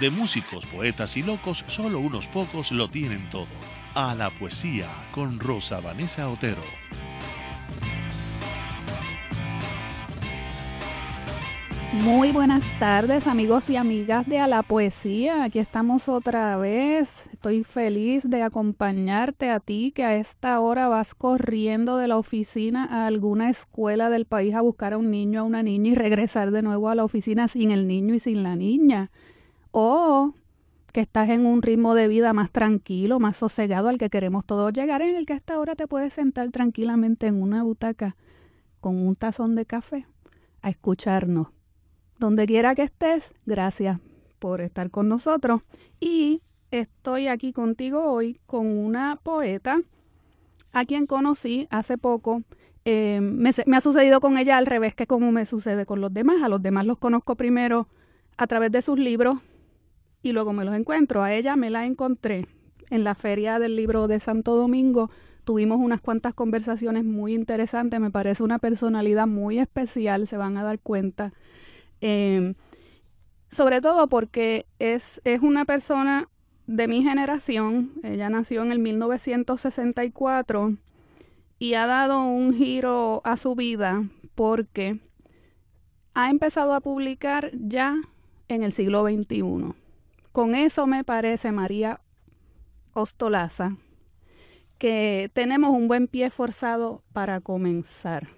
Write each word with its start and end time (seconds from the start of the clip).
de 0.00 0.10
músicos, 0.10 0.66
poetas 0.66 1.16
y 1.16 1.22
locos, 1.22 1.64
solo 1.68 2.00
unos 2.00 2.28
pocos 2.28 2.72
lo 2.72 2.88
tienen 2.88 3.28
todo. 3.30 3.46
A 3.94 4.14
la 4.14 4.30
poesía 4.30 4.88
con 5.12 5.38
Rosa 5.38 5.80
Vanessa 5.80 6.28
Otero. 6.28 6.62
Muy 12.02 12.32
buenas 12.32 12.64
tardes 12.80 13.28
amigos 13.28 13.70
y 13.70 13.76
amigas 13.76 14.26
de 14.26 14.40
A 14.40 14.48
la 14.48 14.64
Poesía. 14.64 15.44
Aquí 15.44 15.60
estamos 15.60 16.08
otra 16.08 16.56
vez. 16.56 17.28
Estoy 17.32 17.62
feliz 17.62 18.28
de 18.28 18.42
acompañarte 18.42 19.48
a 19.50 19.60
ti 19.60 19.92
que 19.94 20.02
a 20.02 20.16
esta 20.16 20.58
hora 20.58 20.88
vas 20.88 21.14
corriendo 21.14 21.96
de 21.96 22.08
la 22.08 22.18
oficina 22.18 22.84
a 22.84 23.06
alguna 23.06 23.48
escuela 23.48 24.10
del 24.10 24.26
país 24.26 24.54
a 24.54 24.60
buscar 24.60 24.92
a 24.92 24.98
un 24.98 25.12
niño, 25.12 25.40
a 25.40 25.44
una 25.44 25.62
niña 25.62 25.92
y 25.92 25.94
regresar 25.94 26.50
de 26.50 26.62
nuevo 26.62 26.88
a 26.88 26.96
la 26.96 27.04
oficina 27.04 27.46
sin 27.46 27.70
el 27.70 27.86
niño 27.86 28.14
y 28.16 28.20
sin 28.20 28.42
la 28.42 28.56
niña. 28.56 29.12
O 29.76 30.34
que 30.92 31.00
estás 31.00 31.28
en 31.30 31.46
un 31.46 31.60
ritmo 31.60 31.96
de 31.96 32.06
vida 32.06 32.32
más 32.32 32.52
tranquilo, 32.52 33.18
más 33.18 33.38
sosegado 33.38 33.88
al 33.88 33.98
que 33.98 34.08
queremos 34.08 34.44
todos 34.46 34.72
llegar, 34.72 35.02
en 35.02 35.16
el 35.16 35.26
que 35.26 35.32
a 35.32 35.36
esta 35.36 35.58
hora 35.58 35.74
te 35.74 35.88
puedes 35.88 36.14
sentar 36.14 36.48
tranquilamente 36.52 37.26
en 37.26 37.42
una 37.42 37.64
butaca 37.64 38.14
con 38.80 39.04
un 39.04 39.16
tazón 39.16 39.56
de 39.56 39.66
café 39.66 40.06
a 40.62 40.70
escucharnos 40.70 41.48
donde 42.20 42.46
quiera 42.46 42.76
que 42.76 42.82
estés, 42.82 43.32
gracias 43.46 43.98
por 44.38 44.60
estar 44.60 44.92
con 44.92 45.08
nosotros. 45.08 45.62
Y 45.98 46.40
estoy 46.70 47.26
aquí 47.26 47.52
contigo 47.52 48.04
hoy 48.12 48.38
con 48.46 48.68
una 48.68 49.18
poeta 49.24 49.80
a 50.72 50.84
quien 50.84 51.06
conocí 51.06 51.66
hace 51.70 51.98
poco. 51.98 52.44
Eh, 52.84 53.18
me, 53.20 53.50
me, 53.66 53.76
ha 53.76 53.80
sucedido 53.80 54.20
con 54.20 54.38
ella 54.38 54.56
al 54.56 54.66
revés 54.66 54.94
que 54.94 55.08
como 55.08 55.32
me 55.32 55.46
sucede 55.46 55.84
con 55.84 56.00
los 56.00 56.14
demás. 56.14 56.44
A 56.44 56.48
los 56.48 56.62
demás 56.62 56.86
los 56.86 56.98
conozco 56.98 57.34
primero 57.34 57.88
a 58.36 58.46
través 58.46 58.70
de 58.70 58.80
sus 58.80 58.96
libros 58.96 59.38
y 60.24 60.32
luego 60.32 60.52
me 60.52 60.64
los 60.64 60.74
encuentro. 60.74 61.22
A 61.22 61.32
ella 61.32 61.54
me 61.54 61.70
la 61.70 61.86
encontré 61.86 62.48
en 62.90 63.04
la 63.04 63.14
feria 63.14 63.60
del 63.60 63.76
libro 63.76 64.08
de 64.08 64.18
Santo 64.18 64.56
Domingo. 64.56 65.10
Tuvimos 65.44 65.78
unas 65.78 66.00
cuantas 66.00 66.34
conversaciones 66.34 67.04
muy 67.04 67.34
interesantes. 67.34 68.00
Me 68.00 68.10
parece 68.10 68.42
una 68.42 68.58
personalidad 68.58 69.26
muy 69.26 69.58
especial, 69.58 70.26
se 70.26 70.38
van 70.38 70.56
a 70.56 70.64
dar 70.64 70.80
cuenta. 70.80 71.34
Eh, 72.00 72.54
sobre 73.50 73.82
todo 73.82 74.08
porque 74.08 74.66
es, 74.78 75.20
es 75.24 75.42
una 75.42 75.66
persona 75.66 76.28
de 76.66 76.88
mi 76.88 77.02
generación, 77.02 77.92
ella 78.02 78.30
nació 78.30 78.62
en 78.62 78.72
el 78.72 78.78
1964 78.78 80.78
y 81.58 81.74
ha 81.74 81.86
dado 81.86 82.24
un 82.24 82.54
giro 82.54 83.20
a 83.24 83.36
su 83.36 83.54
vida 83.54 84.08
porque 84.34 84.98
ha 86.14 86.30
empezado 86.30 86.72
a 86.72 86.80
publicar 86.80 87.50
ya 87.52 88.00
en 88.48 88.62
el 88.62 88.72
siglo 88.72 89.04
XXI. 89.04 89.83
Con 90.34 90.56
eso 90.56 90.88
me 90.88 91.04
parece, 91.04 91.52
María 91.52 92.00
Ostolaza, 92.92 93.76
que 94.78 95.30
tenemos 95.32 95.70
un 95.70 95.86
buen 95.86 96.08
pie 96.08 96.28
forzado 96.28 97.04
para 97.12 97.40
comenzar. 97.40 98.30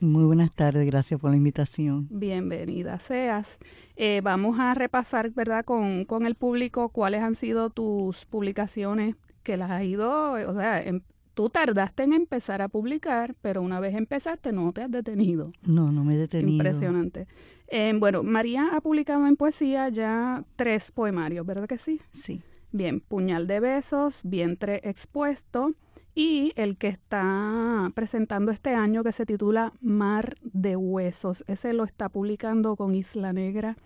Muy 0.00 0.24
buenas 0.24 0.50
tardes, 0.54 0.86
gracias 0.86 1.20
por 1.20 1.30
la 1.30 1.36
invitación. 1.36 2.08
Bienvenida 2.10 2.98
seas. 2.98 3.58
Eh, 3.96 4.22
vamos 4.24 4.58
a 4.58 4.72
repasar, 4.72 5.30
¿verdad?, 5.32 5.66
con, 5.66 6.06
con, 6.06 6.24
el 6.24 6.34
público 6.34 6.88
cuáles 6.88 7.20
han 7.20 7.34
sido 7.34 7.68
tus 7.68 8.24
publicaciones 8.24 9.14
que 9.42 9.58
las 9.58 9.70
has 9.70 9.82
ido, 9.82 10.32
o 10.32 10.54
sea, 10.54 10.80
em, 10.80 11.02
tú 11.34 11.50
tardaste 11.50 12.04
en 12.04 12.14
empezar 12.14 12.62
a 12.62 12.68
publicar, 12.68 13.36
pero 13.42 13.60
una 13.60 13.80
vez 13.80 13.94
empezaste 13.94 14.50
no 14.50 14.72
te 14.72 14.82
has 14.82 14.90
detenido. 14.90 15.50
No, 15.66 15.92
no 15.92 16.04
me 16.04 16.14
he 16.14 16.16
detenido. 16.16 16.52
Impresionante. 16.52 17.28
Eh, 17.70 17.92
bueno, 17.98 18.22
María 18.22 18.70
ha 18.72 18.80
publicado 18.80 19.26
en 19.26 19.36
poesía 19.36 19.88
ya 19.90 20.44
tres 20.56 20.90
poemarios, 20.90 21.44
¿verdad 21.44 21.68
que 21.68 21.78
sí? 21.78 22.00
Sí. 22.12 22.42
Bien, 22.72 23.00
Puñal 23.00 23.46
de 23.46 23.60
Besos, 23.60 24.22
Vientre 24.24 24.80
Expuesto 24.84 25.74
y 26.14 26.52
el 26.56 26.76
que 26.76 26.88
está 26.88 27.92
presentando 27.94 28.50
este 28.52 28.74
año 28.74 29.04
que 29.04 29.12
se 29.12 29.24
titula 29.24 29.72
Mar 29.80 30.36
de 30.42 30.76
Huesos. 30.76 31.44
Ese 31.46 31.72
lo 31.72 31.84
está 31.84 32.08
publicando 32.08 32.74
con 32.76 32.94
Isla 32.94 33.32
Negra 33.32 33.76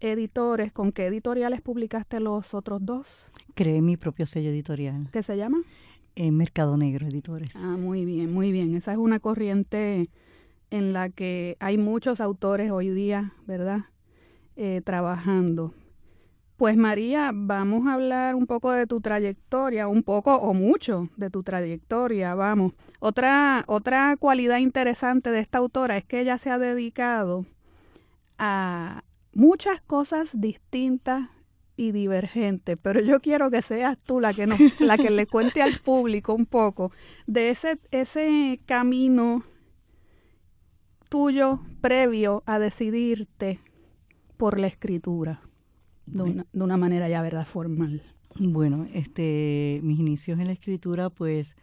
Editores. 0.00 0.72
¿Con 0.72 0.92
qué 0.92 1.06
editoriales 1.06 1.60
publicaste 1.60 2.20
los 2.20 2.54
otros 2.54 2.84
dos? 2.84 3.26
Creé 3.54 3.82
mi 3.82 3.96
propio 3.96 4.26
sello 4.26 4.50
editorial. 4.50 5.08
¿Qué 5.12 5.22
se 5.22 5.36
llama? 5.36 5.62
En 6.14 6.36
Mercado 6.36 6.76
Negro 6.76 7.06
Editores. 7.06 7.52
Ah, 7.54 7.76
muy 7.78 8.04
bien, 8.04 8.32
muy 8.32 8.50
bien. 8.50 8.74
Esa 8.74 8.92
es 8.92 8.98
una 8.98 9.20
corriente 9.20 10.10
en 10.70 10.92
la 10.92 11.08
que 11.08 11.56
hay 11.60 11.78
muchos 11.78 12.20
autores 12.20 12.70
hoy 12.70 12.90
día, 12.90 13.32
¿verdad? 13.46 13.86
Eh, 14.56 14.80
trabajando. 14.84 15.74
Pues 16.56 16.76
María, 16.78 17.32
vamos 17.34 17.86
a 17.86 17.92
hablar 17.92 18.34
un 18.34 18.46
poco 18.46 18.72
de 18.72 18.86
tu 18.86 19.02
trayectoria, 19.02 19.88
un 19.88 20.02
poco 20.02 20.34
o 20.36 20.54
mucho 20.54 21.10
de 21.16 21.28
tu 21.28 21.42
trayectoria, 21.42 22.34
vamos. 22.34 22.72
Otra, 22.98 23.64
otra 23.66 24.16
cualidad 24.18 24.58
interesante 24.58 25.30
de 25.30 25.40
esta 25.40 25.58
autora 25.58 25.98
es 25.98 26.04
que 26.04 26.20
ella 26.20 26.38
se 26.38 26.48
ha 26.48 26.58
dedicado 26.58 27.44
a 28.38 29.04
muchas 29.34 29.82
cosas 29.82 30.40
distintas 30.40 31.28
y 31.76 31.92
divergentes, 31.92 32.78
pero 32.80 33.00
yo 33.00 33.20
quiero 33.20 33.50
que 33.50 33.60
seas 33.60 33.98
tú 33.98 34.18
la 34.18 34.32
que 34.32 34.46
nos, 34.46 34.58
la 34.80 34.96
que 34.96 35.10
le 35.10 35.26
cuente 35.26 35.60
al 35.60 35.78
público 35.84 36.32
un 36.32 36.46
poco 36.46 36.90
de 37.26 37.50
ese, 37.50 37.78
ese 37.90 38.60
camino 38.64 39.44
tuyo 41.08 41.60
previo 41.80 42.42
a 42.46 42.58
decidirte 42.58 43.60
por 44.36 44.58
la 44.60 44.66
escritura 44.66 45.40
de 46.06 46.22
una, 46.22 46.46
de 46.52 46.64
una 46.64 46.76
manera 46.76 47.08
ya, 47.08 47.22
¿verdad?, 47.22 47.46
formal. 47.46 48.02
Bueno, 48.38 48.86
este, 48.92 49.80
mis 49.82 49.98
inicios 49.98 50.38
en 50.38 50.46
la 50.46 50.52
escritura, 50.52 51.10
pues, 51.10 51.54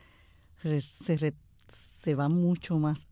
se, 0.61 1.17
re, 1.17 1.33
se 1.67 2.15
van 2.15 2.33
mucho 2.33 2.79
más 2.79 3.07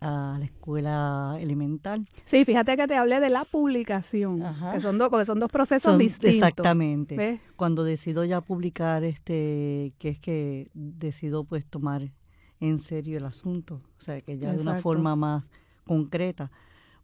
a 0.00 0.36
la 0.38 0.44
escuela 0.44 1.36
elemental. 1.40 2.08
Sí, 2.24 2.44
fíjate 2.44 2.76
que 2.76 2.86
te 2.86 2.96
hablé 2.96 3.20
de 3.20 3.30
la 3.30 3.44
publicación, 3.44 4.42
Ajá. 4.42 4.72
que 4.72 4.80
son 4.80 4.98
dos, 4.98 5.08
porque 5.08 5.24
son 5.24 5.38
dos 5.40 5.50
procesos 5.50 5.92
son, 5.92 5.98
distintos. 5.98 6.36
Exactamente. 6.36 7.16
¿Ves? 7.16 7.40
Cuando 7.56 7.84
decido 7.84 8.24
ya 8.24 8.40
publicar, 8.40 9.02
este, 9.04 9.92
que 9.98 10.10
es 10.10 10.20
que 10.20 10.70
decido 10.74 11.44
pues 11.44 11.66
tomar 11.66 12.12
en 12.60 12.78
serio 12.78 13.18
el 13.18 13.24
asunto, 13.24 13.80
o 13.98 14.02
sea, 14.02 14.20
que 14.20 14.38
ya 14.38 14.50
Exacto. 14.50 14.64
de 14.64 14.70
una 14.70 14.80
forma 14.82 15.16
más 15.16 15.44
concreta 15.84 16.50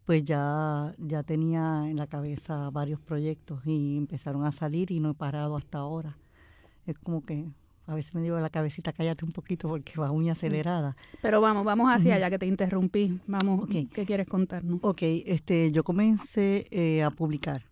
pues 0.05 0.23
ya, 0.23 0.93
ya 0.99 1.23
tenía 1.23 1.89
en 1.89 1.97
la 1.97 2.07
cabeza 2.07 2.69
varios 2.69 2.99
proyectos 2.99 3.61
y 3.65 3.97
empezaron 3.97 4.45
a 4.45 4.51
salir 4.51 4.91
y 4.91 4.99
no 4.99 5.11
he 5.11 5.13
parado 5.15 5.57
hasta 5.57 5.79
ahora. 5.79 6.15
Es 6.85 6.97
como 6.99 7.25
que 7.25 7.45
a 7.87 7.95
veces 7.95 8.13
me 8.13 8.21
digo 8.21 8.35
a 8.35 8.41
la 8.41 8.49
cabecita, 8.49 8.93
cállate 8.93 9.25
un 9.25 9.31
poquito 9.31 9.67
porque 9.67 9.99
va 9.99 10.11
muy 10.11 10.29
acelerada. 10.29 10.95
Pero 11.21 11.41
vamos, 11.41 11.65
vamos 11.65 11.89
hacia 11.89 12.15
allá, 12.15 12.29
que 12.29 12.37
te 12.37 12.45
interrumpí. 12.45 13.19
Vamos, 13.25 13.63
okay. 13.63 13.85
¿qué 13.85 14.05
quieres 14.05 14.27
contarnos? 14.27 14.79
Ok, 14.83 15.01
este, 15.01 15.71
yo 15.71 15.83
comencé 15.83 16.67
eh, 16.69 17.03
a 17.03 17.09
publicar. 17.09 17.63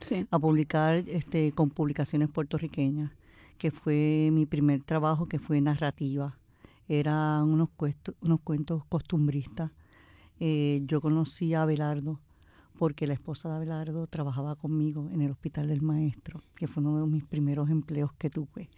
Sí. 0.00 0.26
A 0.30 0.38
publicar 0.38 1.04
este, 1.06 1.52
con 1.52 1.70
publicaciones 1.70 2.28
puertorriqueñas, 2.28 3.12
que 3.58 3.70
fue 3.70 4.30
mi 4.32 4.46
primer 4.46 4.82
trabajo, 4.82 5.26
que 5.26 5.38
fue 5.38 5.60
narrativa. 5.60 6.38
Eran 6.94 7.48
unos, 7.48 7.70
cuentos, 7.70 8.14
unos 8.20 8.40
cuentos 8.40 8.84
costumbristas 8.84 9.70
eh, 10.40 10.82
yo 10.84 11.00
conocí 11.00 11.54
a 11.54 11.62
Abelardo 11.62 12.20
porque 12.78 13.06
la 13.06 13.14
esposa 13.14 13.48
de 13.48 13.54
Abelardo 13.54 14.06
trabajaba 14.08 14.56
conmigo 14.56 15.08
en 15.10 15.22
el 15.22 15.30
Hospital 15.30 15.68
del 15.68 15.80
Maestro, 15.80 16.42
que 16.54 16.68
fue 16.68 16.82
uno 16.82 17.00
de 17.00 17.06
mis 17.06 17.24
primeros 17.24 17.70
empleos 17.70 18.12
que 18.14 18.28
tuve. 18.28 18.68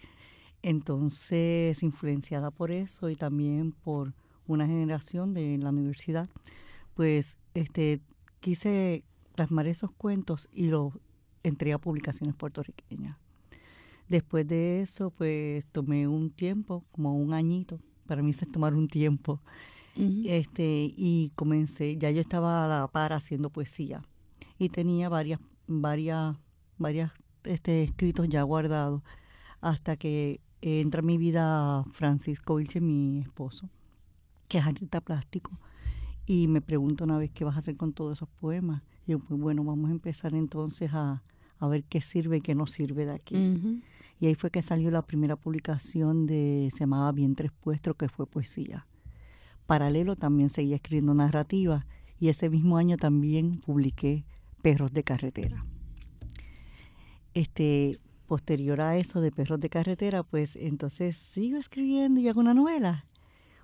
Entonces, 0.62 1.82
influenciada 1.82 2.52
por 2.52 2.70
eso 2.70 3.10
y 3.10 3.16
también 3.16 3.72
por 3.72 4.14
una 4.46 4.68
generación 4.68 5.34
de 5.34 5.58
la 5.58 5.70
universidad, 5.70 6.28
pues 6.94 7.38
este, 7.54 8.00
quise 8.38 9.02
plasmar 9.34 9.66
esos 9.66 9.90
cuentos 9.90 10.48
y 10.52 10.66
los 10.68 10.92
entré 11.42 11.72
a 11.72 11.78
publicaciones 11.78 12.36
puertorriqueñas. 12.36 13.16
Después 14.08 14.46
de 14.46 14.82
eso, 14.82 15.10
pues 15.10 15.66
tomé 15.66 16.06
un 16.06 16.30
tiempo, 16.30 16.84
como 16.92 17.16
un 17.16 17.32
añito, 17.32 17.80
para 18.06 18.22
mí 18.22 18.30
es 18.30 18.50
tomar 18.50 18.74
un 18.74 18.88
tiempo, 18.88 19.40
Uh 19.96 20.00
-huh. 20.00 20.26
este 20.28 20.92
y 20.96 21.30
comencé 21.36 21.96
ya 21.96 22.10
yo 22.10 22.20
estaba 22.20 22.64
a 22.64 22.68
la 22.68 22.88
par 22.88 23.12
haciendo 23.12 23.48
poesía 23.50 24.02
y 24.58 24.68
tenía 24.68 25.08
varias 25.08 25.38
varias 25.68 26.36
varias 26.78 27.12
este, 27.44 27.84
escritos 27.84 28.28
ya 28.28 28.42
guardados 28.42 29.02
hasta 29.60 29.96
que 29.96 30.40
entra 30.62 30.98
en 31.00 31.06
mi 31.06 31.16
vida 31.16 31.84
Francisco 31.92 32.56
Vilche, 32.56 32.80
mi 32.80 33.20
esposo, 33.20 33.68
que 34.48 34.58
es 34.58 34.66
artista 34.66 35.00
plástico, 35.00 35.60
y 36.26 36.48
me 36.48 36.60
pregunta 36.60 37.04
una 37.04 37.18
vez 37.18 37.30
qué 37.30 37.44
vas 37.44 37.54
a 37.54 37.58
hacer 37.58 37.76
con 37.76 37.92
todos 37.92 38.14
esos 38.18 38.28
poemas. 38.40 38.82
Y 39.06 39.12
yo, 39.12 39.18
pues 39.20 39.38
bueno, 39.38 39.62
vamos 39.62 39.90
a 39.90 39.92
empezar 39.92 40.34
entonces 40.34 40.90
a, 40.92 41.22
a 41.58 41.68
ver 41.68 41.84
qué 41.84 42.00
sirve 42.00 42.38
y 42.38 42.40
qué 42.40 42.54
no 42.54 42.66
sirve 42.66 43.04
de 43.06 43.12
aquí. 43.12 43.36
Y 44.20 44.26
ahí 44.26 44.34
fue 44.34 44.50
que 44.50 44.62
salió 44.62 44.90
la 44.90 45.02
primera 45.02 45.36
publicación 45.36 46.26
de, 46.26 46.70
se 46.72 46.80
llamaba 46.80 47.12
Vientres 47.12 47.52
Puestros, 47.52 47.96
que 47.96 48.08
fue 48.08 48.26
poesía. 48.26 48.86
Paralelo 49.66 50.16
también 50.16 50.50
seguía 50.50 50.76
escribiendo 50.76 51.14
narrativa 51.14 51.86
y 52.18 52.28
ese 52.28 52.50
mismo 52.50 52.76
año 52.76 52.96
también 52.96 53.60
publiqué 53.60 54.24
Perros 54.62 54.92
de 54.92 55.04
Carretera. 55.04 55.66
Este, 57.34 57.98
posterior 58.26 58.80
a 58.80 58.96
eso 58.96 59.20
de 59.20 59.32
Perros 59.32 59.60
de 59.60 59.68
Carretera, 59.68 60.22
pues 60.22 60.56
entonces 60.56 61.16
sigo 61.16 61.58
escribiendo 61.58 62.20
y 62.20 62.28
hago 62.28 62.40
una 62.40 62.54
novela, 62.54 63.06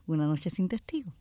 Una 0.07 0.27
noche 0.27 0.51
sin 0.51 0.69
testigo. 0.69 1.13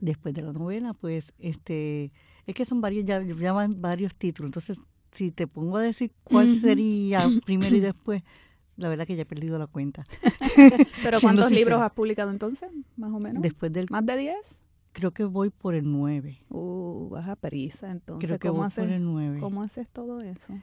Después 0.00 0.34
de 0.34 0.42
la 0.42 0.52
novela, 0.52 0.94
pues 0.94 1.32
este, 1.38 2.12
es 2.46 2.54
que 2.54 2.64
son 2.64 2.80
varios, 2.80 3.04
ya 3.04 3.20
llaman 3.20 3.80
varios 3.80 4.14
títulos, 4.14 4.48
entonces 4.48 4.80
si 5.12 5.30
te 5.30 5.46
pongo 5.46 5.78
a 5.78 5.82
decir 5.82 6.12
cuál 6.24 6.50
sería 6.52 7.28
primero 7.44 7.76
y 7.76 7.80
después, 7.80 8.22
la 8.76 8.88
verdad 8.88 9.06
que 9.06 9.16
ya 9.16 9.22
he 9.22 9.26
perdido 9.26 9.58
la 9.58 9.66
cuenta. 9.66 10.06
¿Pero 11.02 11.20
cuántos 11.22 11.50
libros 11.50 11.80
has 11.80 11.92
publicado 11.92 12.30
entonces, 12.30 12.70
más 12.96 13.12
o 13.12 13.18
menos? 13.18 13.42
Después 13.42 13.72
del... 13.72 13.86
¿Más 13.90 14.06
de 14.06 14.16
10? 14.16 14.64
Creo 14.92 15.12
que 15.12 15.24
voy 15.24 15.50
por 15.50 15.74
el 15.74 15.90
9. 15.90 16.44
Uh, 16.48 17.08
vas 17.10 17.28
a 17.28 17.36
prisa 17.36 17.90
entonces. 17.90 18.26
Creo 18.26 18.38
que 18.38 18.48
¿Cómo 18.48 18.60
voy 18.60 18.66
haces, 18.66 18.84
por 18.84 18.92
el 18.92 19.04
9. 19.04 19.40
¿Cómo 19.40 19.62
haces 19.62 19.88
todo 19.88 20.20
eso? 20.22 20.58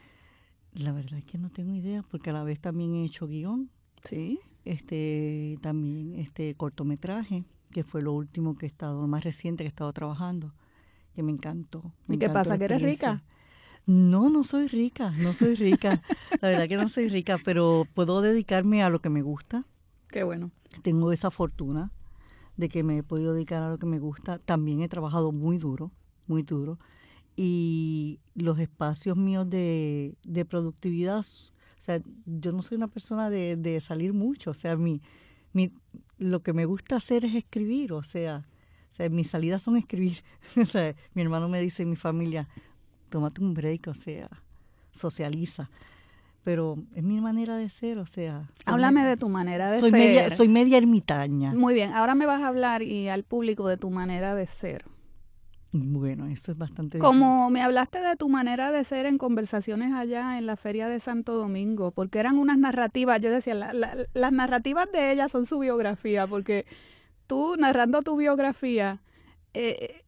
La 0.74 0.92
verdad 0.92 1.20
es 1.20 1.26
que 1.26 1.38
no 1.38 1.50
tengo 1.50 1.74
idea, 1.74 2.04
porque 2.04 2.32
a 2.32 2.34
la 2.34 2.44
vez 2.44 2.60
también 2.60 2.96
he 2.96 3.06
hecho 3.06 3.28
guion. 3.28 3.70
Sí. 4.04 4.40
Este, 4.66 5.58
también 5.62 6.16
este 6.16 6.56
cortometraje, 6.56 7.46
que 7.72 7.84
fue 7.84 8.02
lo 8.02 8.14
último 8.14 8.58
que 8.58 8.66
he 8.66 8.68
estado, 8.68 9.02
lo 9.02 9.08
más 9.08 9.24
reciente 9.24 9.64
que 9.64 9.68
he 9.68 9.70
estado 9.70 9.94
trabajando, 9.94 10.54
que 11.14 11.24
me 11.24 11.32
encantó. 11.32 11.94
Me 12.08 12.16
¿Y 12.16 12.20
qué 12.20 12.30
pasa? 12.30 12.58
¿Que 12.58 12.66
eres 12.66 12.82
rica? 12.82 13.24
No, 13.86 14.30
no 14.30 14.44
soy 14.44 14.68
rica, 14.68 15.12
no 15.12 15.34
soy 15.34 15.56
rica. 15.56 16.02
La 16.42 16.50
verdad 16.50 16.68
que 16.68 16.78
no 16.78 16.90
soy 16.90 17.10
rica, 17.10 17.38
pero 17.44 17.88
puedo 17.94 18.22
dedicarme 18.22 18.82
a 18.82 18.90
lo 18.90 19.00
que 19.00 19.10
me 19.10 19.22
gusta. 19.22 19.66
Qué 20.10 20.24
bueno. 20.24 20.52
Tengo 20.82 21.12
esa 21.12 21.30
fortuna 21.30 21.92
de 22.58 22.70
que 22.70 22.84
me 22.84 22.98
he 22.98 23.04
podido 23.04 23.34
dedicar 23.34 23.62
a 23.62 23.70
lo 23.70 23.78
que 23.78 23.86
me 23.86 24.00
gusta. 24.00 24.40
También 24.40 24.82
he 24.82 24.88
trabajado 24.88 25.32
muy 25.32 25.58
duro, 25.58 25.92
muy 26.26 26.42
duro. 26.42 26.80
Y 27.36 28.20
los 28.34 28.60
espacios 28.60 29.18
míos 29.18 29.50
de, 29.50 30.16
de 30.24 30.46
productividad, 30.46 31.20
o 31.20 31.84
sea, 31.84 32.02
yo 32.26 32.54
no 32.54 32.64
soy 32.64 32.78
una 32.78 32.88
persona 32.88 33.30
de, 33.30 33.56
de 33.56 33.82
salir 33.82 34.14
mucho. 34.14 34.52
O 34.52 34.56
sea, 34.56 34.76
mi, 34.78 35.02
mi, 35.54 35.74
lo 36.18 36.42
que 36.42 36.54
me 36.54 36.66
gusta 36.66 36.96
hacer 36.96 37.26
es 37.26 37.36
escribir. 37.36 37.94
O 37.94 38.04
sea, 38.04 38.48
o 38.92 38.96
sea 38.96 39.10
mis 39.10 39.30
salidas 39.30 39.62
son 39.62 39.78
escribir. 39.78 40.24
o 40.62 40.66
sea, 40.66 40.96
mi 41.14 41.22
hermano 41.22 41.50
me 41.50 41.60
dice, 41.62 41.86
mi 41.86 41.98
familia, 41.98 42.48
tómate 43.16 43.40
un 43.42 43.54
break, 43.54 43.88
o 43.88 43.94
sea, 43.94 44.28
socializa. 44.92 45.70
Pero 46.44 46.76
es 46.94 47.02
mi 47.02 47.22
manera 47.22 47.56
de 47.56 47.70
ser, 47.70 47.98
o 47.98 48.06
sea. 48.06 48.50
Háblame 48.66 49.04
me- 49.04 49.08
de 49.08 49.16
tu 49.16 49.30
manera 49.30 49.72
de 49.72 49.80
soy 49.80 49.92
ser. 49.92 50.00
Media, 50.02 50.30
soy 50.36 50.50
media 50.50 50.78
ermitaña. 50.78 51.54
Muy 51.54 51.74
bien, 51.74 51.94
ahora 51.94 52.14
me 52.14 52.26
vas 52.26 52.42
a 52.42 52.48
hablar 52.48 52.82
y 52.82 53.08
al 53.08 53.24
público 53.24 53.70
de 53.70 53.78
tu 53.78 53.90
manera 53.90 54.36
de 54.36 54.48
ser. 54.48 54.84
Bueno, 55.72 56.28
eso 56.28 56.52
es 56.52 56.58
bastante 56.58 57.00
Como 57.00 57.50
me 57.50 57.62
hablaste 57.62 58.00
de 58.02 58.18
tu 58.18 58.28
manera 58.28 58.72
de 58.74 58.84
ser 58.84 59.06
en 59.06 59.18
conversaciones 59.18 59.94
allá 59.94 60.38
en 60.38 60.46
la 60.46 60.58
Feria 60.58 60.90
de 60.90 61.00
Santo 61.00 61.36
Domingo, 61.36 61.92
porque 61.92 62.20
eran 62.20 62.38
unas 62.38 62.58
narrativas, 62.58 63.22
yo 63.22 63.32
decía, 63.32 63.54
la- 63.56 63.72
la- 63.74 63.96
las 64.14 64.32
narrativas 64.34 64.92
de 64.92 65.14
ella 65.14 65.30
son 65.30 65.46
su 65.46 65.60
biografía, 65.60 66.28
porque 66.28 66.66
tú 67.28 67.56
narrando 67.58 68.02
tu 68.04 68.18
biografía, 68.18 69.02
eh, 69.54 70.04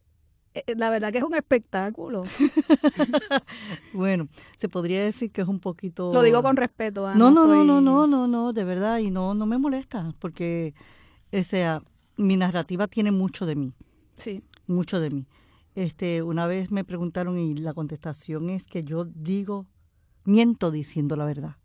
la 0.76 0.90
verdad 0.90 1.12
que 1.12 1.18
es 1.18 1.24
un 1.24 1.34
espectáculo. 1.34 2.22
Bueno, 3.92 4.28
se 4.56 4.68
podría 4.68 5.02
decir 5.04 5.30
que 5.30 5.40
es 5.42 5.48
un 5.48 5.60
poquito... 5.60 6.12
Lo 6.12 6.22
digo 6.22 6.42
con 6.42 6.56
respeto. 6.56 7.06
ah, 7.06 7.14
No, 7.14 7.30
no, 7.30 7.46
no, 7.46 7.54
estoy- 7.54 7.66
no, 7.66 7.80
no, 7.80 8.06
no, 8.06 8.26
no, 8.26 8.52
de 8.52 8.64
verdad, 8.64 8.98
y 8.98 9.10
no, 9.10 9.34
no 9.34 9.46
me 9.46 9.58
molesta, 9.58 10.12
porque, 10.18 10.74
o 11.32 11.42
sea, 11.42 11.82
mi 12.16 12.36
narrativa 12.36 12.86
tiene 12.86 13.10
mucho 13.10 13.46
de 13.46 13.56
mí, 13.56 13.72
Sí. 14.16 14.42
mucho 14.66 15.00
de 15.00 15.10
mí. 15.10 15.26
Este, 15.74 16.22
una 16.22 16.46
vez 16.46 16.70
me 16.72 16.84
preguntaron 16.84 17.38
y 17.38 17.54
la 17.54 17.72
contestación 17.74 18.50
es 18.50 18.66
que 18.66 18.82
yo 18.84 19.04
digo, 19.04 19.66
miento 20.24 20.70
diciendo 20.70 21.14
la 21.16 21.24
verdad. 21.24 21.56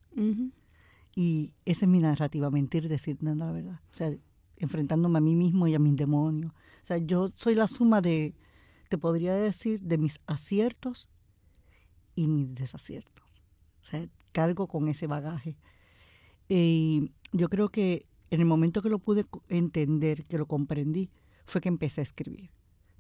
Y 1.16 1.54
esa 1.66 1.86
es 1.86 1.90
mi 1.90 2.00
narrativa, 2.00 2.50
mentir 2.52 2.88
diciendo 2.90 3.34
la 3.36 3.52
verdad. 3.52 3.80
O 3.92 3.96
sea, 3.96 4.12
enfrentándome 4.58 5.18
a 5.18 5.22
mí 5.22 5.36
mismo 5.36 5.68
y 5.68 5.76
a 5.76 5.80
mis 5.80 5.96
demonios. 5.96 6.52
O 6.52 6.86
sea, 6.86 6.98
yo 6.98 7.32
soy 7.36 7.56
la 7.56 7.68
suma 7.68 8.02
de, 8.02 8.34
te 8.94 9.00
podría 9.00 9.34
decir, 9.34 9.82
de 9.82 9.98
mis 9.98 10.20
aciertos 10.28 11.10
y 12.14 12.28
mis 12.28 12.54
desaciertos. 12.54 13.26
O 13.82 13.86
sea, 13.86 14.08
cargo 14.32 14.68
con 14.68 14.88
ese 14.88 15.08
bagaje. 15.08 15.58
Y 16.48 17.10
yo 17.32 17.50
creo 17.50 17.70
que 17.70 18.06
en 18.30 18.40
el 18.42 18.46
momento 18.46 18.84
que 18.84 18.90
lo 18.90 19.00
pude 19.00 19.26
entender, 19.50 20.26
que 20.26 20.38
lo 20.38 20.46
comprendí, 20.46 21.10
fue 21.48 21.60
que 21.60 21.70
empecé 21.70 22.02
a 22.02 22.04
escribir. 22.04 22.52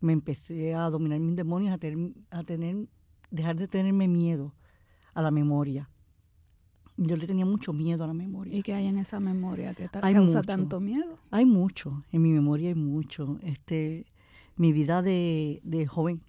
Me 0.01 0.13
empecé 0.13 0.73
a 0.73 0.89
dominar 0.89 1.19
mis 1.19 1.35
demonios, 1.35 1.71
a 1.71 1.77
tener, 1.77 2.11
a 2.31 2.43
tener 2.43 2.87
dejar 3.29 3.55
de 3.55 3.67
tenerme 3.67 4.07
miedo 4.07 4.55
a 5.13 5.21
la 5.21 5.29
memoria. 5.29 5.91
Yo 6.97 7.17
le 7.17 7.27
tenía 7.27 7.45
mucho 7.45 7.71
miedo 7.71 8.03
a 8.03 8.07
la 8.07 8.15
memoria. 8.15 8.57
¿Y 8.57 8.63
qué 8.63 8.73
hay 8.73 8.87
en 8.87 8.97
esa 8.97 9.19
memoria 9.19 9.75
que 9.75 9.83
Hay 10.01 10.15
causa 10.15 10.39
mucho. 10.39 10.41
tanto 10.41 10.79
miedo? 10.79 11.19
Hay 11.29 11.45
mucho, 11.45 12.03
en 12.11 12.23
mi 12.23 12.31
memoria 12.31 12.69
hay 12.69 12.75
mucho. 12.75 13.37
Este, 13.43 14.07
mi 14.55 14.71
vida 14.71 15.01
de, 15.01 15.59
de 15.63 15.87
joven, 15.87 16.21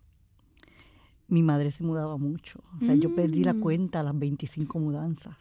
mi 1.29 1.43
madre 1.43 1.71
se 1.71 1.83
mudaba 1.85 2.17
mucho. 2.19 2.63
O 2.81 2.85
sea, 2.85 2.95
yo 2.95 3.15
perdí 3.15 3.45
la 3.45 3.55
Mm. 3.55 3.61
cuenta 3.61 4.01
a 4.01 4.03
las 4.03 4.19
25 4.19 4.79
mudanzas. 4.79 5.37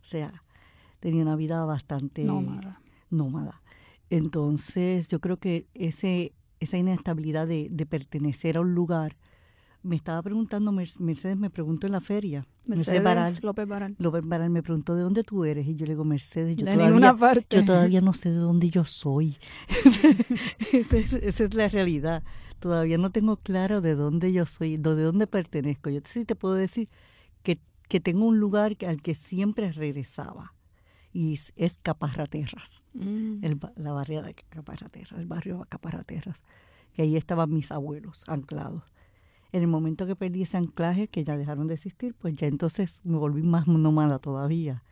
O 0.00 0.04
sea, 0.04 0.42
tenía 1.00 1.22
una 1.22 1.36
vida 1.36 1.64
bastante 1.64 2.24
Nómada. 2.24 2.80
nómada. 3.10 3.62
Entonces, 4.10 5.08
yo 5.08 5.20
creo 5.20 5.38
que 5.38 5.66
ese, 5.74 6.32
esa 6.60 6.78
inestabilidad 6.78 7.46
de, 7.46 7.68
de 7.70 7.86
pertenecer 7.86 8.56
a 8.56 8.60
un 8.60 8.74
lugar, 8.74 9.16
me 9.86 9.96
estaba 9.96 10.20
preguntando, 10.22 10.72
Mer- 10.72 10.90
Mercedes 11.00 11.36
me 11.36 11.48
preguntó 11.50 11.86
en 11.86 11.92
la 11.92 12.00
feria, 12.00 12.46
Mercedes 12.66 13.02
Baral, 13.02 13.38
López 13.42 13.66
Baral. 13.66 13.94
López 13.98 14.22
Baral 14.24 14.50
me 14.50 14.62
preguntó 14.62 14.94
de 14.96 15.02
dónde 15.02 15.22
tú 15.22 15.44
eres 15.44 15.66
y 15.66 15.76
yo 15.76 15.86
le 15.86 15.92
digo 15.92 16.04
Mercedes, 16.04 16.56
yo 16.56 16.64
de 16.64 16.72
todavía, 16.72 16.86
ninguna 16.86 17.16
parte. 17.16 17.56
yo 17.56 17.64
todavía 17.64 18.00
no 18.00 18.12
sé 18.12 18.30
de 18.30 18.36
dónde 18.38 18.68
yo 18.70 18.84
soy. 18.84 19.36
esa, 20.72 20.96
es, 20.96 21.12
esa 21.12 21.44
es 21.44 21.54
la 21.54 21.68
realidad. 21.68 22.22
Todavía 22.60 22.98
no 22.98 23.10
tengo 23.10 23.36
claro 23.36 23.80
de 23.80 23.94
dónde 23.94 24.32
yo 24.32 24.46
soy, 24.46 24.76
de 24.76 24.94
dónde 25.02 25.26
pertenezco. 25.26 25.90
Yo 25.90 26.00
sí 26.04 26.24
te 26.24 26.34
puedo 26.34 26.54
decir 26.54 26.88
que, 27.42 27.60
que 27.88 28.00
tengo 28.00 28.26
un 28.26 28.38
lugar 28.40 28.76
al 28.86 29.02
que 29.02 29.14
siempre 29.14 29.70
regresaba 29.72 30.54
y 31.12 31.34
es, 31.56 31.78
Caparraterras, 31.82 32.82
Mm. 32.94 33.44
el 33.44 33.58
la 33.76 33.92
barriada 33.92 34.26
de 34.28 34.34
Caparraterras, 34.34 35.20
el 35.20 35.26
barrio 35.26 35.64
Caparraterras, 35.68 36.42
que 36.92 37.02
ahí 37.02 37.16
estaban 37.16 37.52
mis 37.52 37.70
abuelos 37.72 38.24
anclados. 38.26 38.82
En 39.56 39.62
el 39.62 39.68
momento 39.68 40.06
que 40.06 40.14
perdí 40.14 40.42
ese 40.42 40.58
anclaje, 40.58 41.08
que 41.08 41.24
ya 41.24 41.34
dejaron 41.34 41.66
de 41.66 41.72
existir, 41.72 42.14
pues 42.14 42.34
ya 42.34 42.46
entonces 42.46 43.00
me 43.04 43.16
volví 43.16 43.42
más 43.42 43.66
nómada 43.66 44.18
todavía. 44.18 44.82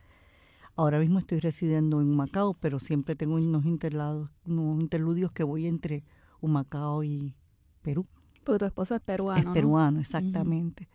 Ahora 0.75 0.97
mismo 0.97 1.19
estoy 1.19 1.39
residiendo 1.39 2.01
en 2.01 2.09
Macao, 2.15 2.55
pero 2.59 2.79
siempre 2.79 3.13
tengo 3.13 3.35
unos, 3.35 3.63
interlados, 3.65 4.31
unos 4.43 4.81
interludios 4.81 5.31
que 5.31 5.43
voy 5.43 5.67
entre 5.67 6.03
Humacao 6.41 7.03
y 7.03 7.35
Perú. 7.83 8.07
Porque 8.43 8.57
tu 8.57 8.65
esposo 8.65 8.95
es 8.95 9.01
peruano. 9.01 9.39
es 9.39 9.45
¿no? 9.45 9.53
peruano, 9.53 9.99
exactamente. 9.99 10.89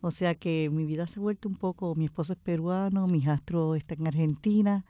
O 0.00 0.12
sea 0.12 0.36
que 0.36 0.70
mi 0.72 0.84
vida 0.84 1.08
se 1.08 1.18
ha 1.18 1.22
vuelto 1.22 1.48
un 1.48 1.56
poco, 1.56 1.96
mi 1.96 2.04
esposo 2.04 2.34
es 2.34 2.38
peruano, 2.38 3.08
mi 3.08 3.18
hijastro 3.18 3.74
está 3.74 3.94
en 3.94 4.06
Argentina 4.06 4.84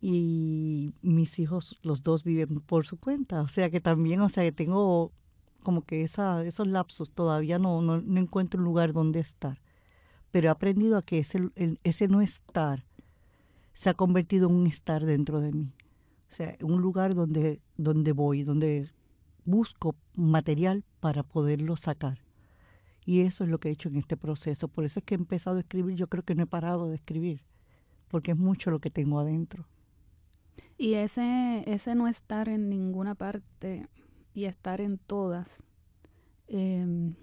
y 0.00 0.94
mis 1.02 1.38
hijos, 1.38 1.78
los 1.82 2.02
dos 2.02 2.24
viven 2.24 2.60
por 2.60 2.86
su 2.86 2.96
cuenta. 2.96 3.42
O 3.42 3.48
sea 3.48 3.68
que 3.68 3.82
también, 3.82 4.22
o 4.22 4.30
sea 4.30 4.42
que 4.42 4.52
tengo 4.52 5.12
como 5.66 5.82
que 5.82 6.02
esos 6.02 6.68
lapsos, 6.68 7.10
todavía 7.10 7.58
no, 7.58 7.82
no, 7.82 8.00
no 8.00 8.20
encuentro 8.20 8.60
un 8.60 8.64
lugar 8.64 8.92
donde 8.92 9.18
estar. 9.18 9.60
Pero 10.30 10.46
he 10.46 10.50
aprendido 10.50 10.96
a 10.96 11.02
que 11.02 11.18
ese, 11.18 11.50
ese 11.82 12.06
no 12.06 12.20
estar 12.20 12.84
se 13.72 13.90
ha 13.90 13.94
convertido 13.94 14.48
en 14.48 14.54
un 14.54 14.68
estar 14.68 15.04
dentro 15.04 15.40
de 15.40 15.50
mí. 15.50 15.72
O 16.30 16.32
sea, 16.32 16.56
un 16.62 16.80
lugar 16.80 17.16
donde, 17.16 17.60
donde 17.76 18.12
voy, 18.12 18.44
donde 18.44 18.92
busco 19.44 19.96
material 20.14 20.84
para 21.00 21.24
poderlo 21.24 21.76
sacar. 21.76 22.20
Y 23.04 23.22
eso 23.22 23.42
es 23.42 23.50
lo 23.50 23.58
que 23.58 23.68
he 23.68 23.72
hecho 23.72 23.88
en 23.88 23.96
este 23.96 24.16
proceso. 24.16 24.68
Por 24.68 24.84
eso 24.84 25.00
es 25.00 25.04
que 25.04 25.16
he 25.16 25.18
empezado 25.18 25.56
a 25.56 25.60
escribir. 25.60 25.96
Yo 25.96 26.06
creo 26.06 26.22
que 26.22 26.36
no 26.36 26.44
he 26.44 26.46
parado 26.46 26.86
de 26.86 26.94
escribir, 26.94 27.42
porque 28.06 28.30
es 28.30 28.38
mucho 28.38 28.70
lo 28.70 28.78
que 28.78 28.90
tengo 28.90 29.18
adentro. 29.18 29.66
Y 30.78 30.94
ese, 30.94 31.64
ese 31.66 31.96
no 31.96 32.06
estar 32.06 32.48
en 32.48 32.68
ninguna 32.68 33.16
parte 33.16 33.88
y 34.36 34.44
estar 34.44 34.82
en 34.82 34.98
todas, 34.98 35.56
eh, 36.46 37.14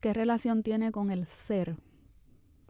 ¿qué 0.00 0.14
relación 0.14 0.62
tiene 0.62 0.90
con 0.90 1.10
el 1.10 1.26
ser? 1.26 1.76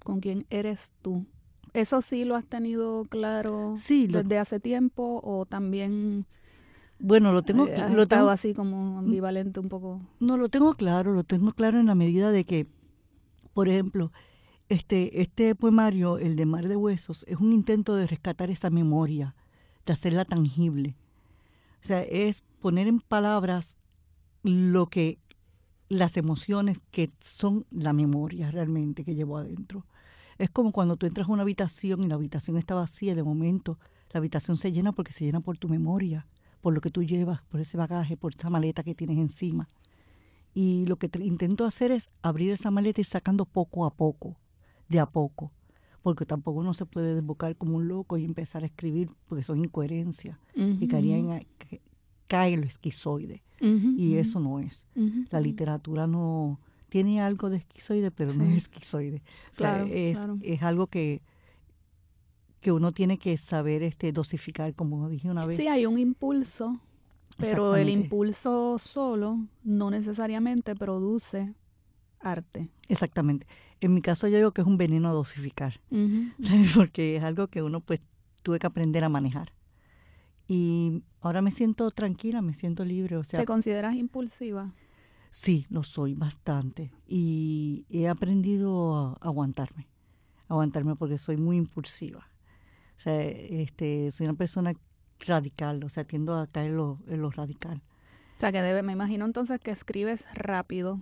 ¿Con 0.03 0.19
quién 0.19 0.45
eres 0.51 0.91
tú? 1.03 1.25
¿Eso 1.73 2.03
sí 2.03 2.25
lo 2.25 2.35
has 2.35 2.45
tenido 2.45 3.05
claro 3.05 3.75
sí, 3.79 4.09
desde 4.09 4.39
hace 4.39 4.59
tiempo 4.59 5.21
o 5.23 5.47
también... 5.47 6.27
Bueno, 6.99 7.33
lo 7.33 7.43
tengo, 7.43 7.69
eh, 7.69 7.77
lo 7.95 8.09
tengo 8.09 8.29
así 8.29 8.55
como 8.55 8.99
ambivalente 8.99 9.61
un 9.61 9.69
poco. 9.69 10.01
No, 10.19 10.37
lo 10.37 10.49
tengo 10.49 10.75
claro, 10.75 11.13
lo 11.13 11.23
tengo 11.23 11.53
claro 11.53 11.79
en 11.79 11.87
la 11.87 11.95
medida 11.95 12.33
de 12.33 12.45
que, 12.45 12.67
por 13.55 13.69
ejemplo, 13.69 14.11
este, 14.69 15.23
este 15.23 15.55
poemario, 15.55 16.19
el 16.19 16.35
de 16.35 16.45
Mar 16.45 16.67
de 16.67 16.75
Huesos, 16.75 17.25
es 17.29 17.39
un 17.39 17.53
intento 17.53 17.95
de 17.95 18.09
rescatar 18.09 18.51
esa 18.51 18.69
memoria, 18.69 19.37
de 19.87 19.93
hacerla 19.93 20.25
tangible. 20.25 20.97
O 21.85 21.87
sea, 21.87 22.03
es 22.03 22.43
poner 22.61 22.89
en 22.89 23.01
palabras 23.01 23.77
lo 24.43 24.87
que 24.87 25.19
las 25.89 26.17
emociones 26.17 26.79
que 26.91 27.11
son 27.21 27.67
la 27.71 27.93
memoria 27.93 28.51
realmente 28.51 29.05
que 29.05 29.15
llevo 29.15 29.37
adentro. 29.37 29.87
Es 30.39 30.51
como 30.51 30.73
cuando 30.73 30.97
tú 30.97 31.07
entras 31.07 31.29
a 31.29 31.33
una 31.33 31.43
habitación 31.43 32.03
y 32.03 32.09
la 32.09 32.15
habitación 32.15 32.57
está 32.57 32.75
vacía, 32.75 33.15
de 33.15 33.23
momento 33.23 33.79
la 34.11 34.19
habitación 34.19 34.57
se 34.57 34.73
llena 34.73 34.93
porque 34.93 35.13
se 35.13 35.25
llena 35.25 35.41
por 35.41 35.59
tu 35.59 35.69
memoria, 35.69 36.27
por 36.63 36.73
lo 36.73 36.81
que 36.81 36.91
tú 36.91 37.03
llevas, 37.03 37.43
por 37.43 37.61
ese 37.61 37.77
bagaje, 37.77 38.17
por 38.17 38.35
esa 38.35 38.49
maleta 38.49 38.83
que 38.83 38.95
tienes 38.95 39.19
encima. 39.19 39.69
Y 40.55 40.87
lo 40.87 40.97
que 40.97 41.11
intento 41.21 41.65
hacer 41.65 41.93
es 41.93 42.09
abrir 42.23 42.51
esa 42.51 42.71
maleta 42.71 43.01
y 43.01 43.05
sacando 43.05 43.45
poco 43.45 43.85
a 43.85 43.95
poco, 43.95 44.37
de 44.89 44.99
a 44.99 45.07
poco, 45.07 45.53
porque 46.03 46.27
tampoco 46.27 46.61
uno 46.61 46.75
se 46.75 46.87
puede 46.87 47.15
desbocar 47.15 47.57
como 47.57 47.77
un 47.77 47.89
loco 47.89 48.17
y 48.17 48.25
empezar 48.25 48.63
a 48.63 48.67
escribir 48.67 49.11
porque 49.27 49.43
son 49.43 49.59
incoherencias 49.59 50.39
y 50.55 50.89
caería 50.89 51.17
en, 51.17 51.47
cae 52.29 52.57
lo 52.57 52.65
esquizoide 52.65 53.43
y 53.63 54.17
eso 54.17 54.41
no 54.41 54.59
es. 54.59 54.87
La 55.31 55.41
literatura 55.41 56.07
no 56.07 56.61
tiene 56.89 57.23
algo 57.23 57.49
de 57.49 57.59
esquizoide, 57.59 58.11
pero 58.11 58.35
no 58.35 58.45
es 58.45 58.59
esquizoide. 58.59 59.23
Claro, 59.57 59.87
es, 59.89 60.19
es 60.43 60.63
algo 60.63 60.89
que 60.89 61.23
que 62.63 62.73
uno 62.73 62.93
tiene 62.93 63.19
que 63.19 63.37
saber 63.37 63.83
este 63.83 64.13
dosificar, 64.13 64.73
como 64.75 65.09
dije 65.09 65.29
una 65.29 65.45
vez. 65.45 65.57
Sí, 65.57 65.67
hay 65.67 65.85
un 65.85 65.99
impulso, 65.99 66.81
pero 67.37 67.75
el 67.75 67.89
impulso 67.89 68.79
solo 68.79 69.41
no 69.65 69.91
necesariamente 69.91 70.75
produce 70.77 71.55
arte. 72.21 72.71
Exactamente. 72.89 73.49
En 73.81 73.93
mi 73.93 74.01
caso 74.01 74.29
yo 74.29 74.37
digo 74.37 74.53
que 74.53 74.61
es 74.61 74.67
un 74.67 74.79
veneno 74.79 75.09
a 75.09 75.13
dosificar, 75.13 75.81
porque 76.77 77.17
es 77.17 77.25
algo 77.25 77.49
que 77.49 77.63
uno 77.63 77.81
pues 77.81 78.01
tuve 78.43 78.61
que 78.61 78.67
aprender 78.69 79.03
a 79.03 79.09
manejar. 79.09 79.53
Y 80.55 81.03
ahora 81.23 81.41
me 81.41 81.51
siento 81.51 81.91
tranquila, 81.93 82.43
me 82.43 82.53
siento 82.53 82.85
libre. 82.85 83.17
O 83.17 83.25
sea, 83.25 83.41
¿Te 83.41 83.47
consideras 83.47 83.95
impulsiva? 83.95 84.75
Sí, 85.31 85.65
lo 85.71 85.83
soy 85.83 86.13
bastante. 86.13 86.93
Y 87.07 87.87
he 87.89 88.07
aprendido 88.07 88.95
a 88.95 89.13
aguantarme, 89.23 89.89
aguantarme 90.49 90.95
porque 90.95 91.17
soy 91.17 91.39
muy 91.39 91.57
impulsiva. 91.57 92.29
O 92.99 93.01
sea, 93.01 93.23
este, 93.23 94.13
soy 94.13 94.27
una 94.27 94.37
persona 94.37 94.75
radical, 95.21 95.83
o 95.85 95.89
sea, 95.89 96.05
tiendo 96.05 96.37
a 96.37 96.47
caer 96.47 96.73
en 96.73 96.77
lo, 96.77 96.99
en 97.07 97.23
lo 97.23 97.31
radical. 97.31 97.83
O 98.37 98.41
sea, 98.41 98.53
que 98.53 98.61
debe, 98.61 98.83
me 98.83 98.93
imagino 98.93 99.25
entonces 99.25 99.59
que 99.59 99.71
escribes 99.71 100.27
rápido. 100.35 101.01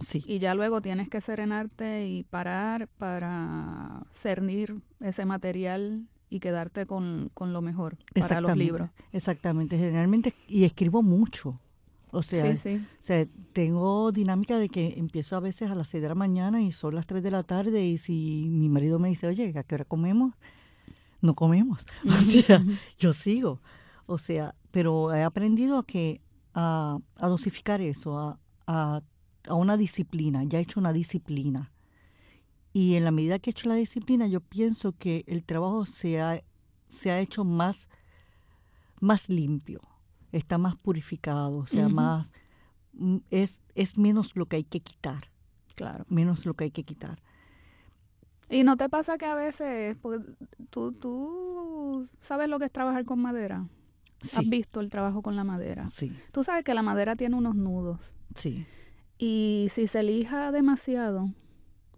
Sí. 0.00 0.24
Y 0.26 0.38
ya 0.38 0.54
luego 0.54 0.80
tienes 0.80 1.10
que 1.10 1.20
serenarte 1.20 2.06
y 2.06 2.22
parar 2.22 2.88
para 2.88 4.06
cernir 4.10 4.80
ese 5.00 5.26
material 5.26 6.08
y 6.28 6.40
quedarte 6.40 6.86
con, 6.86 7.30
lo 7.38 7.62
mejor 7.62 7.96
para 8.14 8.40
los 8.40 8.56
libros. 8.56 8.90
Exactamente, 9.12 9.78
generalmente, 9.78 10.34
y 10.48 10.64
escribo 10.64 11.02
mucho. 11.02 11.60
O 12.10 12.22
sea, 12.22 12.50
o 12.50 12.56
sea, 13.00 13.26
tengo 13.52 14.10
dinámica 14.10 14.58
de 14.58 14.68
que 14.68 14.94
empiezo 14.96 15.36
a 15.36 15.40
veces 15.40 15.70
a 15.70 15.74
las 15.74 15.88
6 15.88 16.02
de 16.02 16.08
la 16.08 16.14
mañana 16.14 16.62
y 16.62 16.72
son 16.72 16.94
las 16.94 17.06
3 17.06 17.22
de 17.22 17.30
la 17.30 17.42
tarde 17.42 17.84
y 17.84 17.98
si 17.98 18.46
mi 18.48 18.68
marido 18.68 18.98
me 18.98 19.08
dice, 19.08 19.26
oye, 19.26 19.52
¿a 19.56 19.62
qué 19.64 19.74
hora 19.74 19.84
comemos? 19.84 20.32
No 21.20 21.34
comemos. 21.34 21.86
O 22.06 22.12
sea, 22.12 22.64
yo 22.98 23.12
sigo. 23.12 23.60
O 24.06 24.18
sea, 24.18 24.54
pero 24.70 25.14
he 25.14 25.22
aprendido 25.24 25.78
a 25.78 25.86
que 25.86 26.20
a, 26.54 26.98
a 27.16 27.28
dosificar 27.28 27.80
eso, 27.80 28.18
a, 28.18 28.38
a, 28.66 29.02
a, 29.48 29.54
una 29.54 29.76
disciplina, 29.76 30.42
ya 30.44 30.58
he 30.58 30.62
hecho 30.62 30.80
una 30.80 30.92
disciplina. 30.92 31.72
Y 32.76 32.96
en 32.96 33.04
la 33.04 33.10
medida 33.10 33.38
que 33.38 33.48
he 33.48 33.52
hecho 33.52 33.70
la 33.70 33.74
disciplina, 33.74 34.26
yo 34.26 34.42
pienso 34.42 34.92
que 34.92 35.24
el 35.28 35.44
trabajo 35.44 35.86
se 35.86 36.20
ha, 36.20 36.42
se 36.88 37.10
ha 37.10 37.20
hecho 37.20 37.42
más, 37.42 37.88
más 39.00 39.30
limpio, 39.30 39.80
está 40.30 40.58
más 40.58 40.76
purificado, 40.76 41.56
o 41.56 41.66
sea, 41.66 41.88
más 41.88 42.34
mm, 42.92 43.16
es, 43.30 43.62
es 43.74 43.96
menos 43.96 44.36
lo 44.36 44.44
que 44.44 44.56
hay 44.56 44.64
que 44.64 44.80
quitar. 44.80 45.30
Claro. 45.74 46.04
Menos 46.10 46.44
lo 46.44 46.52
que 46.52 46.64
hay 46.64 46.70
que 46.70 46.84
quitar. 46.84 47.22
¿Y 48.50 48.62
no 48.62 48.76
te 48.76 48.90
pasa 48.90 49.16
que 49.16 49.24
a 49.24 49.34
veces, 49.34 49.96
porque 50.02 50.26
tú, 50.68 50.92
tú 50.92 52.06
sabes 52.20 52.46
lo 52.50 52.58
que 52.58 52.66
es 52.66 52.72
trabajar 52.72 53.06
con 53.06 53.22
madera? 53.22 53.66
Sí. 54.20 54.36
¿Has 54.36 54.50
visto 54.50 54.80
el 54.80 54.90
trabajo 54.90 55.22
con 55.22 55.34
la 55.34 55.44
madera? 55.44 55.88
Sí. 55.88 56.14
Tú 56.30 56.44
sabes 56.44 56.62
que 56.62 56.74
la 56.74 56.82
madera 56.82 57.16
tiene 57.16 57.36
unos 57.36 57.54
nudos. 57.54 58.12
Sí. 58.34 58.66
Y 59.16 59.68
si 59.70 59.86
se 59.86 60.00
elija 60.00 60.52
demasiado, 60.52 61.30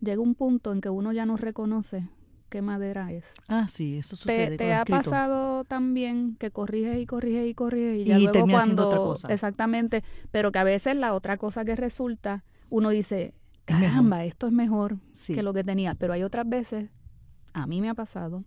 llega 0.01 0.21
un 0.21 0.35
punto 0.35 0.73
en 0.73 0.81
que 0.81 0.91
uno 0.91 1.13
ya 1.13 1.27
no 1.27 1.37
reconoce 1.37 2.09
qué 2.49 2.63
madera 2.63 3.13
es. 3.13 3.27
Ah, 3.47 3.67
sí, 3.69 3.99
eso 3.99 4.17
sucede. 4.17 4.51
¿Te, 4.51 4.57
te 4.57 4.75
ha 4.75 4.85
pasado 4.85 5.65
también 5.65 6.37
que 6.37 6.51
corriges 6.51 6.99
y 6.99 7.07
corriges 7.07 7.49
y 7.49 7.55
corriges 7.55 7.99
y 7.99 8.05
ya 8.05 8.19
luego 8.19 8.47
cuando 8.47 8.89
otra 8.89 8.99
cosa. 8.99 9.29
exactamente, 9.29 10.03
pero 10.31 10.51
que 10.53 10.59
a 10.59 10.65
veces 10.65 10.97
la 10.97 11.15
otra 11.15 11.37
cosa 11.37 11.65
que 11.65 11.77
resulta, 11.77 12.45
uno 12.71 12.91
dice, 12.91 13.35
caramba, 13.65 14.25
esto 14.25 14.47
es 14.47 14.53
mejor 14.53 14.99
que 15.27 15.43
lo 15.43 15.53
que 15.53 15.65
tenía, 15.65 15.95
pero 15.95 16.13
hay 16.13 16.23
otras 16.23 16.49
veces, 16.49 16.91
a 17.53 17.67
mí 17.67 17.81
me 17.81 17.91
ha 17.91 17.95
pasado 17.95 18.45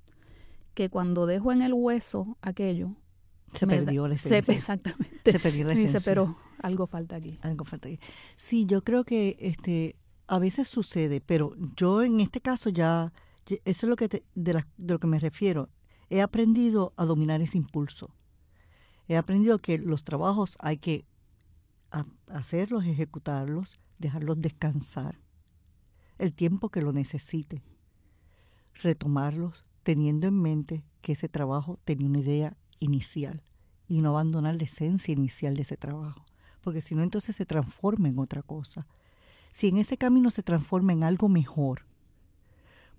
que 0.74 0.90
cuando 0.90 1.26
dejo 1.26 1.52
en 1.52 1.62
el 1.62 1.74
hueso 1.74 2.38
aquello 2.42 2.96
se 3.54 3.68
perdió 3.68 4.08
la 4.08 4.16
esencia. 4.16 4.42
Se, 4.42 4.54
exactamente. 4.54 5.32
Se 5.32 5.40
perdió 5.40 5.66
la 5.66 5.74
esencia. 5.74 6.00
Dice, 6.00 6.10
pero 6.10 6.38
algo 6.62 6.88
falta 6.88 7.18
aquí. 7.18 7.38
Algo 7.42 7.66
falta 7.66 7.90
aquí. 7.90 8.00
Sí, 8.36 8.66
yo 8.66 8.84
creo 8.84 9.04
que 9.04 9.36
este 9.40 9.98
a 10.32 10.40
veces 10.40 10.70
sucede, 10.70 11.20
pero 11.20 11.54
yo 11.76 12.04
en 12.04 12.22
este 12.22 12.40
caso 12.40 12.70
ya, 12.70 13.12
eso 13.46 13.62
es 13.66 13.84
lo 13.84 13.98
que 13.98 14.08
de, 14.08 14.24
de, 14.34 14.64
lo 14.78 14.98
que 14.98 15.06
me 15.06 15.20
refiero. 15.20 15.68
He 16.10 16.22
aprendido 16.22 16.94
a 16.96 17.06
dominar 17.06 17.42
ese 17.42 17.58
impulso. 17.58 18.16
He 19.10 19.18
aprendido 19.18 19.60
que 19.60 19.78
los 19.78 20.06
trabajos 20.06 20.58
hay 20.62 20.78
que 20.78 21.06
hacerlos, 22.28 22.86
ejecutarlos, 22.86 23.78
dejarlos 24.00 24.40
descansar 24.40 25.20
el 26.18 26.32
tiempo 26.32 26.70
que 26.70 26.82
lo 26.82 26.94
necesite, 26.94 27.62
retomarlos 28.76 29.66
teniendo 29.84 30.28
en 30.28 30.42
mente 30.42 30.86
que 31.02 31.12
ese 31.12 31.28
trabajo 31.28 31.78
tenía 31.84 32.08
una 32.08 32.20
idea 32.20 32.56
inicial 32.80 33.44
y 33.90 34.00
no 34.00 34.12
abandonar 34.12 34.56
la 34.56 34.64
esencia 34.64 35.12
inicial 35.12 35.56
de 35.58 35.64
ese 35.64 35.76
trabajo, 35.76 36.24
porque 36.62 36.80
si 36.80 36.96
no 36.96 37.04
entonces 37.04 37.36
se 37.36 37.46
transforma 37.46 38.08
en 38.08 38.18
otra 38.18 38.44
cosa 38.44 38.88
si 39.54 39.68
en 39.70 39.78
ese 39.78 39.98
camino 39.98 40.32
se 40.32 40.44
transforma 40.44 40.94
en 40.94 41.04
algo 41.04 41.30
mejor, 41.30 41.86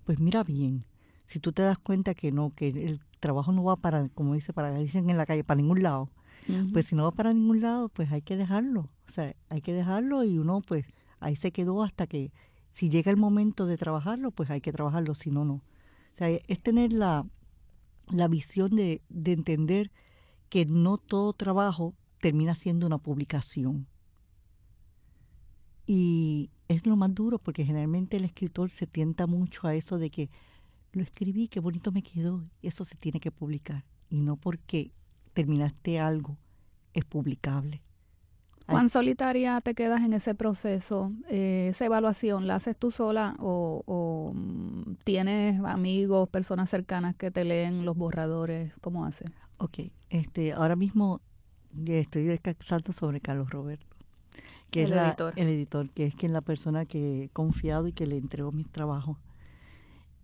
pues 0.03 0.19
mira 0.19 0.43
bien, 0.43 0.85
si 1.25 1.39
tú 1.39 1.51
te 1.51 1.61
das 1.61 1.77
cuenta 1.77 2.13
que 2.13 2.31
no, 2.31 2.53
que 2.53 2.69
el 2.69 3.01
trabajo 3.19 3.51
no 3.51 3.63
va 3.63 3.77
para, 3.77 4.09
como 4.09 4.33
dice, 4.33 4.53
para, 4.53 4.73
dicen 4.77 5.09
en 5.09 5.17
la 5.17 5.25
calle, 5.25 5.43
para 5.43 5.61
ningún 5.61 5.81
lado, 5.81 6.09
pues 6.73 6.87
si 6.87 6.95
no 6.95 7.03
va 7.03 7.11
para 7.11 7.33
ningún 7.33 7.61
lado, 7.61 7.87
pues 7.87 8.11
hay 8.11 8.21
que 8.21 8.35
dejarlo. 8.35 8.89
O 9.07 9.11
sea, 9.11 9.33
hay 9.49 9.61
que 9.61 9.73
dejarlo 9.73 10.23
y 10.25 10.37
uno 10.37 10.61
pues 10.61 10.85
ahí 11.19 11.37
se 11.37 11.51
quedó 11.51 11.83
hasta 11.83 12.05
que 12.05 12.33
si 12.69 12.89
llega 12.89 13.11
el 13.11 13.17
momento 13.17 13.65
de 13.65 13.77
trabajarlo, 13.77 14.31
pues 14.31 14.49
hay 14.49 14.59
que 14.59 14.73
trabajarlo, 14.73 15.15
si 15.15 15.31
no, 15.31 15.45
no. 15.45 15.53
O 15.53 16.17
sea, 16.17 16.27
es 16.29 16.59
tener 16.61 16.91
la, 16.91 17.25
la 18.11 18.27
visión 18.27 18.75
de, 18.75 19.01
de 19.09 19.31
entender 19.31 19.91
que 20.49 20.65
no 20.65 20.97
todo 20.97 21.33
trabajo 21.33 21.93
termina 22.19 22.55
siendo 22.55 22.85
una 22.85 22.97
publicación. 22.97 23.87
Y 25.85 26.49
es 26.67 26.85
lo 26.85 26.95
más 26.95 27.13
duro 27.13 27.39
porque 27.39 27.65
generalmente 27.65 28.17
el 28.17 28.25
escritor 28.25 28.71
se 28.71 28.87
tienta 28.87 29.27
mucho 29.27 29.67
a 29.67 29.75
eso 29.75 29.97
de 29.97 30.09
que 30.09 30.29
lo 30.93 31.03
escribí, 31.03 31.47
qué 31.47 31.59
bonito 31.59 31.91
me 31.91 32.03
quedó, 32.03 32.43
eso 32.61 32.85
se 32.85 32.95
tiene 32.95 33.19
que 33.19 33.31
publicar. 33.31 33.83
Y 34.09 34.21
no 34.21 34.37
porque 34.37 34.91
terminaste 35.33 35.99
algo, 35.99 36.37
es 36.93 37.03
publicable. 37.03 37.81
¿Cuán 38.65 38.89
solitaria 38.89 39.59
te 39.59 39.73
quedas 39.73 40.01
en 40.03 40.13
ese 40.13 40.35
proceso? 40.35 41.11
Eh, 41.29 41.67
¿Esa 41.71 41.85
evaluación 41.85 42.47
la 42.47 42.55
haces 42.55 42.77
tú 42.77 42.91
sola 42.91 43.35
o, 43.39 43.83
o, 43.85 44.31
mm, 44.33 44.95
tienes 45.03 45.59
amigos, 45.65 46.29
personas 46.29 46.69
cercanas 46.69 47.15
que 47.15 47.29
te 47.29 47.43
leen 47.43 47.83
los 47.83 47.97
borradores? 47.97 48.73
¿Cómo 48.79 49.03
haces? 49.03 49.29
Ok, 49.57 49.79
este, 50.09 50.53
ahora 50.53 50.77
mismo 50.77 51.19
estoy 51.85 52.23
descansando 52.23 52.93
sobre 52.93 53.19
Carlos 53.19 53.49
Roberto 53.49 53.92
que 54.73 54.83
el 54.83 54.93
es 54.93 54.99
editor. 54.99 55.33
el 55.37 55.47
editor, 55.47 55.89
que 55.91 56.05
es 56.05 56.15
quien 56.15 56.33
la 56.33 56.41
persona 56.41 56.85
que 56.85 57.25
he 57.25 57.29
confiado 57.29 57.87
y 57.87 57.93
que 57.93 58.07
le 58.07 58.17
entregó 58.17 58.51
mis 58.51 58.69
trabajos. 58.69 59.17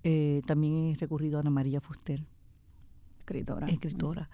Eh, 0.04 0.42
también 0.48 0.92
he 0.92 0.96
recurrido 0.96 1.38
a 1.38 1.42
Ana 1.42 1.52
María 1.52 1.82
Fuster. 1.82 2.26
Escritora. 3.20 3.68
Escritora. 3.68 4.30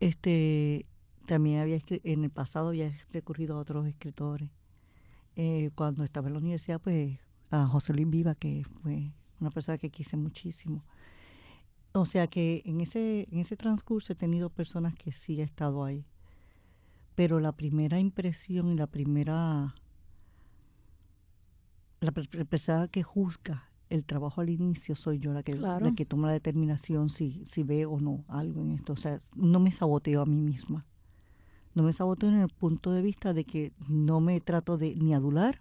Este, 0.00 0.86
también 1.26 1.60
había 1.60 1.78
en 1.88 2.24
el 2.24 2.30
pasado 2.30 2.68
había 2.68 2.90
recurrido 3.12 3.56
a 3.56 3.60
otros 3.60 3.86
escritores. 3.86 4.50
Eh, 5.36 5.70
cuando 5.74 6.04
estaba 6.04 6.28
en 6.28 6.34
la 6.34 6.38
universidad, 6.40 6.80
pues 6.80 7.18
a 7.50 7.66
José 7.66 7.92
Luis 7.92 8.08
Viva, 8.08 8.34
que 8.34 8.64
fue 8.82 9.12
una 9.40 9.50
persona 9.50 9.76
que 9.76 9.90
quise 9.90 10.16
muchísimo. 10.16 10.84
O 11.92 12.06
sea 12.06 12.28
que 12.28 12.62
en 12.64 12.80
ese, 12.80 13.28
en 13.30 13.40
ese 13.40 13.56
transcurso 13.56 14.12
he 14.12 14.16
tenido 14.16 14.48
personas 14.48 14.94
que 14.94 15.12
sí 15.12 15.40
he 15.40 15.44
estado 15.44 15.84
ahí. 15.84 16.06
Pero 17.20 17.38
la 17.38 17.52
primera 17.52 18.00
impresión 18.00 18.70
y 18.70 18.76
la 18.76 18.86
primera 18.86 19.74
la 22.00 22.12
persona 22.12 22.88
que 22.88 23.02
juzga 23.02 23.68
el 23.90 24.06
trabajo 24.06 24.40
al 24.40 24.48
inicio 24.48 24.96
soy 24.96 25.18
yo 25.18 25.34
la 25.34 25.42
que, 25.42 25.52
la 25.52 25.92
que 25.94 26.06
toma 26.06 26.28
la 26.28 26.32
determinación 26.32 27.10
si, 27.10 27.44
si 27.44 27.62
ve 27.62 27.84
o 27.84 28.00
no 28.00 28.24
algo 28.26 28.62
en 28.62 28.70
esto. 28.70 28.94
O 28.94 28.96
sea, 28.96 29.18
no 29.34 29.60
me 29.60 29.70
saboteo 29.70 30.22
a 30.22 30.24
mí 30.24 30.40
misma. 30.40 30.86
No 31.74 31.82
me 31.82 31.92
saboteo 31.92 32.30
en 32.30 32.40
el 32.40 32.48
punto 32.48 32.90
de 32.90 33.02
vista 33.02 33.34
de 33.34 33.44
que 33.44 33.74
no 33.86 34.20
me 34.20 34.40
trato 34.40 34.78
de 34.78 34.96
ni 34.96 35.12
adular, 35.12 35.60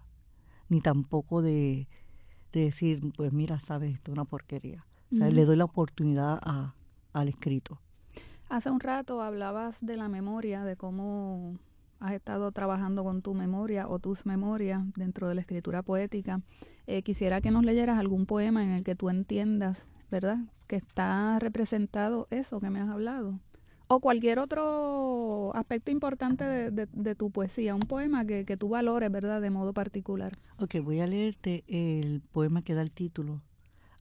ni 0.69 0.79
tampoco 0.79 1.41
de, 1.41 1.89
decir, 2.53 3.01
pues 3.17 3.33
mira, 3.33 3.59
sabes, 3.59 3.95
esto 3.95 4.11
es 4.11 4.13
una 4.13 4.23
porquería. 4.23 4.85
O 5.11 5.17
sea, 5.17 5.29
le 5.29 5.43
doy 5.43 5.57
la 5.57 5.65
oportunidad 5.65 6.39
a, 6.41 6.73
al 7.11 7.27
escrito. 7.27 7.81
Hace 8.49 8.71
un 8.71 8.79
rato 8.79 9.21
hablabas 9.21 9.85
de 9.85 9.95
la 9.95 10.09
memoria, 10.09 10.63
de 10.63 10.75
cómo 10.75 11.59
has 11.99 12.13
estado 12.13 12.51
trabajando 12.51 13.03
con 13.03 13.21
tu 13.21 13.35
memoria 13.35 13.87
o 13.87 13.99
tus 13.99 14.25
memorias 14.25 14.81
dentro 14.95 15.27
de 15.27 15.35
la 15.35 15.41
escritura 15.41 15.83
poética. 15.83 16.41
Eh, 16.87 17.03
quisiera 17.03 17.41
que 17.41 17.51
nos 17.51 17.63
leyeras 17.63 17.99
algún 17.99 18.25
poema 18.25 18.63
en 18.63 18.71
el 18.71 18.83
que 18.83 18.95
tú 18.95 19.11
entiendas, 19.11 19.85
¿verdad? 20.09 20.39
Que 20.65 20.77
está 20.77 21.37
representado 21.37 22.25
eso 22.31 22.59
que 22.59 22.71
me 22.71 22.79
has 22.79 22.89
hablado. 22.89 23.39
O 23.87 23.99
cualquier 23.99 24.39
otro 24.39 25.51
aspecto 25.55 25.91
importante 25.91 26.71
de, 26.71 27.15
tu 27.15 27.29
poesía, 27.29 27.75
un 27.75 27.81
poema 27.81 28.25
que, 28.25 28.45
que, 28.45 28.57
tú 28.57 28.69
valores, 28.69 29.11
¿verdad? 29.11 29.41
De 29.41 29.51
modo 29.51 29.73
particular. 29.73 30.37
Ok, 30.59 30.75
voy 30.83 31.01
a 31.01 31.07
leerte 31.07 31.63
el 31.67 32.21
poema 32.31 32.63
que 32.63 32.73
da 32.73 32.81
el 32.81 32.91
título 32.91 33.43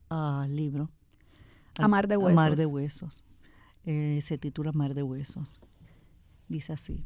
al 0.09 0.57
libro. 0.57 0.89
Amar 1.79 2.09
de 2.09 2.17
Huesos. 2.17 2.33
Amar 2.33 2.57
de 2.57 2.67
Huesos. 2.67 3.25
Eh, 3.91 4.21
se 4.21 4.37
titula 4.37 4.73
Mar 4.73 4.93
de 4.93 5.03
Huesos. 5.03 5.59
Dice 6.47 6.75
así 6.75 7.03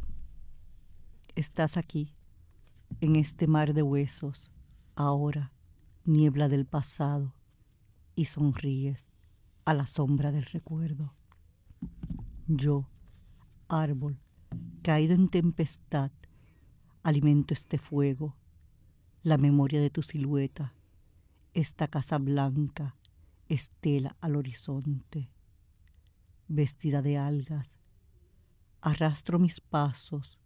estás 1.35 1.77
aquí, 1.77 2.15
en 3.01 3.17
este 3.17 3.47
mar 3.47 3.73
de 3.73 3.83
huesos, 3.83 4.51
ahora, 4.95 5.53
niebla 6.05 6.49
del 6.49 6.67
pasado, 6.67 7.35
y 8.15 8.27
sonríes 8.27 9.09
a 9.65 9.75
la 9.75 9.87
sombra 9.87 10.33
del 10.33 10.45
recuerdo. 10.45 11.15
Yo, 12.47 12.89
árbol, 13.69 14.19
caído 14.83 15.15
en 15.15 15.29
tempestad, 15.29 16.11
alimento 17.03 17.55
este 17.55 17.79
fuego, 17.79 18.37
la 19.23 19.39
memoria 19.39 19.81
de 19.81 19.91
tu 19.91 20.03
silueta, 20.03 20.75
esta 21.55 21.89
casa 21.89 22.19
blanca, 22.19 22.97
estela 23.49 24.17
al 24.21 24.37
horizonte. 24.37 25.31
Vestida 26.55 27.01
de 27.01 27.17
algas, 27.17 27.79
arrastro 28.83 29.39
mis 29.39 29.63
pasos 29.63 30.39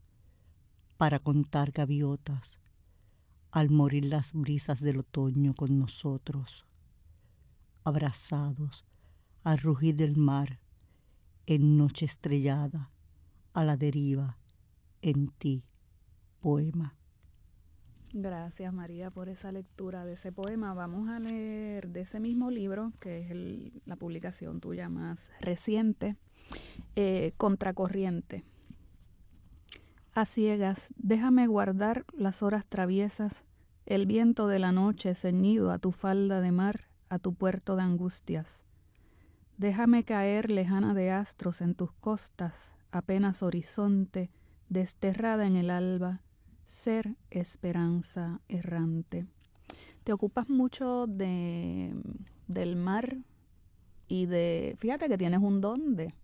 para 0.96 1.18
contar 1.18 1.72
gaviotas 1.72 2.60
al 3.50 3.70
morir 3.70 4.04
las 4.04 4.32
brisas 4.32 4.80
del 4.80 5.00
otoño 5.00 5.52
con 5.54 5.80
nosotros, 5.80 6.64
abrazados 7.82 8.84
al 9.42 9.58
rugir 9.58 9.96
del 9.96 10.16
mar 10.16 10.60
en 11.44 11.76
noche 11.76 12.04
estrellada, 12.04 12.92
a 13.52 13.64
la 13.64 13.76
deriva, 13.76 14.38
en 15.02 15.26
ti, 15.26 15.64
poema. 16.38 16.95
Gracias 18.18 18.72
María 18.72 19.10
por 19.10 19.28
esa 19.28 19.52
lectura 19.52 20.06
de 20.06 20.14
ese 20.14 20.32
poema. 20.32 20.72
Vamos 20.72 21.10
a 21.10 21.18
leer 21.18 21.88
de 21.88 22.00
ese 22.00 22.18
mismo 22.18 22.50
libro, 22.50 22.92
que 22.98 23.20
es 23.20 23.72
la 23.84 23.96
publicación 23.96 24.60
tuya 24.60 24.88
más 24.88 25.30
reciente, 25.40 26.16
eh, 26.94 27.34
Contracorriente 27.36 28.44
a 30.16 30.24
ciegas, 30.24 30.88
déjame 30.96 31.46
guardar 31.46 32.06
las 32.14 32.42
horas 32.42 32.64
traviesas, 32.64 33.44
el 33.84 34.06
viento 34.06 34.48
de 34.48 34.58
la 34.58 34.72
noche 34.72 35.14
ceñido 35.14 35.70
a 35.70 35.78
tu 35.78 35.92
falda 35.92 36.40
de 36.40 36.52
mar, 36.52 36.88
a 37.10 37.18
tu 37.18 37.34
puerto 37.34 37.76
de 37.76 37.82
angustias. 37.82 38.62
Déjame 39.58 40.04
caer 40.04 40.50
lejana 40.50 40.94
de 40.94 41.10
astros 41.10 41.60
en 41.60 41.74
tus 41.74 41.92
costas, 41.92 42.72
apenas 42.92 43.42
horizonte, 43.42 44.30
desterrada 44.70 45.46
en 45.46 45.56
el 45.56 45.68
alba, 45.68 46.22
ser 46.66 47.16
esperanza 47.30 48.40
errante. 48.48 49.26
Te 50.04 50.12
ocupas 50.12 50.48
mucho 50.48 51.06
de 51.06 51.94
del 52.48 52.76
mar 52.76 53.16
y 54.08 54.26
de, 54.26 54.76
fíjate 54.78 55.08
que 55.08 55.18
tienes 55.18 55.40
un 55.40 55.60
don 55.60 55.96
de 55.96 56.14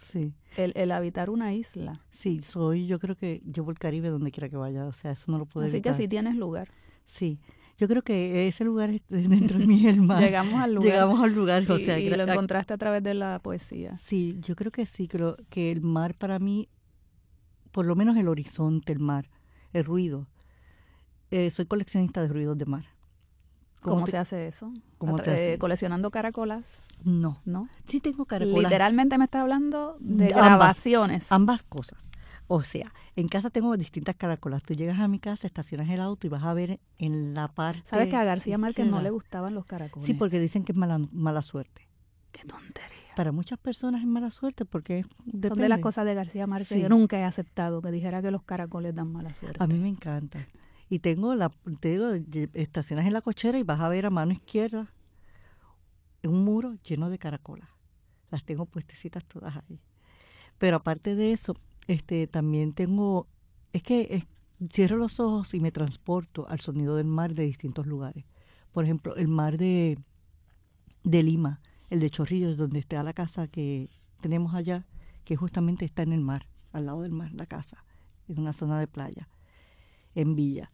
Sí. 0.00 0.32
El, 0.56 0.72
el, 0.76 0.92
habitar 0.92 1.28
una 1.28 1.54
isla. 1.54 2.04
Sí, 2.12 2.40
soy, 2.40 2.86
yo 2.86 3.00
creo 3.00 3.16
que 3.16 3.42
llevo 3.52 3.72
el 3.72 3.78
Caribe 3.78 4.10
donde 4.10 4.30
quiera 4.30 4.48
que 4.48 4.56
vaya, 4.56 4.86
o 4.86 4.92
sea, 4.92 5.10
eso 5.10 5.24
no 5.26 5.38
lo 5.38 5.46
puedo 5.46 5.66
Así 5.66 5.80
que 5.80 5.92
sí 5.94 6.06
tienes 6.06 6.36
lugar. 6.36 6.68
Sí, 7.04 7.40
yo 7.78 7.88
creo 7.88 8.02
que 8.02 8.48
ese 8.48 8.64
lugar 8.64 8.90
es 8.90 9.02
dentro 9.08 9.58
de 9.58 9.66
mí 9.66 9.86
el 9.86 10.00
mar. 10.00 10.22
Llegamos 10.22 10.54
al 10.54 10.74
lugar. 10.74 10.90
Llegamos 10.90 11.20
al 11.20 11.34
lugar, 11.34 11.70
o 11.70 11.78
sea. 11.78 11.98
Y 11.98 12.10
lo 12.10 12.22
encontraste 12.22 12.74
a 12.74 12.78
través 12.78 13.02
de 13.02 13.14
la 13.14 13.40
poesía. 13.40 13.96
Sí, 13.98 14.38
yo 14.40 14.56
creo 14.56 14.70
que 14.70 14.86
sí, 14.86 15.08
creo 15.08 15.36
que 15.48 15.70
el 15.70 15.80
mar 15.80 16.14
para 16.16 16.38
mí, 16.38 16.68
por 17.70 17.86
lo 17.86 17.96
menos 17.96 18.16
el 18.16 18.28
horizonte, 18.28 18.92
el 18.92 19.00
mar, 19.00 19.30
el 19.72 19.84
ruido. 19.84 20.26
Eh, 21.30 21.50
soy 21.50 21.66
coleccionista 21.66 22.22
de 22.22 22.28
ruidos 22.28 22.56
de 22.56 22.66
mar. 22.66 22.84
¿Cómo, 23.80 24.06
se 24.06 24.16
hace 24.16 24.48
eso? 24.48 24.72
¿Cómo 24.98 25.18
¿Coleccionando 25.58 26.10
caracolas? 26.10 26.64
No. 27.04 27.40
¿No? 27.44 27.68
Sí 27.86 28.00
tengo 28.00 28.24
caracolas. 28.24 28.64
Literalmente 28.64 29.18
me 29.18 29.24
está 29.24 29.40
hablando 29.40 29.96
de 30.00 30.28
grabaciones. 30.28 31.30
Ambas 31.30 31.62
cosas. 31.62 32.10
O 32.48 32.62
sea, 32.62 32.92
en 33.14 33.28
casa 33.28 33.50
tengo 33.50 33.76
distintas 33.76 34.16
caracolas. 34.16 34.62
Tú 34.62 34.74
llegas 34.74 34.98
a 34.98 35.06
mi 35.06 35.18
casa, 35.18 35.46
estacionas 35.46 35.88
el 35.90 36.00
auto 36.00 36.26
y 36.26 36.30
vas 36.30 36.42
a 36.44 36.54
ver 36.54 36.80
en 36.96 37.34
la 37.34 37.48
parte. 37.48 37.82
¿Sabes 37.84 38.08
que 38.08 38.16
a 38.16 38.24
García 38.24 38.56
Márquez 38.58 38.86
no 38.86 39.02
le 39.02 39.10
gustaban 39.10 39.54
los 39.54 39.66
caracoles? 39.66 40.06
Sí, 40.06 40.14
porque 40.14 40.40
dicen 40.40 40.64
que 40.64 40.72
es 40.72 40.78
mala, 40.78 40.98
mala 41.12 41.42
suerte. 41.42 41.86
Qué 42.32 42.44
tontería. 42.44 43.07
Para 43.18 43.32
muchas 43.32 43.58
personas 43.58 44.00
es 44.00 44.06
mala 44.06 44.30
suerte 44.30 44.64
porque 44.64 45.04
depende. 45.24 45.48
Son 45.48 45.58
de 45.58 45.68
las 45.68 45.80
cosas 45.80 46.06
de 46.06 46.14
García 46.14 46.46
Márquez. 46.46 46.80
Yo 46.80 46.88
nunca 46.88 47.18
he 47.18 47.24
aceptado 47.24 47.82
que 47.82 47.90
dijera 47.90 48.22
que 48.22 48.30
los 48.30 48.44
caracoles 48.44 48.94
dan 48.94 49.10
mala 49.10 49.34
suerte. 49.34 49.60
A 49.60 49.66
mí 49.66 49.74
me 49.74 49.88
encanta. 49.88 50.46
Y 50.88 51.00
tengo 51.00 51.34
la, 51.34 51.50
te 51.80 51.90
digo, 51.90 52.10
estacionas 52.54 53.08
en 53.08 53.12
la 53.12 53.20
cochera 53.20 53.58
y 53.58 53.64
vas 53.64 53.80
a 53.80 53.88
ver 53.88 54.06
a 54.06 54.10
mano 54.10 54.30
izquierda 54.30 54.94
un 56.22 56.44
muro 56.44 56.76
lleno 56.84 57.10
de 57.10 57.18
caracolas. 57.18 57.68
Las 58.30 58.44
tengo 58.44 58.66
puestecitas 58.66 59.24
todas 59.24 59.56
ahí. 59.56 59.80
Pero 60.58 60.76
aparte 60.76 61.16
de 61.16 61.32
eso, 61.32 61.56
este 61.88 62.28
también 62.28 62.72
tengo, 62.72 63.26
es 63.72 63.82
que 63.82 64.28
cierro 64.72 64.96
los 64.96 65.18
ojos 65.18 65.54
y 65.54 65.58
me 65.58 65.72
transporto 65.72 66.46
al 66.48 66.60
sonido 66.60 66.94
del 66.94 67.08
mar 67.08 67.34
de 67.34 67.42
distintos 67.42 67.84
lugares. 67.84 68.24
Por 68.70 68.84
ejemplo, 68.84 69.16
el 69.16 69.26
mar 69.26 69.58
de, 69.58 69.98
de 71.02 71.22
Lima, 71.24 71.60
el 71.90 72.00
de 72.00 72.10
Chorrillos, 72.10 72.56
donde 72.56 72.78
está 72.78 73.02
la 73.02 73.12
casa 73.12 73.48
que 73.48 73.90
tenemos 74.20 74.54
allá, 74.54 74.86
que 75.24 75.36
justamente 75.36 75.84
está 75.84 76.02
en 76.02 76.12
el 76.12 76.20
mar, 76.20 76.48
al 76.72 76.86
lado 76.86 77.02
del 77.02 77.12
mar, 77.12 77.32
la 77.32 77.46
casa, 77.46 77.84
en 78.28 78.38
una 78.38 78.52
zona 78.52 78.78
de 78.78 78.86
playa, 78.86 79.28
en 80.14 80.34
Villa 80.34 80.70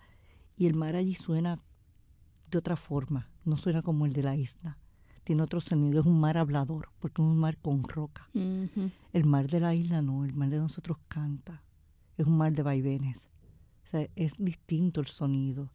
y 0.57 0.67
el 0.67 0.75
mar 0.75 0.97
allí 0.97 1.15
suena 1.15 1.61
de 2.51 2.59
otra 2.59 2.77
forma, 2.77 3.29
no 3.45 3.57
suena 3.57 3.83
como 3.83 4.07
el 4.07 4.13
de 4.13 4.23
la 4.23 4.37
isla. 4.37 4.79
Tiene 5.25 5.43
otro 5.43 5.61
sonido, 5.61 6.01
es 6.01 6.07
un 6.07 6.21
mar 6.21 6.37
hablador, 6.37 6.91
porque 7.01 7.23
es 7.23 7.27
un 7.27 7.39
mar 7.39 7.57
con 7.57 7.83
roca. 7.83 8.29
El 8.35 9.25
mar 9.25 9.49
de 9.49 9.61
la 9.61 9.75
isla 9.75 10.03
no, 10.03 10.25
el 10.25 10.35
mar 10.35 10.51
de 10.51 10.59
nosotros 10.59 10.99
canta, 11.09 11.63
es 12.19 12.27
un 12.27 12.37
mar 12.37 12.53
de 12.53 12.63
vaivenes. 12.63 13.27
O 13.87 13.91
sea, 13.91 14.09
es 14.17 14.35
distinto 14.39 15.01
el 15.01 15.07
sonido. 15.07 15.73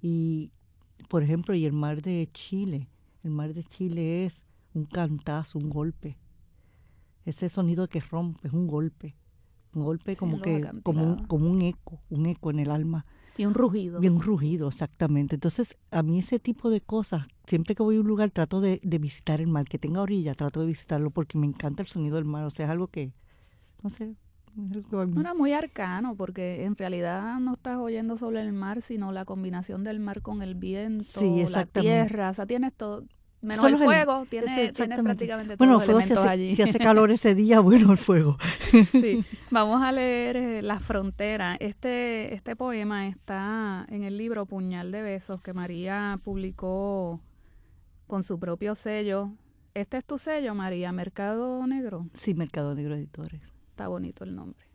Y, 0.00 0.50
por 1.08 1.22
ejemplo, 1.22 1.54
y 1.54 1.66
el 1.66 1.74
mar 1.74 2.00
de 2.00 2.28
Chile, 2.32 2.88
el 3.22 3.30
mar 3.30 3.52
de 3.52 3.64
Chile 3.64 4.24
es 4.24 4.45
un 4.76 4.84
cantazo, 4.86 5.58
un 5.58 5.70
golpe. 5.70 6.16
Ese 7.24 7.48
sonido 7.48 7.88
que 7.88 8.00
rompe, 8.00 8.48
es 8.48 8.54
un 8.54 8.66
golpe. 8.66 9.16
Un 9.74 9.84
golpe 9.84 10.16
como 10.16 10.40
que, 10.40 10.66
como 10.82 11.26
como 11.26 11.50
un 11.50 11.60
eco, 11.62 12.00
un 12.08 12.26
eco 12.26 12.50
en 12.50 12.60
el 12.60 12.70
alma 12.70 13.04
y 13.38 13.44
un 13.44 13.54
rugido. 13.54 14.02
Y 14.02 14.08
un 14.08 14.20
rugido, 14.20 14.68
exactamente. 14.68 15.36
Entonces, 15.36 15.76
a 15.90 16.02
mí 16.02 16.18
ese 16.18 16.38
tipo 16.38 16.70
de 16.70 16.80
cosas, 16.80 17.26
siempre 17.46 17.74
que 17.74 17.82
voy 17.82 17.96
a 17.96 18.00
un 18.00 18.06
lugar 18.06 18.30
trato 18.30 18.60
de, 18.60 18.80
visitar 18.82 19.40
el 19.40 19.48
mar, 19.48 19.66
que 19.66 19.78
tenga 19.78 20.00
orilla, 20.00 20.34
trato 20.34 20.60
de 20.60 20.66
visitarlo 20.66 21.10
porque 21.10 21.38
me 21.38 21.46
encanta 21.46 21.82
el 21.82 21.88
sonido 21.88 22.16
del 22.16 22.24
mar. 22.24 22.44
O 22.44 22.50
sea, 22.50 22.66
es 22.66 22.70
algo 22.70 22.88
que, 22.88 23.12
no 23.82 23.90
sé, 23.90 24.16
es 24.72 25.34
muy 25.36 25.52
arcano, 25.52 26.16
porque 26.16 26.64
en 26.64 26.76
realidad 26.76 27.38
no 27.40 27.54
estás 27.54 27.76
oyendo 27.76 28.16
solo 28.16 28.40
el 28.40 28.54
mar, 28.54 28.80
sino 28.80 29.12
la 29.12 29.26
combinación 29.26 29.84
del 29.84 30.00
mar 30.00 30.22
con 30.22 30.40
el 30.40 30.54
viento, 30.54 31.04
la 31.50 31.66
tierra, 31.66 32.30
o 32.30 32.34
sea, 32.34 32.46
tienes 32.46 32.72
todo, 32.72 33.04
Menos 33.42 33.64
el 33.66 33.76
fuego, 33.76 34.26
tiene, 34.28 34.72
tiene 34.72 35.02
prácticamente 35.02 35.56
bueno, 35.56 35.74
todos 35.74 35.88
los 35.88 36.04
elementos 36.04 36.06
si 36.06 36.12
hace, 36.14 36.28
allí. 36.28 36.56
Si 36.56 36.62
hace 36.62 36.78
calor 36.78 37.10
ese 37.10 37.34
día, 37.34 37.60
bueno, 37.60 37.92
el 37.92 37.98
fuego. 37.98 38.38
sí. 38.90 39.24
Vamos 39.50 39.82
a 39.82 39.92
leer 39.92 40.36
eh, 40.36 40.62
La 40.62 40.80
Frontera. 40.80 41.56
Este, 41.60 42.34
este 42.34 42.56
poema 42.56 43.06
está 43.06 43.86
en 43.88 44.02
el 44.04 44.16
libro 44.18 44.46
Puñal 44.46 44.90
de 44.90 45.02
Besos 45.02 45.42
que 45.42 45.52
María 45.52 46.18
publicó 46.24 47.20
con 48.06 48.22
su 48.22 48.38
propio 48.38 48.74
sello 48.74 49.32
Este 49.74 49.96
es 49.98 50.04
tu 50.04 50.18
sello, 50.18 50.54
María, 50.54 50.90
Mercado 50.92 51.66
Negro. 51.66 52.08
Sí, 52.14 52.34
Mercado 52.34 52.74
Negro 52.74 52.94
Editores. 52.94 53.42
Está 53.68 53.88
bonito 53.88 54.24
el 54.24 54.34
nombre. 54.34 54.66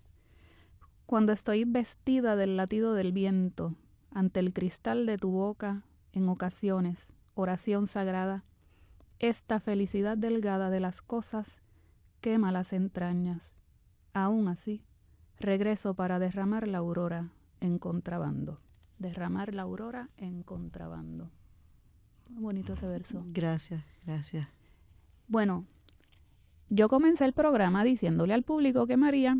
Cuando 1.07 1.33
estoy 1.33 1.65
vestida 1.65 2.35
del 2.35 2.55
latido 2.55 2.93
del 2.93 3.11
viento, 3.11 3.75
ante 4.11 4.39
el 4.39 4.53
cristal 4.53 5.05
de 5.05 5.17
tu 5.17 5.31
boca, 5.31 5.83
en 6.13 6.29
ocasiones, 6.29 7.11
oración 7.33 7.87
sagrada, 7.87 8.45
esta 9.21 9.59
felicidad 9.59 10.17
delgada 10.17 10.71
de 10.71 10.79
las 10.79 11.01
cosas 11.01 11.61
quema 12.21 12.51
las 12.51 12.73
entrañas. 12.73 13.53
Aún 14.13 14.47
así, 14.47 14.83
regreso 15.39 15.93
para 15.93 16.17
derramar 16.17 16.67
la 16.67 16.79
aurora 16.79 17.29
en 17.59 17.77
contrabando. 17.77 18.59
Derramar 18.97 19.53
la 19.53 19.61
aurora 19.61 20.09
en 20.17 20.41
contrabando. 20.41 21.29
bonito 22.31 22.73
ese 22.73 22.87
verso. 22.87 23.23
Gracias, 23.27 23.83
gracias. 24.05 24.47
Bueno, 25.27 25.65
yo 26.69 26.89
comencé 26.89 27.25
el 27.25 27.33
programa 27.33 27.83
diciéndole 27.83 28.33
al 28.33 28.43
público 28.43 28.87
que 28.87 28.97
María, 28.97 29.37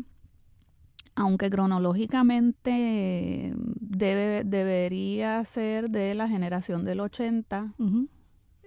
aunque 1.16 1.50
cronológicamente 1.50 3.52
debe, 3.56 4.44
debería 4.44 5.44
ser 5.44 5.90
de 5.90 6.14
la 6.14 6.28
generación 6.28 6.84
del 6.84 7.00
80, 7.00 7.74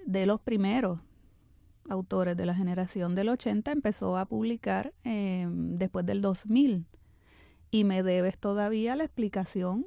de 0.05 0.25
los 0.25 0.39
primeros 0.39 0.99
autores 1.89 2.35
de 2.37 2.45
la 2.45 2.55
generación 2.55 3.15
del 3.15 3.29
80, 3.29 3.71
empezó 3.71 4.17
a 4.17 4.25
publicar 4.25 4.93
em, 5.03 5.77
después 5.77 6.05
del 6.05 6.21
2000. 6.21 6.85
Y 7.71 7.83
me 7.83 8.03
debes 8.03 8.37
todavía 8.37 8.95
la 8.95 9.03
explicación 9.03 9.85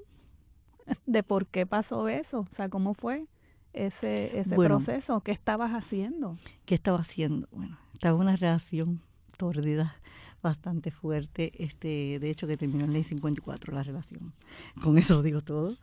de 1.06 1.22
por 1.22 1.46
qué 1.46 1.66
pasó 1.66 2.08
eso, 2.08 2.40
o 2.40 2.54
sea, 2.54 2.68
cómo 2.68 2.94
fue 2.94 3.26
ese, 3.72 4.38
ese 4.38 4.56
proceso, 4.56 5.20
qué 5.20 5.32
estabas 5.32 5.72
haciendo. 5.72 6.32
¿Qué 6.64 6.74
estaba 6.74 6.98
haciendo? 6.98 7.48
Bueno, 7.52 7.78
estaba 7.94 8.18
una 8.18 8.36
relación 8.36 9.02
tordida 9.36 9.96
bastante 10.42 10.90
fuerte, 10.90 11.52
este, 11.62 12.18
de 12.18 12.30
hecho 12.30 12.46
que 12.46 12.56
terminó 12.56 12.84
en 12.84 12.92
ley 12.92 13.02
54 13.02 13.72
la 13.72 13.82
relación. 13.82 14.34
Con 14.82 14.98
eso 14.98 15.22
digo 15.22 15.40
todo. 15.40 15.76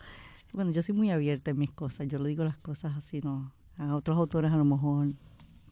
Bueno, 0.54 0.72
yo 0.72 0.82
soy 0.82 0.96
muy 0.96 1.12
abierta 1.12 1.52
en 1.52 1.58
mis 1.58 1.72
cosas, 1.72 2.08
yo 2.08 2.20
le 2.20 2.30
digo 2.30 2.44
las 2.44 2.58
cosas 2.58 2.96
así, 2.96 3.22
no. 3.22 3.52
A 3.78 3.96
otros 3.96 4.18
autores 4.18 4.52
a 4.52 4.58
lo 4.58 4.66
mejor 4.66 5.14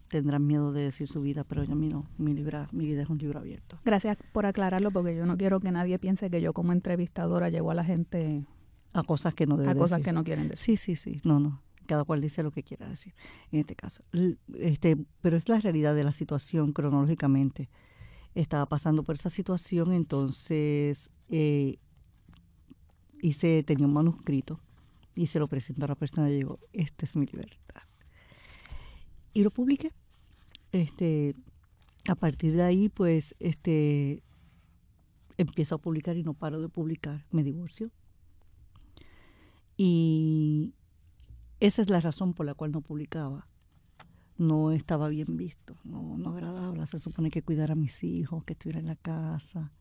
tendrán 0.09 0.45
miedo 0.45 0.71
de 0.71 0.83
decir 0.83 1.07
su 1.07 1.21
vida, 1.21 1.43
pero 1.43 1.63
yo 1.63 1.73
a 1.73 1.75
mí 1.75 1.87
no, 1.87 2.05
mi, 2.17 2.33
libra, 2.33 2.67
mi 2.71 2.85
vida 2.85 3.01
es 3.01 3.09
un 3.09 3.17
libro 3.17 3.39
abierto. 3.39 3.79
Gracias 3.83 4.17
por 4.31 4.45
aclararlo, 4.45 4.91
porque 4.91 5.15
yo 5.15 5.25
no 5.25 5.37
quiero 5.37 5.59
que 5.59 5.71
nadie 5.71 5.97
piense 5.97 6.29
que 6.29 6.39
yo 6.39 6.53
como 6.53 6.71
entrevistadora 6.71 7.49
llevo 7.49 7.71
a 7.71 7.73
la 7.73 7.83
gente 7.83 8.45
a 8.93 9.03
cosas 9.03 9.33
que 9.33 9.47
no 9.47 9.55
a 9.67 9.73
cosas 9.73 10.01
que 10.01 10.11
no 10.11 10.23
quieren 10.23 10.49
decir. 10.49 10.77
Sí, 10.77 10.95
sí, 10.95 11.13
sí, 11.15 11.21
no, 11.23 11.39
no. 11.39 11.61
Cada 11.87 12.03
cual 12.03 12.21
dice 12.21 12.43
lo 12.43 12.51
que 12.51 12.63
quiera 12.63 12.87
decir 12.87 13.13
en 13.51 13.61
este 13.61 13.75
caso. 13.75 14.03
Este, 14.59 14.97
pero 15.21 15.35
es 15.35 15.49
la 15.49 15.59
realidad 15.59 15.95
de 15.95 16.03
la 16.03 16.11
situación 16.13 16.73
cronológicamente. 16.73 17.69
Estaba 18.35 18.67
pasando 18.67 19.03
por 19.03 19.15
esa 19.15 19.29
situación, 19.29 19.93
entonces 19.93 21.09
eh, 21.29 21.79
hice, 23.21 23.63
tenía 23.63 23.87
un 23.87 23.93
manuscrito 23.93 24.59
y 25.15 25.27
se 25.27 25.39
lo 25.39 25.47
presentó 25.47 25.85
a 25.85 25.87
la 25.87 25.95
persona 25.95 26.29
y 26.29 26.35
digo, 26.35 26.59
esta 26.71 27.05
es 27.05 27.15
mi 27.15 27.25
libertad. 27.25 27.81
Y 29.33 29.43
lo 29.43 29.51
publiqué. 29.51 29.91
Este, 30.71 31.35
a 32.07 32.15
partir 32.15 32.55
de 32.55 32.63
ahí, 32.63 32.89
pues, 32.89 33.35
este, 33.39 34.23
empiezo 35.37 35.75
a 35.75 35.77
publicar 35.79 36.17
y 36.17 36.23
no 36.23 36.33
paro 36.33 36.61
de 36.61 36.69
publicar. 36.69 37.25
Me 37.31 37.43
divorcio. 37.43 37.91
Y 39.77 40.73
esa 41.59 41.81
es 41.81 41.89
la 41.89 42.01
razón 42.01 42.33
por 42.33 42.45
la 42.45 42.53
cual 42.53 42.71
no 42.71 42.81
publicaba. 42.81 43.47
No 44.37 44.71
estaba 44.71 45.09
bien 45.09 45.37
visto, 45.37 45.75
no, 45.83 46.17
no 46.17 46.31
agradable. 46.31 46.85
Se 46.87 46.97
supone 46.97 47.29
que 47.29 47.41
cuidara 47.41 47.73
a 47.73 47.75
mis 47.75 48.03
hijos, 48.03 48.43
que 48.43 48.53
estuviera 48.53 48.79
en 48.79 48.87
la 48.87 48.95
casa, 48.95 49.71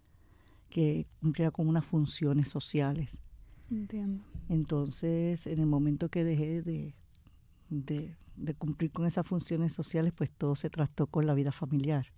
que 0.69 1.07
cumpliera 1.21 1.51
con 1.51 1.69
unas 1.69 1.85
funciones 1.85 2.49
sociales. 2.49 3.09
Entiendo. 3.71 4.23
Entonces, 4.49 5.47
en 5.47 5.59
el 5.59 5.67
momento 5.67 6.11
que 6.11 6.25
dejé 6.25 6.63
de, 6.63 6.95
de 7.73 8.55
cumplir 8.55 8.91
con 8.93 9.07
esas 9.07 9.27
funciones 9.27 9.73
sociales, 9.73 10.13
pues 10.15 10.31
todo 10.31 10.55
se 10.55 10.71
trastó 10.71 11.07
con 11.07 11.27
la 11.27 11.35
vida 11.35 11.53
familiar. 11.53 12.13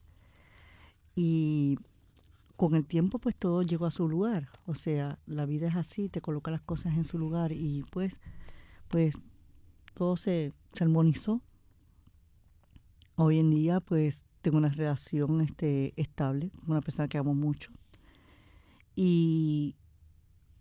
Y 1.15 1.79
con 2.57 2.75
el 2.75 2.87
tiempo, 2.87 3.19
pues 3.19 3.37
todo 3.37 3.63
llegó 3.63 3.87
a 3.87 3.91
su 3.91 4.09
lugar. 4.09 4.49
O 4.67 4.75
sea, 4.75 5.19
la 5.27 5.47
vida 5.47 5.69
es 5.69 5.77
así, 5.77 6.09
te 6.09 6.21
coloca 6.21 6.51
las 6.51 6.61
cosas 6.61 6.95
en 6.95 7.05
su 7.05 7.19
lugar 7.19 7.53
y 7.53 7.85
pues, 7.91 8.21
pues 8.89 9.15
todo 9.95 10.17
se, 10.17 10.53
se 10.73 10.85
armonizó. 10.85 11.41
Hoy 13.17 13.39
en 13.39 13.51
día, 13.51 13.81
pues 13.81 14.25
tengo 14.43 14.59
una 14.59 14.69
relación 14.69 15.41
este, 15.41 15.95
estable 15.97 16.51
con 16.51 16.73
una 16.73 16.81
persona 16.81 17.09
que 17.09 17.19
amo 17.19 17.35
mucho. 17.35 17.71
Y 18.97 19.77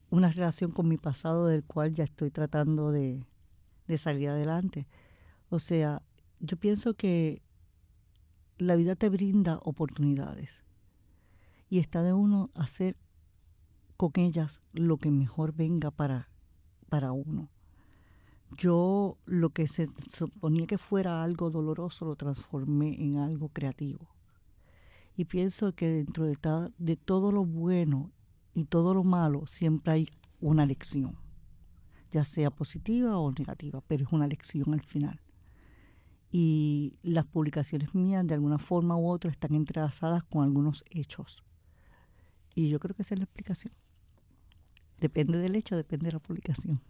una 0.09 0.31
relación 0.31 0.71
con 0.71 0.87
mi 0.87 0.97
pasado 0.97 1.47
del 1.47 1.63
cual 1.63 1.93
ya 1.93 2.03
estoy 2.03 2.31
tratando 2.31 2.91
de, 2.91 3.25
de 3.87 3.97
salir 3.97 4.29
adelante. 4.29 4.87
O 5.49 5.59
sea, 5.59 6.01
yo 6.39 6.57
pienso 6.57 6.93
que 6.93 7.41
la 8.57 8.75
vida 8.75 8.95
te 8.95 9.09
brinda 9.09 9.59
oportunidades 9.63 10.63
y 11.69 11.79
está 11.79 12.03
de 12.03 12.13
uno 12.13 12.51
hacer 12.53 12.97
con 13.97 14.11
ellas 14.15 14.61
lo 14.73 14.97
que 14.97 15.11
mejor 15.11 15.53
venga 15.53 15.91
para, 15.91 16.29
para 16.89 17.11
uno. 17.11 17.49
Yo 18.57 19.17
lo 19.25 19.49
que 19.49 19.67
se 19.67 19.89
suponía 20.11 20.67
que 20.67 20.77
fuera 20.77 21.23
algo 21.23 21.49
doloroso 21.49 22.05
lo 22.05 22.15
transformé 22.15 23.01
en 23.03 23.17
algo 23.17 23.49
creativo. 23.49 24.09
Y 25.15 25.25
pienso 25.25 25.73
que 25.73 25.87
dentro 25.87 26.25
de, 26.25 26.37
de 26.77 26.95
todo 26.95 27.31
lo 27.31 27.45
bueno 27.45 28.11
y 28.53 28.65
todo 28.65 28.93
lo 28.93 29.03
malo 29.03 29.47
siempre 29.47 29.93
hay 29.93 30.09
una 30.39 30.65
lección, 30.65 31.17
ya 32.13 32.23
sea 32.23 32.51
positiva 32.51 33.17
o 33.17 33.31
negativa, 33.31 33.81
pero 33.87 34.05
es 34.05 34.13
una 34.13 34.27
lección 34.27 34.73
al 34.73 34.81
final 34.81 35.19
y 36.33 36.97
las 37.03 37.25
publicaciones 37.25 37.93
mías 37.93 38.25
de 38.25 38.33
alguna 38.33 38.57
forma 38.57 38.97
u 38.97 39.07
otra 39.07 39.29
están 39.29 39.53
entrelazadas 39.53 40.23
con 40.23 40.43
algunos 40.43 40.83
hechos. 40.89 41.43
Y 42.55 42.69
yo 42.69 42.79
creo 42.79 42.95
que 42.95 43.03
esa 43.03 43.13
es 43.13 43.19
la 43.19 43.25
explicación. 43.25 43.71
Depende 44.99 45.37
del 45.37 45.55
hecho, 45.55 45.77
depende 45.77 46.07
de 46.07 46.13
la 46.13 46.19
publicación. 46.19 46.81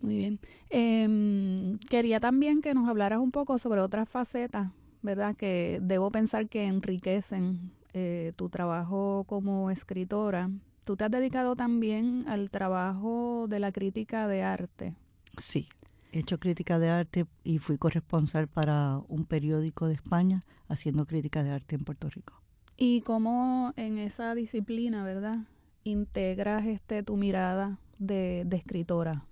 Muy 0.00 0.16
bien. 0.16 0.40
Em, 0.70 1.78
quería 1.88 2.18
también 2.18 2.62
que 2.62 2.74
nos 2.74 2.88
hablaras 2.88 3.20
un 3.20 3.30
poco 3.30 3.58
sobre 3.58 3.80
otras 3.80 4.08
facetas, 4.08 4.72
¿verdad? 5.02 5.36
Que 5.36 5.78
debo 5.80 6.10
pensar 6.10 6.48
que 6.48 6.64
enriquecen 6.64 7.70
eh, 7.92 8.32
tu 8.34 8.48
trabajo 8.48 9.22
como 9.28 9.70
escritora. 9.70 10.50
Tú 10.84 10.96
te 10.96 11.04
has 11.04 11.10
dedicado 11.10 11.56
también 11.56 12.24
al 12.28 12.50
trabajo 12.50 13.46
de 13.48 13.58
la 13.58 13.72
crítica 13.72 14.28
de 14.28 14.42
arte. 14.42 14.94
Sí, 15.38 15.68
he 16.12 16.18
hecho 16.18 16.38
crítica 16.38 16.78
de 16.78 16.90
arte 16.90 17.26
y 17.42 17.58
fui 17.58 17.78
corresponsal 17.78 18.48
para 18.48 18.98
un 19.08 19.24
periódico 19.24 19.88
de 19.88 19.94
España 19.94 20.44
haciendo 20.68 21.06
crítica 21.06 21.42
de 21.42 21.52
arte 21.52 21.76
en 21.76 21.84
Puerto 21.84 22.10
Rico. 22.10 22.34
¿Y 22.76 23.00
cómo 23.00 23.72
en 23.76 23.96
esa 23.96 24.34
disciplina, 24.34 25.04
verdad, 25.04 25.38
integras 25.84 26.66
este 26.66 27.02
tu 27.02 27.16
mirada 27.16 27.78
de, 27.98 28.42
de 28.44 28.56
escritora? 28.58 29.26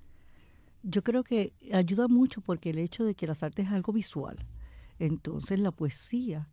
Yo 0.82 1.02
creo 1.02 1.22
que 1.22 1.52
ayuda 1.70 2.08
mucho 2.08 2.40
porque 2.40 2.70
el 2.70 2.78
hecho 2.78 3.04
de 3.04 3.14
que 3.14 3.26
las 3.26 3.42
artes 3.42 3.66
es 3.66 3.72
algo 3.72 3.92
visual, 3.92 4.46
entonces 4.98 5.60
la 5.60 5.70
poesía 5.70 6.48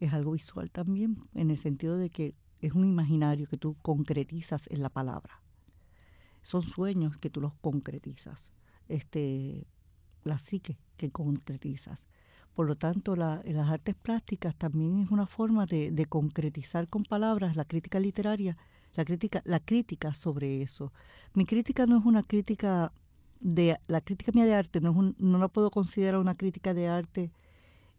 es 0.00 0.14
algo 0.14 0.32
visual 0.32 0.70
también, 0.70 1.18
en 1.34 1.50
el 1.50 1.58
sentido 1.58 1.98
de 1.98 2.08
que 2.08 2.34
es 2.60 2.72
un 2.72 2.86
imaginario 2.86 3.46
que 3.48 3.56
tú 3.56 3.76
concretizas 3.82 4.68
en 4.70 4.82
la 4.82 4.88
palabra. 4.88 5.42
Son 6.42 6.62
sueños 6.62 7.16
que 7.18 7.30
tú 7.30 7.40
los 7.40 7.54
concretizas 7.54 8.52
este, 8.88 9.66
la 10.24 10.38
psique 10.38 10.78
que 10.96 11.10
concretizas. 11.10 12.06
Por 12.54 12.66
lo 12.66 12.76
tanto, 12.76 13.14
la, 13.14 13.40
las 13.44 13.68
artes 13.68 13.94
plásticas 13.94 14.56
también 14.56 14.98
es 15.00 15.10
una 15.10 15.26
forma 15.26 15.66
de, 15.66 16.06
concretizar 16.08 16.88
con 16.88 17.04
palabras 17.04 17.54
la 17.54 17.64
crítica 17.64 18.00
literaria, 18.00 18.56
la 18.94 19.04
crítica, 19.04 19.42
la 19.44 19.60
crítica 19.60 20.12
sobre 20.14 20.62
eso. 20.62 20.92
Mi 21.34 21.44
crítica 21.44 21.86
no 21.86 21.98
es 21.98 22.04
una 22.04 22.22
crítica 22.22 22.92
de 23.40 23.78
la 23.86 24.00
crítica 24.00 24.32
mía 24.34 24.44
de 24.44 24.54
arte, 24.54 24.80
no, 24.80 25.14
no 25.18 25.38
la 25.38 25.48
puedo 25.48 25.70
considerar 25.70 26.18
una 26.18 26.34
crítica 26.34 26.74
de 26.74 26.88
arte 26.88 27.30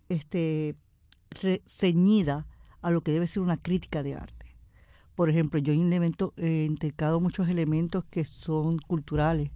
este, 0.09 0.75
ceñida 1.65 2.45
a 2.81 2.91
lo 2.91 3.01
que 3.01 3.13
debe 3.13 3.27
ser 3.27 3.41
una 3.41 3.55
crítica 3.55 4.03
de 4.03 4.15
arte. 4.15 4.38
Por 5.19 5.29
ejemplo, 5.29 5.59
yo 5.59 5.73
he 5.73 6.63
intercado 6.63 7.19
muchos 7.19 7.49
elementos 7.49 8.05
que 8.05 8.23
son 8.23 8.77
culturales 8.77 9.51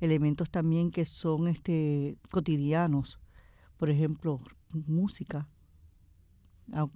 elementos 0.00 0.50
también 0.50 0.90
que 0.90 1.04
son 1.04 1.46
este 1.46 2.16
cotidianos, 2.32 3.20
por 3.76 3.90
ejemplo, 3.90 4.40
música, 4.88 5.46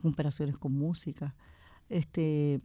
comparaciones 0.02 0.58
con 0.58 0.72
música, 0.72 1.36
este 1.88 2.60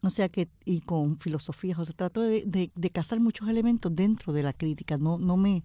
o 0.00 0.10
sea 0.10 0.28
que 0.28 0.48
y 0.64 0.82
con 0.82 1.18
filosofías, 1.18 1.80
o 1.80 1.84
sea, 1.84 1.96
trato 1.96 2.20
de, 2.20 2.70
de, 2.72 2.90
cazar 2.90 3.18
muchos 3.18 3.48
elementos 3.48 3.92
dentro 3.96 4.32
de 4.32 4.44
la 4.44 4.52
crítica, 4.52 4.96
no, 4.96 5.18
no 5.18 5.36
me 5.36 5.64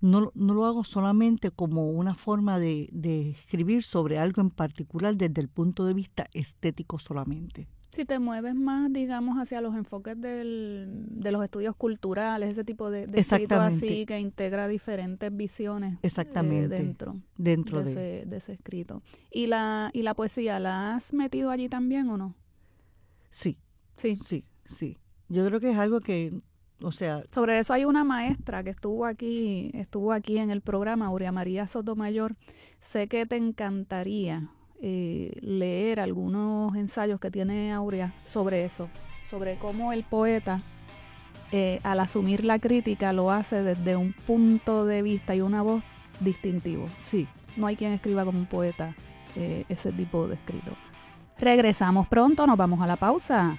no, 0.00 0.32
no 0.34 0.54
lo 0.54 0.64
hago 0.64 0.84
solamente 0.84 1.50
como 1.50 1.90
una 1.90 2.14
forma 2.14 2.58
de, 2.58 2.88
de 2.92 3.30
escribir 3.30 3.82
sobre 3.82 4.18
algo 4.18 4.40
en 4.42 4.50
particular 4.50 5.16
desde 5.16 5.40
el 5.40 5.48
punto 5.48 5.84
de 5.84 5.94
vista 5.94 6.26
estético 6.34 6.98
solamente. 6.98 7.68
Si 7.90 8.04
te 8.04 8.18
mueves 8.18 8.54
más, 8.54 8.92
digamos, 8.92 9.38
hacia 9.38 9.60
los 9.62 9.74
enfoques 9.74 10.20
del, 10.20 11.06
de 11.08 11.32
los 11.32 11.42
estudios 11.42 11.74
culturales, 11.74 12.50
ese 12.50 12.62
tipo 12.62 12.90
de, 12.90 13.06
de 13.06 13.18
escrito 13.18 13.56
así 13.56 14.04
que 14.04 14.20
integra 14.20 14.68
diferentes 14.68 15.34
visiones 15.34 15.94
eh, 15.94 16.00
Exactamente. 16.02 16.76
dentro, 16.76 17.16
dentro 17.36 17.82
de, 17.82 17.90
Ese, 17.90 18.24
de 18.26 18.36
ese 18.36 18.52
escrito. 18.52 19.02
¿Y 19.32 19.46
la, 19.46 19.90
¿Y 19.94 20.02
la 20.02 20.14
poesía 20.14 20.60
la 20.60 20.94
has 20.94 21.14
metido 21.14 21.50
allí 21.50 21.68
también 21.68 22.08
o 22.10 22.18
no? 22.18 22.34
Sí. 23.30 23.58
Sí. 23.96 24.18
Sí, 24.22 24.44
sí. 24.66 24.98
Yo 25.28 25.44
creo 25.46 25.58
que 25.58 25.70
es 25.70 25.78
algo 25.78 26.00
que, 26.00 26.40
o 26.82 26.92
sea... 26.92 27.22
Sobre 27.32 27.58
eso 27.58 27.72
hay 27.72 27.84
una 27.84 28.04
maestra 28.04 28.62
que 28.62 28.70
estuvo 28.70 29.06
aquí, 29.06 29.70
estuvo 29.74 30.12
aquí 30.12 30.38
en 30.38 30.50
el 30.50 30.60
programa, 30.60 31.06
Aurea 31.06 31.32
María 31.32 31.66
Sotomayor. 31.66 32.36
Sé 32.80 33.08
que 33.08 33.26
te 33.26 33.36
encantaría 33.36 34.48
eh, 34.80 35.36
leer 35.40 36.00
algunos 36.00 36.74
ensayos 36.76 37.18
que 37.18 37.30
tiene 37.30 37.72
Aurea 37.72 38.12
sobre 38.24 38.64
eso, 38.64 38.88
sobre 39.28 39.56
cómo 39.56 39.92
el 39.92 40.04
poeta, 40.04 40.60
eh, 41.50 41.80
al 41.82 42.00
asumir 42.00 42.44
la 42.44 42.58
crítica, 42.58 43.12
lo 43.12 43.30
hace 43.30 43.62
desde 43.62 43.96
un 43.96 44.12
punto 44.12 44.84
de 44.84 45.02
vista 45.02 45.34
y 45.34 45.40
una 45.40 45.62
voz 45.62 45.82
distintivo. 46.20 46.86
Sí. 47.02 47.26
No 47.56 47.66
hay 47.66 47.74
quien 47.74 47.92
escriba 47.92 48.24
como 48.24 48.38
un 48.38 48.46
poeta 48.46 48.94
eh, 49.34 49.64
ese 49.68 49.90
tipo 49.90 50.28
de 50.28 50.34
escrito. 50.34 50.70
Regresamos 51.38 52.06
pronto, 52.06 52.46
nos 52.46 52.56
vamos 52.56 52.80
a 52.80 52.86
la 52.86 52.96
pausa. 52.96 53.58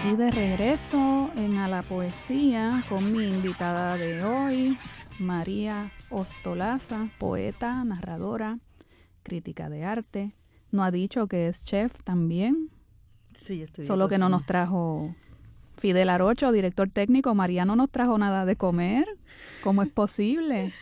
Aquí 0.00 0.16
de 0.16 0.30
regreso 0.30 1.30
en 1.36 1.58
A 1.58 1.68
la 1.68 1.82
Poesía 1.82 2.82
con 2.88 3.12
mi 3.12 3.22
invitada 3.22 3.98
de 3.98 4.24
hoy, 4.24 4.78
María 5.18 5.92
Ostolaza, 6.08 7.10
poeta, 7.18 7.84
narradora, 7.84 8.58
crítica 9.22 9.68
de 9.68 9.84
arte. 9.84 10.34
No 10.70 10.84
ha 10.84 10.90
dicho 10.90 11.26
que 11.26 11.48
es 11.48 11.66
chef 11.66 12.02
también. 12.02 12.70
Sí, 13.38 13.60
estoy 13.60 13.84
Solo 13.84 14.08
que 14.08 14.16
no 14.16 14.30
nos 14.30 14.46
trajo 14.46 15.14
Fidel 15.76 16.08
Arocho, 16.08 16.50
director 16.50 16.88
técnico. 16.88 17.34
María 17.34 17.66
no 17.66 17.76
nos 17.76 17.90
trajo 17.90 18.16
nada 18.16 18.46
de 18.46 18.56
comer. 18.56 19.06
¿Cómo 19.62 19.82
es 19.82 19.90
posible? 19.90 20.72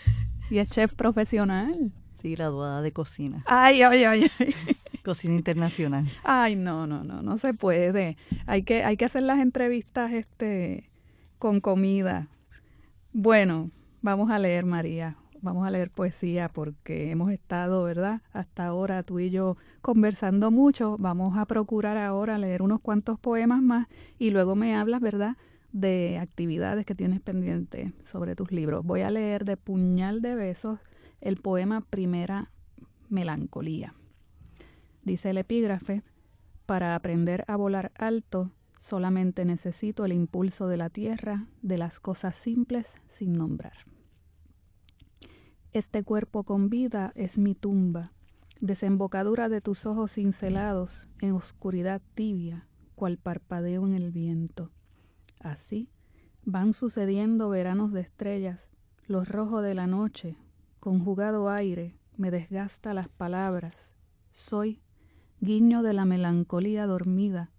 Y 0.48 0.58
es 0.58 0.70
chef 0.70 0.94
profesional. 0.94 1.90
Sí, 2.22 2.36
graduada 2.36 2.82
de 2.82 2.92
cocina. 2.92 3.42
Ay, 3.46 3.82
ay, 3.82 4.04
ay, 4.04 4.30
ay. 4.38 4.54
Cocina 5.08 5.36
internacional. 5.36 6.06
Ay, 6.22 6.54
no, 6.54 6.86
no, 6.86 7.02
no, 7.02 7.22
no 7.22 7.38
se 7.38 7.54
puede. 7.54 8.18
Hay 8.44 8.62
que, 8.62 8.84
hay 8.84 8.98
que 8.98 9.06
hacer 9.06 9.22
las 9.22 9.38
entrevistas 9.38 10.12
este, 10.12 10.90
con 11.38 11.62
comida. 11.62 12.28
Bueno, 13.14 13.70
vamos 14.02 14.30
a 14.30 14.38
leer, 14.38 14.66
María. 14.66 15.16
Vamos 15.40 15.66
a 15.66 15.70
leer 15.70 15.90
poesía 15.90 16.50
porque 16.50 17.10
hemos 17.10 17.32
estado, 17.32 17.84
¿verdad? 17.84 18.20
Hasta 18.34 18.66
ahora 18.66 19.02
tú 19.02 19.18
y 19.18 19.30
yo 19.30 19.56
conversando 19.80 20.50
mucho. 20.50 20.98
Vamos 20.98 21.38
a 21.38 21.46
procurar 21.46 21.96
ahora 21.96 22.36
leer 22.36 22.60
unos 22.60 22.82
cuantos 22.82 23.18
poemas 23.18 23.62
más 23.62 23.86
y 24.18 24.28
luego 24.28 24.56
me 24.56 24.76
hablas, 24.76 25.00
¿verdad? 25.00 25.38
De 25.72 26.18
actividades 26.20 26.84
que 26.84 26.94
tienes 26.94 27.22
pendientes 27.22 27.94
sobre 28.04 28.36
tus 28.36 28.52
libros. 28.52 28.84
Voy 28.84 29.00
a 29.00 29.10
leer 29.10 29.46
de 29.46 29.56
Puñal 29.56 30.20
de 30.20 30.34
Besos 30.34 30.80
el 31.22 31.38
poema 31.38 31.80
Primera 31.80 32.50
Melancolía. 33.08 33.94
Dice 35.08 35.30
el 35.30 35.38
epígrafe, 35.38 36.02
para 36.66 36.94
aprender 36.94 37.42
a 37.48 37.56
volar 37.56 37.92
alto 37.96 38.52
solamente 38.78 39.46
necesito 39.46 40.04
el 40.04 40.12
impulso 40.12 40.68
de 40.68 40.76
la 40.76 40.90
tierra, 40.90 41.46
de 41.62 41.78
las 41.78 41.98
cosas 41.98 42.36
simples 42.36 42.96
sin 43.08 43.32
nombrar. 43.32 43.72
Este 45.72 46.04
cuerpo 46.04 46.44
con 46.44 46.68
vida 46.68 47.12
es 47.14 47.38
mi 47.38 47.54
tumba, 47.54 48.12
desembocadura 48.60 49.48
de 49.48 49.62
tus 49.62 49.86
ojos 49.86 50.12
cincelados 50.12 51.08
en 51.22 51.32
oscuridad 51.32 52.02
tibia, 52.14 52.68
cual 52.94 53.16
parpadeo 53.16 53.86
en 53.86 53.94
el 53.94 54.10
viento. 54.10 54.72
Así 55.40 55.88
van 56.44 56.74
sucediendo 56.74 57.48
veranos 57.48 57.92
de 57.92 58.02
estrellas, 58.02 58.70
los 59.06 59.26
rojos 59.26 59.62
de 59.62 59.74
la 59.74 59.86
noche, 59.86 60.36
conjugado 60.80 61.48
aire, 61.48 61.96
me 62.18 62.30
desgasta 62.30 62.92
las 62.92 63.08
palabras. 63.08 63.94
Soy 64.30 64.82
guiño 65.40 65.82
de 65.82 65.92
la 65.92 66.04
melancolía 66.04 66.86
dormida, 66.86 67.50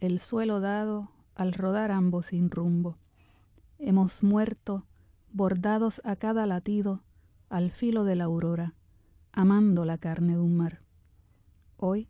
el 0.00 0.18
suelo 0.18 0.60
dado 0.60 1.10
al 1.34 1.52
rodar 1.52 1.90
ambos 1.90 2.26
sin 2.26 2.50
rumbo. 2.50 2.96
Hemos 3.78 4.22
muerto, 4.22 4.86
bordados 5.32 6.00
a 6.04 6.16
cada 6.16 6.46
latido, 6.46 7.02
al 7.48 7.70
filo 7.70 8.04
de 8.04 8.16
la 8.16 8.24
aurora, 8.24 8.74
amando 9.32 9.84
la 9.84 9.98
carne 9.98 10.34
de 10.34 10.40
un 10.40 10.56
mar. 10.56 10.82
Hoy 11.76 12.08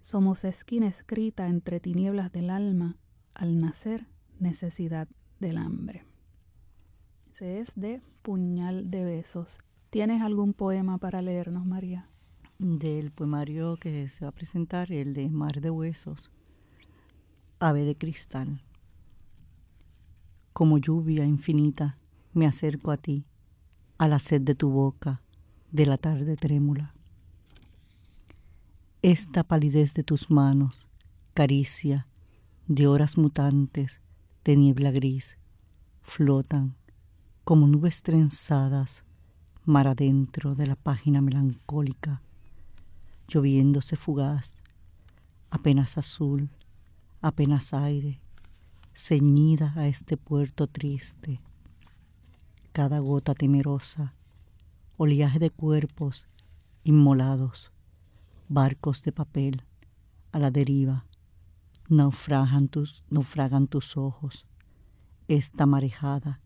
somos 0.00 0.44
esquina 0.44 0.86
escrita 0.86 1.48
entre 1.48 1.80
tinieblas 1.80 2.32
del 2.32 2.50
alma, 2.50 2.96
al 3.34 3.58
nacer 3.58 4.06
necesidad 4.38 5.08
del 5.40 5.58
hambre. 5.58 6.04
Ese 7.30 7.60
es 7.60 7.72
de 7.74 8.00
Puñal 8.22 8.90
de 8.90 9.04
Besos. 9.04 9.58
¿Tienes 9.90 10.22
algún 10.22 10.54
poema 10.54 10.96
para 10.98 11.20
leernos, 11.20 11.66
María? 11.66 12.08
Del 12.58 13.10
poemario 13.10 13.76
que 13.76 14.08
se 14.08 14.24
va 14.24 14.30
a 14.30 14.34
presentar, 14.34 14.90
el 14.90 15.12
de 15.12 15.28
Mar 15.28 15.60
de 15.60 15.68
Huesos, 15.68 16.30
Ave 17.58 17.84
de 17.84 17.96
Cristal. 17.96 18.62
Como 20.54 20.78
lluvia 20.78 21.26
infinita, 21.26 21.98
me 22.32 22.46
acerco 22.46 22.90
a 22.90 22.96
ti, 22.96 23.26
a 23.98 24.08
la 24.08 24.18
sed 24.20 24.40
de 24.40 24.54
tu 24.54 24.70
boca, 24.70 25.20
de 25.70 25.84
la 25.84 25.98
tarde 25.98 26.36
trémula. 26.36 26.94
Esta 29.02 29.44
palidez 29.44 29.92
de 29.92 30.02
tus 30.02 30.30
manos, 30.30 30.86
caricia, 31.34 32.06
de 32.68 32.86
horas 32.86 33.18
mutantes, 33.18 34.00
de 34.44 34.56
niebla 34.56 34.90
gris, 34.92 35.36
flotan 36.02 36.74
como 37.44 37.66
nubes 37.68 38.02
trenzadas 38.02 39.04
mar 39.66 39.88
adentro 39.88 40.54
de 40.54 40.68
la 40.68 40.76
página 40.76 41.20
melancólica, 41.20 42.22
lloviéndose 43.28 43.96
fugaz, 43.96 44.56
apenas 45.50 45.98
azul, 45.98 46.50
apenas 47.20 47.74
aire, 47.74 48.20
ceñida 48.94 49.72
a 49.76 49.86
este 49.88 50.16
puerto 50.16 50.66
triste, 50.66 51.40
cada 52.72 52.98
gota 52.98 53.34
temerosa, 53.34 54.14
oleaje 54.96 55.38
de 55.38 55.50
cuerpos 55.50 56.26
inmolados, 56.84 57.72
barcos 58.48 59.02
de 59.02 59.12
papel 59.12 59.62
a 60.32 60.38
la 60.38 60.50
deriva, 60.50 61.06
naufragan 61.88 62.68
tus, 62.68 63.04
naufragan 63.10 63.66
tus 63.66 63.96
ojos, 63.96 64.46
esta 65.28 65.66
marejada, 65.66 66.40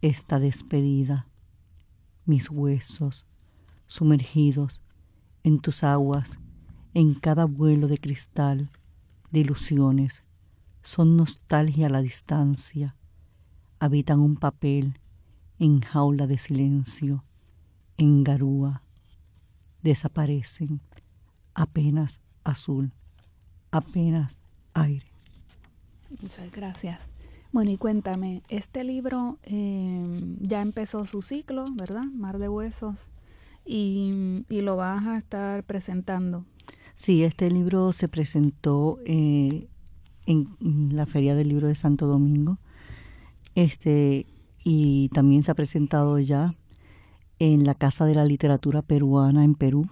esta 0.00 0.38
despedida, 0.38 1.26
mis 2.24 2.50
huesos 2.50 3.26
sumergidos 3.86 4.80
en 5.44 5.60
tus 5.60 5.84
aguas, 5.84 6.38
en 6.94 7.14
cada 7.14 7.44
vuelo 7.44 7.88
de 7.88 7.98
cristal, 7.98 8.70
de 9.30 9.40
ilusiones, 9.40 10.24
son 10.82 11.16
nostalgia 11.16 11.86
a 11.86 11.90
la 11.90 12.00
distancia, 12.00 12.96
habitan 13.78 14.20
un 14.20 14.36
papel 14.36 14.98
en 15.58 15.80
jaula 15.80 16.26
de 16.26 16.38
silencio, 16.38 17.24
en 17.96 18.24
garúa, 18.24 18.82
desaparecen, 19.82 20.80
apenas 21.54 22.20
azul, 22.44 22.92
apenas 23.70 24.40
aire. 24.74 25.06
Muchas 26.22 26.50
gracias. 26.52 27.10
Bueno, 27.52 27.70
y 27.70 27.76
cuéntame, 27.76 28.42
este 28.48 28.84
libro 28.84 29.38
eh, 29.42 30.36
ya 30.40 30.60
empezó 30.60 31.06
su 31.06 31.22
ciclo, 31.22 31.64
¿verdad? 31.74 32.04
Mar 32.04 32.38
de 32.38 32.48
Huesos. 32.48 33.10
Y, 33.68 34.44
lo 34.48 34.76
vas 34.76 35.06
a 35.06 35.18
estar 35.18 35.62
presentando. 35.64 36.44
Sí, 36.94 37.22
este 37.22 37.50
libro 37.50 37.92
se 37.92 38.08
presentó 38.08 38.98
eh, 39.04 39.68
en 40.26 40.96
la 40.96 41.06
Feria 41.06 41.34
del 41.34 41.48
Libro 41.48 41.68
de 41.68 41.74
Santo 41.74 42.06
Domingo 42.06 42.58
este 43.54 44.26
y 44.64 45.08
también 45.08 45.42
se 45.42 45.50
ha 45.50 45.54
presentado 45.54 46.18
ya 46.18 46.54
en 47.38 47.64
la 47.64 47.74
Casa 47.74 48.04
de 48.04 48.14
la 48.14 48.24
Literatura 48.24 48.82
Peruana 48.82 49.44
en 49.44 49.54
Perú. 49.54 49.88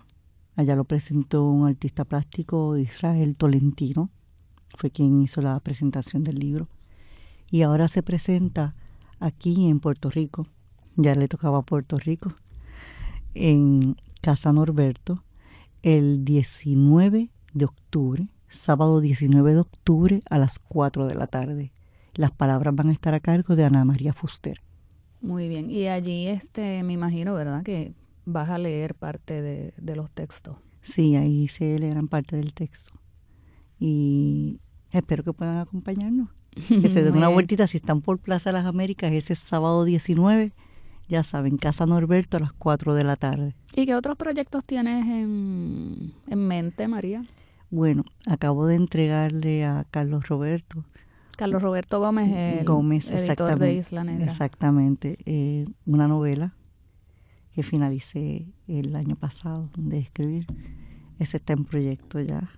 Allá 0.55 0.77
lo 0.77 0.85
presentó 0.85 1.45
un 1.45 1.67
artista 1.67 2.05
plástico, 2.05 2.77
Israel 2.77 3.37
Tolentino, 3.37 4.11
fue 4.77 4.91
quien 4.91 5.21
hizo 5.23 5.43
la 5.43 5.59
presentación 5.61 6.23
del 6.23 6.39
libro. 6.39 6.69
Y 7.51 7.62
ahora 7.62 7.89
se 7.89 8.03
presenta 8.03 8.75
aquí 9.19 9.69
en 9.69 9.81
Puerto 9.81 10.11
Rico, 10.11 10.47
ya 10.97 11.15
le 11.15 11.29
tocaba 11.29 11.59
a 11.59 11.62
Puerto 11.62 11.99
Rico, 11.99 12.35
en 13.37 13.96
Casa 14.22 14.53
Norberto, 14.53 15.22
el 15.83 16.25
19 16.25 17.31
de 17.53 17.64
octubre, 17.64 18.29
sábado 18.49 19.01
19 19.01 19.55
de 19.55 19.61
octubre 19.61 20.22
a 20.29 20.38
las 20.38 20.59
4 20.59 21.07
de 21.07 21.14
la 21.14 21.27
tarde. 21.27 21.72
Las 22.14 22.31
palabras 22.31 22.75
van 22.75 22.88
a 22.88 22.92
estar 22.92 23.14
a 23.14 23.20
cargo 23.20 23.55
de 23.55 23.64
Ana 23.64 23.85
María 23.85 24.12
Fuster. 24.12 24.61
Muy 25.20 25.49
bien, 25.49 25.70
y 25.70 25.87
allí 25.87 26.27
este, 26.27 26.83
me 26.83 26.94
imagino, 26.94 27.35
¿verdad? 27.35 27.62
Que 27.62 27.92
vas 28.25 28.49
a 28.49 28.59
leer 28.59 28.94
parte 28.94 29.42
de, 29.42 29.75
de 29.77 29.96
los 29.96 30.11
textos. 30.11 30.57
Sí, 30.81 31.16
ahí 31.16 31.49
se 31.49 31.79
leerán 31.79 32.09
parte 32.09 32.37
del 32.37 32.55
texto. 32.55 32.92
Y 33.79 34.61
espero 34.92 35.25
que 35.25 35.33
puedan 35.33 35.59
acompañarnos. 35.59 36.31
Que 36.68 36.88
se 36.88 37.03
den 37.03 37.14
una 37.14 37.29
vueltita 37.29 37.66
si 37.66 37.77
están 37.77 38.01
por 38.01 38.18
Plaza 38.18 38.49
de 38.49 38.55
las 38.55 38.64
Américas 38.64 39.12
ese 39.12 39.37
sábado 39.37 39.85
19, 39.85 40.55
ya 41.09 41.23
saben, 41.25 41.57
Casa 41.57 41.87
Norberto 41.87 42.37
a 42.37 42.40
las 42.40 42.53
4 42.53 42.95
de 42.95 43.05
la 43.05 43.16
tarde. 43.16 43.55
¿Y 43.75 43.87
qué 43.87 43.95
otros 43.95 44.16
proyectos 44.16 44.64
tienes 44.64 45.07
en, 45.07 46.12
en 46.29 46.49
mente, 46.49 46.88
María? 46.88 47.25
Bueno, 47.71 48.05
acabo 48.27 48.66
de 48.66 48.77
entregarle 48.77 49.64
a 49.64 49.85
Carlos 49.90 50.29
Roberto 50.29 50.85
Carlos 51.37 51.61
Roberto 51.61 52.01
Gómez, 52.01 52.35
el 52.35 52.64
Gómez, 52.64 53.11
editor 53.11 53.59
de 53.59 53.75
Isla 53.75 54.05
Negra. 54.05 54.25
Exactamente, 54.25 55.19
eh, 55.27 55.66
una 55.85 56.09
novela 56.09 56.55
que 57.53 57.62
finalicé 57.62 58.47
el 58.66 58.97
año 58.97 59.16
pasado 59.16 59.69
de 59.77 59.99
escribir. 59.99 60.47
Ese 61.19 61.37
está 61.37 61.53
en 61.53 61.64
proyecto 61.66 62.21
ya 62.21 62.51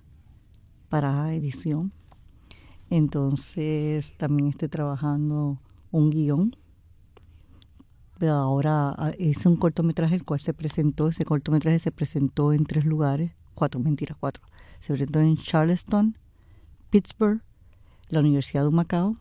para 0.88 1.34
edición. 1.34 1.92
Entonces 2.88 4.14
también 4.16 4.48
estoy 4.48 4.68
trabajando 4.68 5.60
un 5.90 6.10
guion. 6.10 6.54
Ahora 8.26 8.94
ah, 8.98 9.12
es 9.18 9.46
un 9.46 9.56
cortometraje 9.56 10.14
el 10.14 10.24
cual 10.24 10.40
se 10.40 10.54
presentó, 10.54 11.08
ese 11.08 11.24
cortometraje 11.24 11.78
se 11.78 11.92
presentó 11.92 12.52
en 12.52 12.64
tres 12.64 12.84
lugares, 12.84 13.32
cuatro, 13.54 13.80
mentiras, 13.80 14.16
cuatro. 14.18 14.42
Se 14.80 14.92
presentó 14.92 15.20
en 15.20 15.36
Charleston, 15.36 16.16
Pittsburgh 16.90 17.42
la 18.08 18.20
Universidad 18.20 18.64
de 18.64 18.70
Macao. 18.70 19.16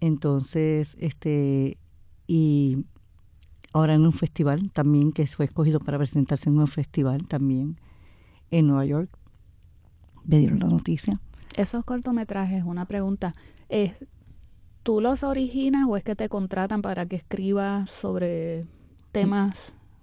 Entonces, 0.00 0.96
este, 0.98 1.78
y 2.26 2.84
ahora 3.72 3.94
en 3.94 4.02
un 4.02 4.12
festival 4.12 4.70
también 4.72 5.12
que 5.12 5.26
fue 5.26 5.46
escogido 5.46 5.80
para 5.80 5.98
presentarse 5.98 6.50
en 6.50 6.58
un 6.58 6.66
festival 6.66 7.26
también 7.26 7.78
en 8.50 8.66
Nueva 8.66 8.84
York. 8.84 9.10
Me 10.24 10.38
dieron 10.38 10.58
la 10.58 10.66
noticia. 10.66 11.20
Esos 11.56 11.84
cortometrajes, 11.84 12.64
una 12.64 12.86
pregunta, 12.86 13.34
¿es, 13.68 13.92
¿tú 14.84 15.00
los 15.00 15.24
originas 15.24 15.86
o 15.88 15.96
es 15.96 16.04
que 16.04 16.14
te 16.14 16.28
contratan 16.28 16.80
para 16.80 17.06
que 17.06 17.16
escribas 17.16 17.90
sobre 17.90 18.64
temas? 19.10 19.56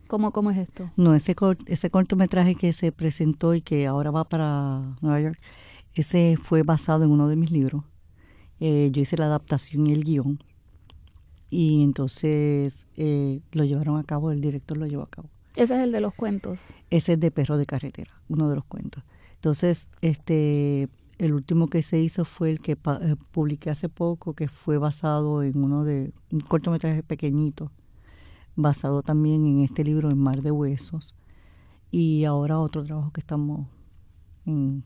¿Cómo, 0.07 0.31
cómo 0.31 0.51
es 0.51 0.57
esto? 0.57 0.91
No, 0.97 1.15
ese, 1.15 1.33
ese 1.67 1.89
cortometraje 1.89 2.55
que 2.55 2.73
se 2.73 2.91
presentó 2.91 3.55
y 3.55 3.61
que 3.61 3.87
ahora 3.87 4.11
va 4.11 4.25
para 4.25 4.81
Nueva 4.99 5.21
York 5.21 5.39
ese 5.95 6.37
fue 6.37 6.63
basado 6.63 7.03
en 7.03 7.11
uno 7.11 7.27
de 7.27 7.35
mis 7.35 7.51
libros. 7.51 7.83
Eh, 8.59 8.89
yo 8.91 9.01
hice 9.01 9.17
la 9.17 9.25
adaptación 9.25 9.87
y 9.87 9.93
el 9.93 10.03
guion. 10.03 10.39
Y 11.49 11.83
entonces 11.83 12.87
eh, 12.95 13.41
lo 13.51 13.65
llevaron 13.65 13.97
a 13.97 14.03
cabo, 14.03 14.31
el 14.31 14.39
director 14.39 14.77
lo 14.77 14.85
llevó 14.85 15.03
a 15.03 15.09
cabo. 15.09 15.29
Ese 15.55 15.75
es 15.75 15.81
el 15.81 15.91
de 15.91 15.99
los 15.99 16.13
cuentos. 16.13 16.73
Ese 16.89 17.13
es 17.13 17.19
de 17.19 17.29
Perro 17.29 17.57
de 17.57 17.65
Carretera, 17.65 18.11
uno 18.29 18.49
de 18.49 18.55
los 18.55 18.63
cuentos. 18.63 19.03
Entonces, 19.35 19.89
este, 20.01 20.87
el 21.21 21.35
último 21.35 21.67
que 21.67 21.83
se 21.83 22.01
hizo 22.01 22.25
fue 22.25 22.49
el 22.49 22.61
que 22.61 22.71
eh, 22.71 23.15
publiqué 23.31 23.69
hace 23.69 23.89
poco, 23.89 24.33
que 24.33 24.47
fue 24.47 24.79
basado 24.79 25.43
en 25.43 25.63
uno 25.63 25.83
de 25.83 26.13
un 26.31 26.39
cortometraje 26.39 27.03
pequeñito, 27.03 27.71
basado 28.55 29.03
también 29.03 29.45
en 29.45 29.59
este 29.63 29.83
libro, 29.83 30.09
En 30.09 30.17
Mar 30.17 30.41
de 30.41 30.49
Huesos. 30.49 31.13
Y 31.91 32.25
ahora 32.25 32.57
otro 32.57 32.83
trabajo 32.83 33.11
que 33.11 33.19
estamos 33.19 33.67
en, 34.47 34.83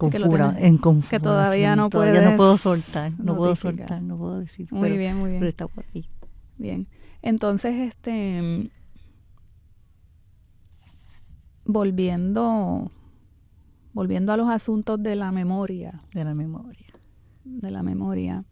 en 0.00 0.78
Que 1.10 1.20
todavía 1.20 1.76
no 1.76 1.90
todavía 1.90 2.30
no 2.30 2.36
puedo 2.38 2.56
soltar, 2.56 3.12
no 3.18 3.36
puedo 3.36 3.54
soltar, 3.56 4.00
no 4.00 4.16
puedo 4.16 4.40
decir. 4.40 4.72
Muy 4.72 4.96
bien, 4.96 5.18
muy 5.18 5.30
bien. 5.30 5.40
Pero 5.40 5.50
está 5.50 5.68
por 5.68 5.84
ahí. 5.94 6.06
Bien. 6.56 6.88
Entonces, 7.20 7.74
este 7.78 8.70
volviendo 11.66 12.90
volviendo 13.92 14.32
a 14.32 14.36
los 14.36 14.48
asuntos 14.48 15.02
de 15.02 15.16
la 15.16 15.32
memoria. 15.32 15.98
De 16.12 16.24
la 16.24 16.34
memoria. 16.34 16.86
De 17.44 17.70
la 17.70 17.82
memoria. 17.82 18.44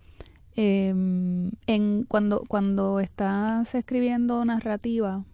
Em, 0.57 1.51
en 1.67 2.05
cuando, 2.05 2.45
cuando 2.49 3.01
estás 3.01 3.75
escribiendo 3.75 4.45
narrativa, 4.45 5.25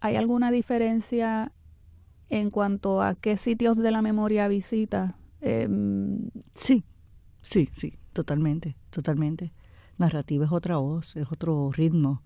¿hay 0.00 0.16
alguna 0.16 0.50
diferencia 0.50 1.52
en 2.28 2.50
cuanto 2.50 3.02
a 3.02 3.14
qué 3.14 3.36
sitios 3.36 3.76
de 3.78 3.90
la 3.90 4.02
memoria 4.02 4.48
visita. 4.48 5.16
Em, 5.40 6.30
sí, 6.54 6.84
sí, 7.42 7.68
sí, 7.74 7.94
totalmente, 8.12 8.76
totalmente. 8.90 9.52
Narrativa 9.96 10.44
es 10.44 10.52
otra 10.52 10.76
voz, 10.76 11.16
es 11.16 11.30
otro 11.32 11.70
ritmo, 11.72 12.22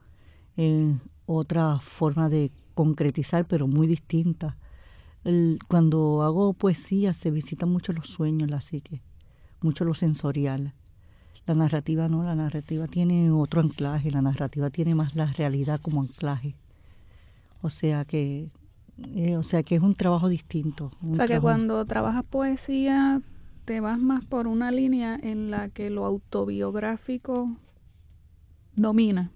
es 0.57 0.97
otra 1.27 1.79
forma 1.79 2.29
de 2.29 2.51
concretizar, 2.75 3.47
pero 3.47 3.67
muy 3.67 3.87
distinta. 3.87 4.57
Cuando 5.69 6.23
hago 6.23 6.53
poesía 6.53 7.13
se 7.13 7.31
visitan 7.31 7.69
mucho 7.69 7.93
los 7.93 8.09
sueños, 8.09 8.51
la 8.51 8.61
psique, 8.61 9.03
mucho 9.61 9.85
lo 9.85 9.95
sensorial. 9.95 10.75
La 11.47 11.55
narrativa 11.55 12.09
no, 12.09 12.23
la 12.23 12.35
narrativa 12.35 12.87
tiene 12.87 13.31
otro 13.31 13.61
anclaje, 13.61 14.11
la 14.11 14.23
narrativa 14.23 14.71
tiene 14.71 14.95
más 14.95 15.17
la 15.17 15.27
realidad 15.27 15.81
como 15.81 16.01
anclaje. 16.01 16.57
O 17.63 17.71
sea 17.71 18.05
que 18.05 18.51
eh, 19.15 19.37
o 19.37 19.43
sea 19.43 19.63
que 19.63 19.77
es 19.77 19.83
un 19.83 19.95
trabajo 19.95 20.29
distinto. 20.29 20.91
o 21.09 21.15
sea 21.15 21.27
que 21.27 21.41
cuando 21.41 21.85
trabajas 21.87 22.25
poesía 22.25 23.21
te 23.65 23.81
vas 23.81 23.99
más 23.99 24.25
por 24.25 24.47
una 24.47 24.71
línea 24.71 25.19
en 25.23 25.51
la 25.51 25.69
que 25.69 25.91
lo 25.91 26.05
autobiográfico 26.05 27.57
domina. 28.75 29.31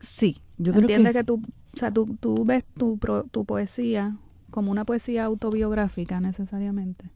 Sí, 0.00 0.38
yo 0.58 0.72
creo 0.72 0.86
que... 0.86 0.94
Entiendes 0.94 1.16
que 1.16 1.24
tú, 1.24 1.42
o 1.74 1.76
sea, 1.76 1.92
tú, 1.92 2.16
tú 2.20 2.44
ves 2.44 2.64
tu, 2.76 2.98
tu 3.30 3.44
poesía 3.44 4.16
como 4.50 4.70
una 4.70 4.84
poesía 4.84 5.24
autobiográfica 5.24 6.20
necesariamente. 6.20 7.10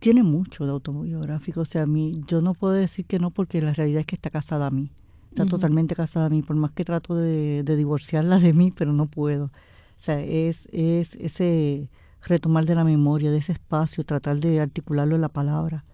Tiene 0.00 0.22
mucho 0.22 0.66
de 0.66 0.72
autobiográfico, 0.72 1.60
o 1.60 1.64
sea, 1.64 1.82
a 1.82 1.86
mí, 1.86 2.22
yo 2.26 2.40
no 2.42 2.52
puedo 2.52 2.74
decir 2.74 3.06
que 3.06 3.18
no 3.18 3.30
porque 3.30 3.62
la 3.62 3.72
realidad 3.72 4.00
es 4.00 4.06
que 4.06 4.14
está 4.14 4.30
casada 4.30 4.66
a 4.66 4.70
mí, 4.70 4.90
está 5.30 5.46
totalmente 5.46 5.94
casada 5.94 6.26
a 6.26 6.30
mí, 6.30 6.42
por 6.42 6.54
más 6.56 6.72
que 6.72 6.84
trato 6.84 7.14
de, 7.14 7.62
de 7.62 7.76
divorciarla 7.76 8.38
de 8.38 8.52
mí, 8.52 8.72
pero 8.76 8.92
no 8.92 9.06
puedo. 9.06 9.46
O 9.46 10.00
sea, 10.00 10.20
es, 10.20 10.68
es 10.72 11.14
ese 11.14 11.88
retomar 12.22 12.66
de 12.66 12.74
la 12.74 12.84
memoria, 12.84 13.30
de 13.30 13.38
ese 13.38 13.52
espacio, 13.52 14.04
tratar 14.04 14.38
de 14.40 14.60
articularlo 14.60 15.14
en 15.14 15.22
la 15.22 15.28
palabra, 15.28 15.84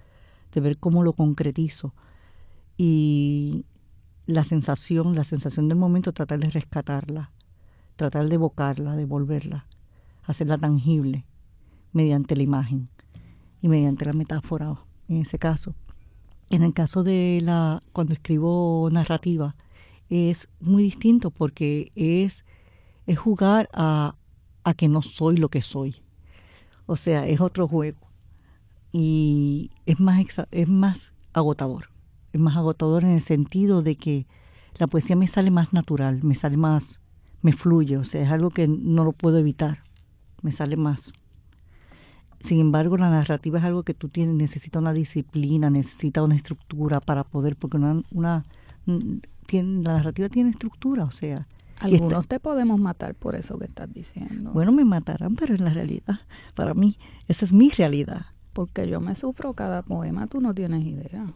de 0.52 0.60
ver 0.60 0.78
cómo 0.78 1.04
lo 1.04 1.12
concretizo. 1.12 1.94
Y 2.76 3.64
la 4.26 4.44
sensación, 4.44 5.14
la 5.14 5.24
sensación 5.24 5.68
del 5.68 5.78
momento, 5.78 6.12
tratar 6.12 6.40
de 6.40 6.50
rescatarla, 6.50 7.30
tratar 7.96 8.28
de 8.28 8.34
evocarla, 8.34 8.96
de 8.96 9.04
volverla, 9.04 9.66
hacerla 10.24 10.58
tangible 10.58 11.24
mediante 11.92 12.36
la 12.36 12.42
imagen 12.42 12.88
y 13.60 13.68
mediante 13.68 14.04
la 14.04 14.12
metáfora 14.12 14.74
en 15.08 15.22
ese 15.22 15.38
caso. 15.38 15.74
En 16.50 16.62
el 16.62 16.74
caso 16.74 17.02
de 17.02 17.40
la, 17.42 17.80
cuando 17.92 18.12
escribo 18.12 18.88
narrativa, 18.92 19.56
es 20.08 20.48
muy 20.60 20.82
distinto 20.82 21.30
porque 21.30 21.92
es 21.94 22.44
es 23.06 23.18
jugar 23.18 23.68
a, 23.72 24.16
a 24.64 24.74
que 24.74 24.88
no 24.88 25.02
soy 25.02 25.36
lo 25.36 25.48
que 25.48 25.62
soy. 25.62 25.96
O 26.86 26.96
sea, 26.96 27.26
es 27.26 27.40
otro 27.40 27.68
juego. 27.68 27.98
Y 28.92 29.70
es 29.86 30.00
más, 30.00 30.24
es 30.50 30.68
más 30.68 31.12
agotador. 31.32 31.88
Es 32.32 32.40
más 32.40 32.56
agotador 32.56 33.04
en 33.04 33.10
el 33.10 33.20
sentido 33.20 33.82
de 33.82 33.96
que 33.96 34.26
la 34.78 34.86
poesía 34.86 35.16
me 35.16 35.28
sale 35.28 35.50
más 35.50 35.72
natural, 35.72 36.22
me 36.22 36.34
sale 36.34 36.56
más, 36.56 37.00
me 37.40 37.52
fluye. 37.52 37.96
O 37.96 38.04
sea, 38.04 38.22
es 38.22 38.30
algo 38.30 38.50
que 38.50 38.68
no 38.68 39.04
lo 39.04 39.12
puedo 39.12 39.38
evitar. 39.38 39.82
Me 40.42 40.52
sale 40.52 40.76
más. 40.76 41.12
Sin 42.40 42.58
embargo, 42.58 42.96
la 42.96 43.08
narrativa 43.08 43.60
es 43.60 43.64
algo 43.64 43.84
que 43.84 43.94
tú 43.94 44.08
tienes, 44.08 44.34
necesita 44.34 44.80
una 44.80 44.92
disciplina, 44.92 45.70
necesita 45.70 46.22
una 46.22 46.34
estructura 46.34 47.00
para 47.00 47.22
poder, 47.22 47.54
porque 47.56 47.76
una, 47.76 48.02
una 48.10 48.42
tiene, 49.46 49.82
la 49.84 49.94
narrativa 49.94 50.28
tiene 50.28 50.50
estructura, 50.50 51.04
o 51.04 51.12
sea, 51.12 51.46
Algunos 51.78 52.26
te 52.26 52.40
podemos 52.40 52.80
matar 52.80 53.14
por 53.14 53.36
eso 53.36 53.58
que 53.58 53.66
estás 53.66 53.92
diciendo. 53.92 54.50
Bueno, 54.52 54.72
me 54.72 54.84
matarán, 54.84 55.36
pero 55.36 55.54
en 55.54 55.64
la 55.64 55.72
realidad, 55.72 56.20
para 56.54 56.74
mí, 56.74 56.96
esa 57.28 57.44
es 57.44 57.52
mi 57.52 57.70
realidad. 57.70 58.26
Porque 58.52 58.88
yo 58.88 59.00
me 59.00 59.14
sufro 59.14 59.54
cada 59.54 59.82
poema, 59.82 60.26
tú 60.26 60.40
no 60.40 60.52
tienes 60.52 60.84
idea. 60.84 61.32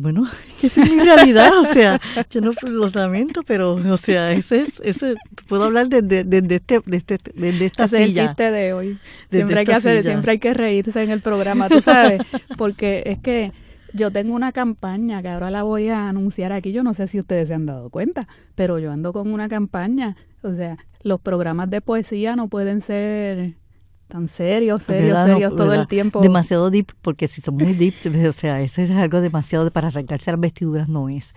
Bueno, 0.00 0.24
esa 0.62 0.84
es 0.84 0.90
mi 0.92 1.00
realidad, 1.00 1.50
o 1.58 1.64
sea, 1.64 2.00
yo 2.30 2.40
no 2.40 2.52
los 2.62 2.94
lamento, 2.94 3.42
pero, 3.42 3.72
o 3.74 3.96
sea, 3.96 4.30
ese 4.30 4.62
es, 4.62 4.80
ese, 4.84 5.16
puedo 5.48 5.64
hablar 5.64 5.88
desde, 5.88 6.22
desde, 6.22 6.54
este, 6.54 6.80
desde, 6.86 7.18
desde 7.34 7.66
esta 7.66 7.84
ese 7.86 8.06
silla. 8.06 8.06
es 8.06 8.18
el 8.18 8.26
chiste 8.28 8.50
de 8.52 8.72
hoy. 8.72 8.98
Siempre 9.28 9.58
hay 9.58 9.66
que 9.66 9.72
hacer, 9.72 9.98
silla. 9.98 10.10
siempre 10.12 10.30
hay 10.32 10.38
que 10.38 10.54
reírse 10.54 11.02
en 11.02 11.10
el 11.10 11.20
programa, 11.20 11.68
tú 11.68 11.80
sabes, 11.80 12.22
porque 12.56 13.02
es 13.06 13.18
que 13.18 13.52
yo 13.92 14.12
tengo 14.12 14.36
una 14.36 14.52
campaña 14.52 15.20
que 15.20 15.30
ahora 15.30 15.50
la 15.50 15.64
voy 15.64 15.88
a 15.88 16.08
anunciar 16.08 16.52
aquí. 16.52 16.70
Yo 16.70 16.84
no 16.84 16.94
sé 16.94 17.08
si 17.08 17.18
ustedes 17.18 17.48
se 17.48 17.54
han 17.54 17.66
dado 17.66 17.90
cuenta, 17.90 18.28
pero 18.54 18.78
yo 18.78 18.92
ando 18.92 19.12
con 19.12 19.32
una 19.32 19.48
campaña. 19.48 20.16
O 20.42 20.54
sea, 20.54 20.78
los 21.02 21.20
programas 21.20 21.70
de 21.70 21.80
poesía 21.80 22.36
no 22.36 22.46
pueden 22.46 22.82
ser 22.82 23.54
tan 24.08 24.26
serios, 24.26 24.82
serios, 24.82 25.22
serios 25.22 25.54
todo 25.54 25.68
¿verdad? 25.68 25.82
el 25.82 25.86
tiempo. 25.86 26.20
Demasiado 26.20 26.70
deep, 26.70 26.92
porque 27.02 27.28
si 27.28 27.40
son 27.40 27.54
muy 27.56 27.74
deep, 27.74 27.94
o 28.28 28.32
sea, 28.32 28.60
eso 28.60 28.82
es 28.82 28.90
algo 28.90 29.20
demasiado 29.20 29.70
para 29.70 29.88
arrancarse 29.88 30.30
las 30.30 30.40
vestiduras, 30.40 30.88
no 30.88 31.08
es. 31.08 31.34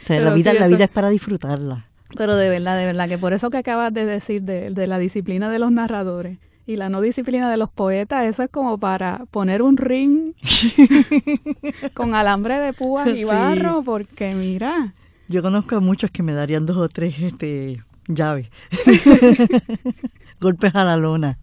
O 0.00 0.04
sea, 0.04 0.18
pero 0.18 0.30
la 0.30 0.34
vida, 0.34 0.52
sí, 0.52 0.58
la 0.58 0.68
vida 0.68 0.84
es 0.84 0.90
para 0.90 1.10
disfrutarla. 1.10 1.86
Pero 2.16 2.36
de 2.36 2.48
verdad, 2.48 2.78
de 2.78 2.86
verdad, 2.86 3.08
que 3.08 3.18
por 3.18 3.32
eso 3.32 3.50
que 3.50 3.58
acabas 3.58 3.92
de 3.92 4.04
decir 4.04 4.42
de, 4.42 4.70
de 4.70 4.86
la 4.86 4.98
disciplina 4.98 5.48
de 5.48 5.58
los 5.58 5.72
narradores 5.72 6.38
y 6.66 6.76
la 6.76 6.88
no 6.88 7.00
disciplina 7.00 7.50
de 7.50 7.56
los 7.56 7.70
poetas, 7.70 8.24
eso 8.26 8.42
es 8.42 8.50
como 8.50 8.78
para 8.78 9.24
poner 9.30 9.62
un 9.62 9.76
ring 9.76 10.34
con 11.94 12.14
alambre 12.14 12.58
de 12.58 12.72
púas 12.72 13.08
y 13.08 13.24
barro, 13.24 13.78
sí. 13.78 13.82
porque 13.84 14.34
mira. 14.34 14.94
Yo 15.28 15.42
conozco 15.42 15.76
a 15.76 15.80
muchos 15.80 16.10
que 16.10 16.22
me 16.22 16.32
darían 16.32 16.66
dos 16.66 16.76
o 16.76 16.88
tres 16.88 17.18
este, 17.20 17.82
llaves. 18.06 18.48
Golpes 20.40 20.74
a 20.74 20.84
la 20.84 20.96
lona. 20.96 21.38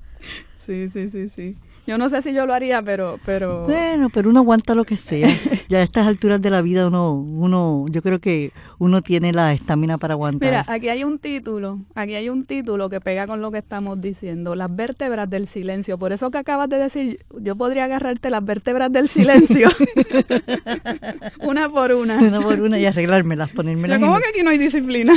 Sí, 0.67 0.89
sí, 0.89 1.09
sí, 1.09 1.29
sí. 1.29 1.61
Yo 1.87 1.97
no 1.97 2.09
sé 2.09 2.21
si 2.21 2.33
yo 2.33 2.45
lo 2.45 2.53
haría, 2.53 2.81
pero, 2.81 3.17
pero... 3.25 3.63
Bueno, 3.63 4.09
pero 4.13 4.29
uno 4.29 4.41
aguanta 4.41 4.75
lo 4.75 4.83
que 4.83 4.97
sea. 4.97 5.29
ya 5.69 5.79
a 5.79 5.83
estas 5.83 6.05
alturas 6.05 6.41
de 6.41 6.49
la 6.49 6.61
vida 6.61 6.85
uno, 6.85 7.13
uno, 7.13 7.85
yo 7.89 8.01
creo 8.01 8.19
que 8.19 8.51
uno 8.77 9.01
tiene 9.01 9.31
la 9.31 9.53
estamina 9.53 9.97
para 9.97 10.13
aguantar. 10.13 10.49
Mira, 10.49 10.65
aquí 10.67 10.89
hay 10.89 11.05
un 11.05 11.17
título, 11.17 11.79
aquí 11.95 12.15
hay 12.15 12.27
un 12.27 12.45
título 12.45 12.89
que 12.89 12.99
pega 12.99 13.25
con 13.25 13.41
lo 13.41 13.51
que 13.51 13.59
estamos 13.59 14.01
diciendo, 14.01 14.53
las 14.53 14.75
vértebras 14.75 15.29
del 15.29 15.47
silencio. 15.47 15.97
Por 15.97 16.11
eso 16.11 16.29
que 16.29 16.37
acabas 16.37 16.67
de 16.67 16.77
decir, 16.77 17.25
yo 17.39 17.55
podría 17.55 17.85
agarrarte 17.85 18.29
las 18.29 18.43
vértebras 18.43 18.91
del 18.91 19.07
silencio. 19.07 19.69
una 21.41 21.69
por 21.69 21.93
una. 21.93 22.17
Una 22.17 22.41
por 22.41 22.59
una 22.59 22.77
y 22.77 22.85
arreglármelas, 22.85 23.49
ponérmelas. 23.51 23.99
¿Cómo 23.99 24.17
que 24.17 24.27
aquí 24.27 24.43
no 24.43 24.49
hay 24.49 24.57
disciplina? 24.57 25.13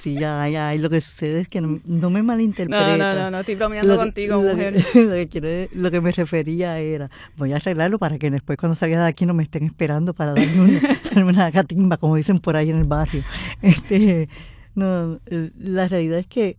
sí, 0.00 0.14
ya, 0.14 0.48
ya. 0.48 0.74
Y 0.74 0.78
lo 0.78 0.90
que 0.90 1.00
sucede 1.00 1.42
es 1.42 1.48
que 1.48 1.60
no, 1.60 1.80
no 1.84 2.10
me 2.10 2.22
malinterpreta. 2.22 2.96
No, 2.96 3.14
no, 3.14 3.14
no, 3.14 3.30
no, 3.30 3.40
estoy 3.40 3.54
bromeando 3.54 3.94
lo 3.94 3.98
contigo, 3.98 4.42
lo 4.42 4.54
mujer. 4.54 4.74
Que, 4.92 5.04
lo, 5.04 5.12
que 5.12 5.28
quiero, 5.28 5.48
lo 5.74 5.89
que 5.90 6.00
me 6.00 6.12
refería 6.12 6.78
era, 6.78 7.10
voy 7.36 7.52
a 7.52 7.56
arreglarlo 7.56 7.98
para 7.98 8.18
que 8.18 8.30
después 8.30 8.58
cuando 8.58 8.74
salga 8.74 9.02
de 9.02 9.08
aquí 9.08 9.26
no 9.26 9.34
me 9.34 9.42
estén 9.42 9.64
esperando 9.64 10.14
para 10.14 10.34
darme 10.34 10.60
una, 10.60 10.80
darme 11.14 11.32
una 11.32 11.50
catimba, 11.50 11.96
como 11.96 12.16
dicen 12.16 12.38
por 12.38 12.56
ahí 12.56 12.70
en 12.70 12.78
el 12.78 12.84
barrio. 12.84 13.22
Este, 13.62 14.28
no, 14.74 15.20
la 15.58 15.88
realidad 15.88 16.18
es 16.20 16.26
que 16.26 16.56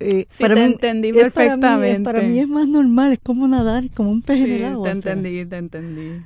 eh, 0.00 0.26
sí, 0.30 0.42
para 0.42 0.54
te 0.54 0.60
mí, 0.60 0.72
entendí 0.72 1.12
perfectamente. 1.12 2.02
Para 2.02 2.20
mí, 2.20 2.22
para 2.22 2.22
mí, 2.22 2.40
es 2.40 2.48
más 2.48 2.66
normal, 2.66 3.12
es 3.12 3.18
como 3.22 3.46
nadar, 3.46 3.90
como 3.90 4.10
un 4.10 4.22
pez 4.22 4.38
sí, 4.38 4.44
en 4.44 4.52
el 4.52 4.64
agua. 4.64 4.84
Te 4.86 4.92
entendí, 4.92 5.44
te 5.44 5.58
entendí. 5.58 6.22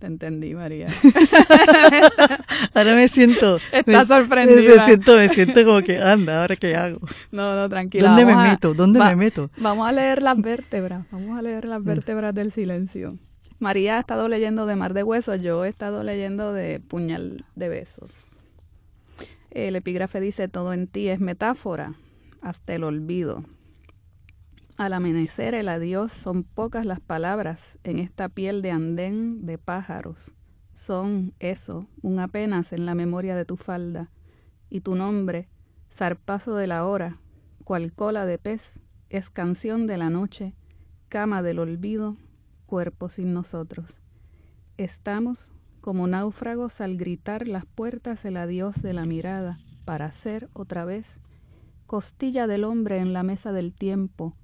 Te 0.00 0.06
entendí, 0.06 0.54
María. 0.54 0.86
ahora 2.74 2.94
me 2.94 3.06
siento. 3.08 3.58
Está 3.70 4.06
sorprendida. 4.06 4.76
Me 4.76 4.86
siento, 4.86 5.16
me 5.16 5.28
siento 5.28 5.64
como 5.66 5.82
que, 5.82 5.98
anda, 5.98 6.40
¿ahora 6.40 6.56
qué 6.56 6.74
hago? 6.74 7.00
No, 7.30 7.54
no, 7.54 7.68
tranquila. 7.68 8.08
¿Dónde 8.08 8.24
me 8.24 8.32
a, 8.32 8.36
meto? 8.36 8.72
¿Dónde 8.72 8.98
va, 8.98 9.10
me 9.10 9.16
meto? 9.16 9.50
Vamos 9.58 9.86
a 9.86 9.92
leer 9.92 10.22
las 10.22 10.40
vértebras. 10.40 11.04
Vamos 11.10 11.38
a 11.38 11.42
leer 11.42 11.66
las 11.66 11.84
vértebras 11.84 12.34
del 12.34 12.50
silencio. 12.50 13.18
María 13.58 13.98
ha 13.98 14.00
estado 14.00 14.26
leyendo 14.28 14.64
de 14.64 14.74
Mar 14.74 14.94
de 14.94 15.02
Huesos, 15.02 15.42
yo 15.42 15.66
he 15.66 15.68
estado 15.68 16.02
leyendo 16.02 16.54
de 16.54 16.80
Puñal 16.80 17.44
de 17.54 17.68
Besos. 17.68 18.30
El 19.50 19.76
epígrafe 19.76 20.18
dice, 20.18 20.48
todo 20.48 20.72
en 20.72 20.86
ti 20.86 21.10
es 21.10 21.20
metáfora, 21.20 21.92
hasta 22.40 22.74
el 22.74 22.84
olvido. 22.84 23.44
Al 24.80 24.94
amanecer 24.94 25.52
el 25.52 25.68
adiós 25.68 26.10
son 26.10 26.42
pocas 26.42 26.86
las 26.86 27.00
palabras 27.00 27.78
en 27.84 27.98
esta 27.98 28.30
piel 28.30 28.62
de 28.62 28.70
andén 28.70 29.44
de 29.44 29.58
pájaros. 29.58 30.32
Son 30.72 31.34
eso, 31.38 31.86
un 32.00 32.18
apenas 32.18 32.72
en 32.72 32.86
la 32.86 32.94
memoria 32.94 33.36
de 33.36 33.44
tu 33.44 33.58
falda. 33.58 34.10
Y 34.70 34.80
tu 34.80 34.94
nombre, 34.94 35.50
zarpazo 35.92 36.54
de 36.54 36.66
la 36.66 36.86
hora, 36.86 37.18
cual 37.62 37.92
cola 37.92 38.24
de 38.24 38.38
pez, 38.38 38.80
es 39.10 39.28
canción 39.28 39.86
de 39.86 39.98
la 39.98 40.08
noche, 40.08 40.54
cama 41.10 41.42
del 41.42 41.58
olvido, 41.58 42.16
cuerpo 42.64 43.10
sin 43.10 43.34
nosotros. 43.34 44.00
Estamos 44.78 45.52
como 45.82 46.06
náufragos 46.06 46.80
al 46.80 46.96
gritar 46.96 47.46
las 47.46 47.66
puertas 47.66 48.24
el 48.24 48.38
adiós 48.38 48.80
de 48.80 48.94
la 48.94 49.04
mirada, 49.04 49.58
para 49.84 50.10
ser 50.10 50.48
otra 50.54 50.86
vez 50.86 51.20
costilla 51.86 52.46
del 52.46 52.64
hombre 52.64 52.96
en 52.96 53.12
la 53.12 53.24
mesa 53.24 53.52
del 53.52 53.74
tiempo, 53.74 54.36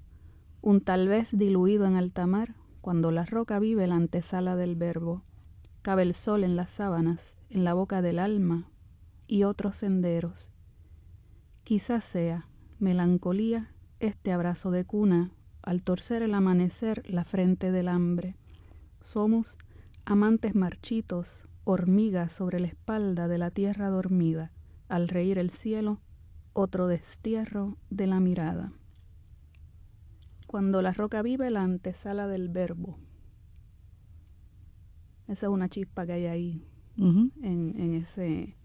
un 0.67 0.81
tal 0.81 1.07
vez 1.07 1.29
diluido 1.31 1.85
en 1.85 1.95
alta 1.95 2.27
mar, 2.27 2.53
cuando 2.81 3.09
la 3.09 3.23
roca 3.23 3.57
vive 3.57 3.87
la 3.87 3.95
antesala 3.95 4.57
del 4.57 4.75
verbo. 4.75 5.23
Cabe 5.81 6.01
el 6.01 6.13
sol 6.13 6.43
en 6.43 6.57
las 6.57 6.71
sábanas, 6.71 7.37
en 7.49 7.63
la 7.63 7.73
boca 7.73 8.01
del 8.01 8.19
alma 8.19 8.69
y 9.27 9.45
otros 9.45 9.77
senderos. 9.77 10.49
Quizás 11.63 12.03
sea 12.03 12.49
melancolía 12.79 13.71
este 14.01 14.33
abrazo 14.33 14.69
de 14.69 14.83
cuna 14.83 15.31
al 15.61 15.83
torcer 15.83 16.21
el 16.21 16.33
amanecer 16.33 17.01
la 17.09 17.23
frente 17.23 17.71
del 17.71 17.87
hambre. 17.87 18.35
Somos 18.99 19.57
amantes 20.03 20.53
marchitos, 20.53 21.45
hormigas 21.63 22.33
sobre 22.33 22.59
la 22.59 22.67
espalda 22.67 23.29
de 23.29 23.37
la 23.37 23.51
tierra 23.51 23.87
dormida, 23.87 24.51
al 24.89 25.07
reír 25.07 25.37
el 25.37 25.49
cielo, 25.49 26.01
otro 26.51 26.87
destierro 26.87 27.77
de 27.89 28.07
la 28.07 28.19
mirada 28.19 28.73
cuando 30.47 30.81
la 30.81 30.93
roca 30.93 31.21
vive 31.21 31.51
la 31.51 31.61
antesala 31.61 32.27
del 32.27 32.49
verbo. 32.49 32.97
Esa 35.27 35.47
es 35.47 35.51
una 35.51 35.67
chispa 35.67 36.05
que 36.05 36.13
hay 36.13 36.25
ahí 36.25 36.67
uh 36.97 37.03
-huh. 37.03 37.31
en, 37.43 37.75
en, 37.77 37.93
ese, 37.95 38.55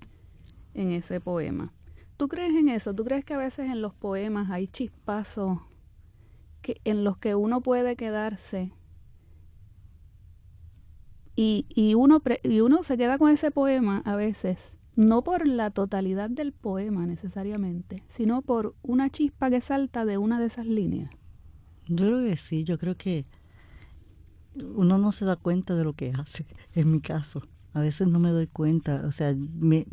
en 0.75 0.93
ese 0.93 1.21
poema. 1.21 1.73
¿Tú 2.17 2.29
crees 2.29 2.55
en 2.55 2.69
eso? 2.69 2.95
¿Tú 2.95 3.05
crees 3.05 3.25
que 3.25 3.35
a 3.35 3.39
veces 3.39 3.69
en 3.69 3.83
los 3.83 3.95
poemas 3.95 4.51
hay 4.51 4.69
chispazos 4.69 5.59
que, 6.63 6.81
en 6.85 7.03
los 7.03 7.19
que 7.19 7.35
uno 7.35 7.61
puede 7.63 7.97
quedarse 7.97 8.73
y, 11.35 11.67
y, 11.69 11.95
uno 11.95 12.21
pre, 12.21 12.41
y 12.45 12.61
uno 12.61 12.85
se 12.85 12.97
queda 12.97 13.19
con 13.19 13.31
ese 13.31 13.51
poema 13.51 14.03
a 14.05 14.15
veces, 14.15 14.59
no 14.95 15.25
por 15.25 15.49
la 15.49 15.71
totalidad 15.71 16.31
del 16.31 16.53
poema 16.53 17.07
necesariamente, 17.07 18.05
sino 18.09 18.43
por 18.43 18.77
una 18.83 19.11
chispa 19.11 19.51
que 19.51 19.61
salta 19.61 20.05
de 20.05 20.19
una 20.19 20.39
de 20.39 20.47
esas 20.47 20.67
líneas? 20.67 21.11
Yo 21.97 22.07
creo 22.07 22.25
que 22.25 22.37
sí, 22.37 22.65
yo 22.65 22.79
creo 22.79 22.97
que 22.97 23.27
uno 24.55 24.99
no 24.99 25.13
se 25.13 25.25
da 25.25 25.37
cuenta 25.37 25.75
de 25.75 25.85
lo 25.85 25.95
que 25.95 26.13
hace, 26.13 26.47
en 26.75 26.91
mi 26.91 27.01
caso. 27.01 27.43
A 27.75 27.81
veces 27.81 28.09
no 28.09 28.19
me 28.19 28.31
doy 28.31 28.47
cuenta, 28.47 29.03
o 29.07 29.13
sea, 29.13 29.35
me, 29.35 29.87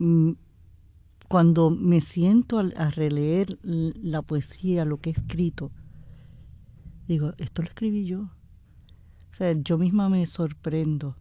cuando 1.28 1.70
me 1.70 2.02
siento 2.02 2.60
a, 2.60 2.90
releer 2.90 3.58
la 3.64 4.22
poesía, 4.22 4.84
lo 4.84 5.00
que 5.00 5.12
he 5.12 5.14
escrito, 5.14 5.72
digo, 7.08 7.34
esto 7.38 7.62
lo 7.62 7.70
escribí 7.70 8.06
yo. 8.06 8.30
O 9.32 9.36
sea, 9.38 9.54
yo 9.54 9.78
misma 9.78 10.10
me 10.10 10.26
sorprendo 10.26 11.16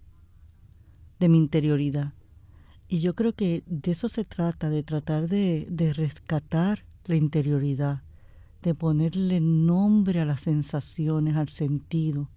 de 1.21 1.29
mi 1.29 1.39
interioridad. 1.39 2.15
Y 2.89 3.01
yo 3.01 3.15
creo 3.15 3.35
que 3.35 3.63
de 3.67 3.93
eso 3.93 4.09
se 4.09 4.25
trata, 4.25 4.71
de 4.71 4.83
tratar 4.83 5.29
de, 5.29 5.67
de 5.71 5.93
rescatar 5.93 6.85
la 7.05 7.15
interioridad 7.15 8.03
de 8.63 8.75
ponerle 8.75 9.41
nombre 9.41 10.21
a 10.21 10.25
las 10.25 10.43
sensaciones, 10.43 11.37
al 11.37 11.49
sentido, 11.49 12.29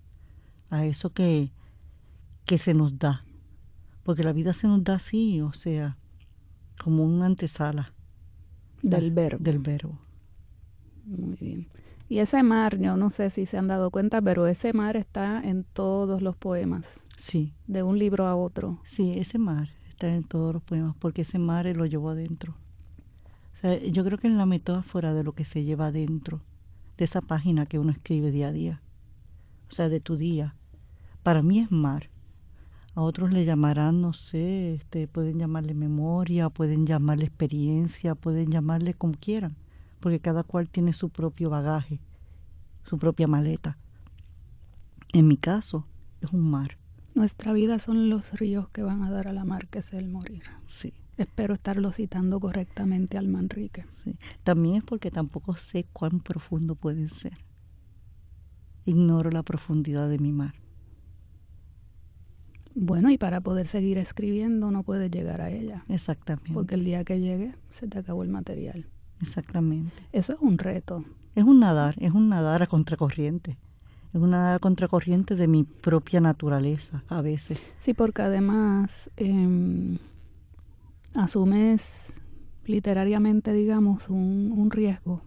a 0.70 0.86
eso 0.86 1.12
que, 1.12 1.52
que 2.46 2.58
se 2.58 2.74
nos 2.74 2.98
da. 2.98 3.26
Porque 4.04 4.24
la 4.24 4.34
vida 4.34 4.54
se 4.54 4.68
nos 4.68 4.84
da 4.84 4.96
así, 4.96 5.42
o 5.42 5.54
sea, 5.54 5.98
como 6.84 7.04
una 7.04 7.26
antesala. 7.26 7.94
Del 8.82 9.12
verbo. 9.12 9.44
Del 9.44 9.60
verbo. 9.60 10.00
Muy 11.06 11.36
bien. 11.36 11.68
Y 12.10 12.20
ese 12.20 12.44
mar, 12.44 12.78
yo 12.78 12.98
no 12.98 13.10
sé 13.10 13.30
si 13.30 13.46
se 13.46 13.58
han 13.58 13.68
dado 13.68 13.90
cuenta, 13.90 14.22
pero 14.22 14.48
ese 14.48 14.74
mar 14.74 14.98
está 14.98 15.42
en 15.42 15.64
todos 15.64 16.22
los 16.22 16.36
poemas. 16.36 16.88
Sí. 17.16 17.54
De 17.68 17.84
un 17.84 17.98
libro 17.98 18.28
a 18.28 18.36
otro. 18.36 18.82
Sí, 18.84 19.14
ese 19.18 19.38
mar 19.38 19.70
está 19.88 20.14
en 20.14 20.24
todos 20.24 20.54
los 20.54 20.64
poemas, 20.64 20.96
porque 21.00 21.22
ese 21.22 21.40
mar 21.40 21.66
lo 21.76 21.86
llevó 21.86 22.10
adentro 22.10 22.56
sea, 23.62 23.80
yo 23.80 24.04
creo 24.04 24.18
que 24.18 24.28
es 24.28 24.34
la 24.34 24.46
metáfora 24.46 25.14
de 25.14 25.24
lo 25.24 25.34
que 25.34 25.46
se 25.46 25.64
lleva 25.64 25.92
dentro, 25.92 26.42
de 26.98 27.06
esa 27.06 27.22
página 27.22 27.66
que 27.66 27.80
uno 27.80 27.92
escribe 27.92 28.32
día 28.32 28.50
a 28.50 28.52
día, 28.52 28.82
o 29.70 29.74
sea, 29.74 29.90
de 29.90 30.00
tu 30.00 30.18
día. 30.18 30.56
Para 31.24 31.42
mí 31.42 31.60
es 31.60 31.72
mar. 31.72 32.10
A 32.94 33.02
otros 33.02 33.32
le 33.32 33.46
llamarán, 33.46 34.02
no 34.02 34.12
sé, 34.12 34.74
este, 34.74 35.08
pueden 35.08 35.40
llamarle 35.40 35.74
memoria, 35.74 36.50
pueden 36.50 36.86
llamarle 36.86 37.26
experiencia, 37.26 38.16
pueden 38.16 38.52
llamarle 38.52 38.94
como 38.94 39.14
quieran, 39.14 39.56
porque 40.02 40.20
cada 40.20 40.44
cual 40.44 40.70
tiene 40.70 40.92
su 40.92 41.10
propio 41.10 41.50
bagaje, 41.50 42.02
su 42.84 42.98
propia 42.98 43.28
maleta. 43.28 43.78
En 45.14 45.28
mi 45.28 45.38
caso, 45.38 45.86
es 46.20 46.34
un 46.34 46.50
mar. 46.50 46.78
Nuestra 47.14 47.54
vida 47.54 47.80
son 47.80 48.10
los 48.10 48.34
ríos 48.34 48.70
que 48.70 48.84
van 48.84 49.04
a 49.04 49.12
dar 49.12 49.28
a 49.28 49.34
la 49.34 49.46
mar, 49.46 49.68
que 49.68 49.80
es 49.80 49.94
el 49.94 50.08
morir. 50.08 50.44
Sí. 50.68 50.94
Espero 51.22 51.54
estarlo 51.54 51.92
citando 51.92 52.40
correctamente 52.40 53.18
al 53.18 53.28
Manrique. 53.28 53.86
Sí. 54.04 54.16
También 54.44 54.78
es 54.78 54.84
porque 54.84 55.12
tampoco 55.12 55.56
sé 55.56 55.86
cuán 55.94 56.20
profundo 56.20 56.76
pueden 56.76 57.10
ser. 57.10 57.34
Ignoro 58.86 59.30
la 59.30 59.44
profundidad 59.44 60.10
de 60.10 60.20
mi 60.20 60.32
mar. 60.32 60.56
Bueno, 62.74 63.10
y 63.10 63.18
para 63.18 63.42
poder 63.42 63.68
seguir 63.68 63.98
escribiendo 63.98 64.72
no 64.72 64.84
puedes 64.84 65.12
llegar 65.12 65.42
a 65.42 65.52
ella. 65.52 65.84
Exactamente. 65.90 66.54
Porque 66.54 66.76
el 66.76 66.86
día 66.86 67.04
que 67.04 67.20
llegue 67.20 67.54
se 67.70 67.88
te 67.88 68.00
acabó 68.00 68.24
el 68.24 68.30
material. 68.30 68.88
Exactamente. 69.22 69.94
Eso 70.12 70.34
es 70.34 70.40
un 70.40 70.58
reto. 70.58 71.04
Es 71.36 71.44
un 71.44 71.60
nadar, 71.60 71.96
es 72.00 72.12
un 72.12 72.30
nadar 72.30 72.64
a 72.64 72.68
contracorriente. 72.68 73.58
Es 74.14 74.20
un 74.20 74.32
nadar 74.32 74.56
a 74.56 74.60
contracorriente 74.60 75.36
de 75.36 75.48
mi 75.48 75.64
propia 75.64 76.20
naturaleza 76.20 77.04
a 77.08 77.22
veces. 77.22 77.72
Sí, 77.78 77.94
porque 77.94 78.22
además 78.22 79.10
eh, 79.18 79.98
asumes 81.16 82.20
literariamente, 82.66 83.54
digamos, 83.54 84.10
un, 84.10 84.54
un, 84.56 84.72
riesgo 84.72 85.24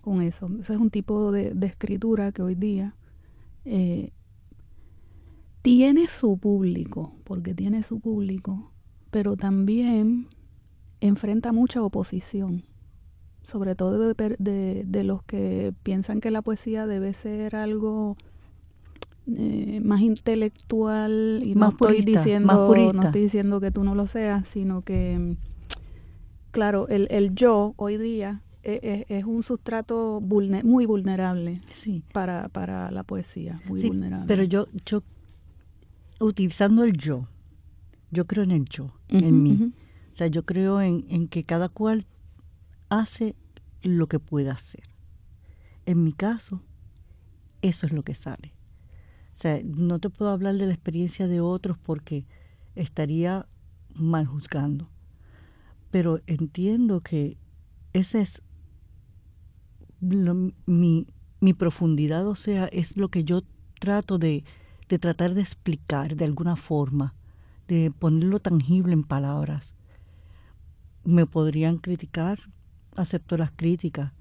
con 0.00 0.22
eso. 0.22 0.48
Ese 0.60 0.74
es 0.74 0.80
un 0.80 0.90
tipo 0.90 1.30
de, 1.32 1.54
escritura 1.62 2.32
que 2.32 2.42
hoy 2.42 2.54
día 2.54 2.96
eh, 3.64 4.12
tiene 5.62 6.06
su 6.06 6.38
público, 6.38 7.14
porque 7.24 7.54
tiene 7.54 7.82
su 7.82 8.00
público, 8.00 8.72
pero 9.10 9.36
también 9.36 10.28
enfrenta 11.00 11.52
mucha 11.52 11.82
oposición, 11.82 12.64
sobre 13.42 13.74
todo 13.74 14.14
de, 14.14 14.36
de, 14.38 14.84
de 14.86 15.04
los 15.04 15.22
que 15.22 15.74
piensan 15.82 16.20
que 16.20 16.30
la 16.30 16.42
poesía 16.42 16.86
debe 16.86 17.12
ser 17.14 17.54
algo 17.54 18.16
eh, 19.36 19.80
más 19.82 20.00
intelectual 20.00 21.42
y 21.44 21.54
más 21.54 21.56
no 21.56 21.68
estoy 21.70 22.00
purista, 22.02 22.20
diciendo 22.22 22.46
más 22.46 22.66
purista. 22.66 22.92
no 22.92 23.02
estoy 23.02 23.20
diciendo 23.22 23.60
que 23.60 23.70
tú 23.70 23.84
no 23.84 23.94
lo 23.94 24.06
seas, 24.06 24.48
sino 24.48 24.82
que 24.82 25.36
claro, 26.50 26.88
el, 26.88 27.06
el 27.10 27.34
yo 27.34 27.74
hoy 27.76 27.98
día 27.98 28.42
es, 28.62 28.80
es, 28.82 29.04
es 29.08 29.24
un 29.24 29.42
sustrato 29.42 30.20
vulner, 30.20 30.64
muy 30.64 30.86
vulnerable 30.86 31.60
sí. 31.70 32.02
para, 32.12 32.48
para 32.48 32.90
la 32.90 33.02
poesía, 33.02 33.60
muy 33.66 33.80
sí, 33.80 33.88
vulnerable. 33.88 34.26
Pero 34.26 34.42
yo, 34.44 34.66
yo 34.84 35.02
utilizando 36.20 36.84
el 36.84 36.92
yo, 36.96 37.28
yo 38.10 38.26
creo 38.26 38.44
en 38.44 38.50
el 38.50 38.64
yo, 38.64 38.84
uh 38.84 38.88
-huh, 39.08 39.24
en 39.24 39.42
mí. 39.42 39.52
Uh 39.52 39.64
-huh. 39.66 39.72
O 40.12 40.16
sea, 40.18 40.26
yo 40.26 40.44
creo 40.44 40.80
en, 40.80 41.04
en, 41.08 41.28
que 41.28 41.44
cada 41.44 41.68
cual 41.68 42.04
hace 42.88 43.36
lo 43.82 44.08
que 44.08 44.18
pueda 44.18 44.52
hacer. 44.52 44.82
En 45.86 46.02
mi 46.02 46.12
caso, 46.12 46.60
eso 47.62 47.86
es 47.86 47.92
lo 47.92 48.02
que 48.02 48.14
sale. 48.14 48.52
O 49.38 49.40
sea, 49.40 49.60
no 49.62 50.00
te 50.00 50.10
puedo 50.10 50.32
hablar 50.32 50.56
de 50.56 50.66
la 50.66 50.72
experiencia 50.72 51.28
de 51.28 51.40
otros 51.40 51.78
porque 51.78 52.26
estaría 52.74 53.46
mal 53.94 54.26
juzgando. 54.26 54.90
Pero 55.92 56.20
entiendo 56.26 57.02
que 57.02 57.38
esa 57.92 58.18
es 58.18 58.42
mi, 60.00 61.06
mi 61.38 61.54
profundidad, 61.54 62.26
o 62.26 62.34
sea, 62.34 62.66
es 62.66 62.96
lo 62.96 63.10
que 63.10 63.22
yo 63.22 63.42
trato 63.78 64.18
de, 64.18 64.42
tratar 64.88 65.34
de 65.34 65.42
explicar 65.42 66.16
de 66.16 66.24
alguna 66.24 66.56
forma, 66.56 67.14
de 67.68 67.92
ponerlo 67.96 68.40
tangible 68.40 68.92
en 68.92 69.04
palabras. 69.04 69.72
Me 71.04 71.26
podrían 71.26 71.78
criticar, 71.78 72.40
acepto 72.96 73.36
las 73.36 73.52
críticas. 73.52 74.14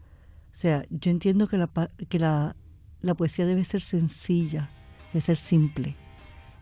O 0.54 0.56
sea, 0.56 0.86
yo 0.92 1.10
entiendo 1.10 1.48
que 1.48 1.58
la, 1.58 2.56
la 3.02 3.14
poesía 3.16 3.48
debe 3.48 3.66
ser 3.66 3.82
sencilla, 3.82 4.70
debe 5.14 5.22
ser 5.22 5.38
simple, 5.38 5.96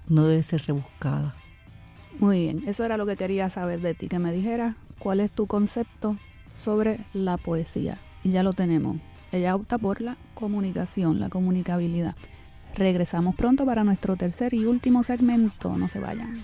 no 0.07 0.25
debe 0.25 0.43
ser 0.43 0.63
rebuscada. 0.65 1.35
Muy 2.19 2.41
bien, 2.41 2.63
eso 2.67 2.85
era 2.85 2.97
lo 2.97 3.05
que 3.05 3.17
quería 3.17 3.49
saber 3.49 3.81
de 3.81 3.93
ti, 3.93 4.07
que 4.07 4.19
me 4.19 4.31
dijeras 4.31 4.75
cuál 4.99 5.19
es 5.19 5.31
tu 5.31 5.47
concepto 5.47 6.17
sobre 6.53 6.99
la 7.13 7.37
poesía. 7.37 7.97
Y 8.23 8.31
ya 8.31 8.41
lo 8.41 8.53
tenemos. 8.53 8.97
Ella 9.31 9.55
opta 9.55 9.77
por 9.77 10.01
la 10.01 10.15
comunicación, 10.33 11.19
la 11.19 11.29
comunicabilidad. 11.29 12.15
Regresamos 12.75 13.35
pronto 13.35 13.65
para 13.65 13.83
nuestro 13.83 14.15
tercer 14.15 14.53
y 14.53 14.65
último 14.65 15.03
segmento. 15.03 15.77
No 15.77 15.89
se 15.89 15.99
vayan. 15.99 16.43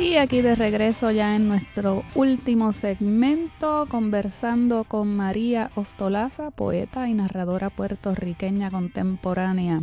Y 0.00 0.14
aquí 0.16 0.42
de 0.42 0.54
regreso 0.54 1.10
ya 1.10 1.34
en 1.34 1.48
nuestro 1.48 2.04
último 2.14 2.72
segmento, 2.72 3.86
conversando 3.90 4.84
con 4.84 5.16
María 5.16 5.72
Ostolaza, 5.74 6.52
poeta 6.52 7.08
y 7.08 7.14
narradora 7.14 7.68
puertorriqueña 7.68 8.70
contemporánea. 8.70 9.82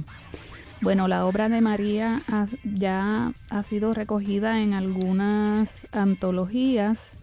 Bueno, 0.82 1.09
la 1.09 1.26
obra 1.26 1.49
de 1.49 1.59
María 1.59 2.22
ya 2.63 3.34
ha 3.49 3.63
sido 3.63 3.93
recogida 3.93 4.61
en 4.61 4.74
algunas 4.74 5.86
antologías. 5.91 7.18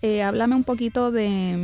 Eh, 0.00 0.22
háblame 0.22 0.54
un 0.54 0.64
poquito 0.64 1.10
de, 1.10 1.56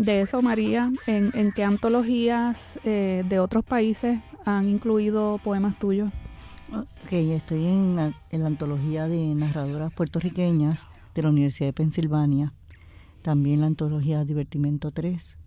de 0.00 0.22
eso, 0.22 0.42
María. 0.42 0.90
¿En, 1.06 1.30
en 1.34 1.52
qué 1.52 1.62
antologías 1.62 2.80
eh, 2.84 3.22
de 3.28 3.38
otros 3.38 3.64
países 3.64 4.18
han 4.44 4.68
incluido 4.68 5.38
poemas 5.44 5.78
tuyos? 5.78 6.10
Ok, 6.72 7.12
estoy 7.12 7.66
en 7.66 7.96
la, 7.96 8.12
en 8.30 8.40
la, 8.42 8.46
antología 8.48 9.08
de 9.08 9.34
narradoras 9.34 9.92
puertorriqueñas 9.92 10.88
de 11.14 11.22
la 11.22 11.28
Universidad 11.28 11.68
de 11.68 11.72
Pensilvania, 11.72 12.52
también 13.22 13.60
la 13.60 13.68
antología 13.68 14.24
Divertimento 14.24 14.90
3, 14.90 15.38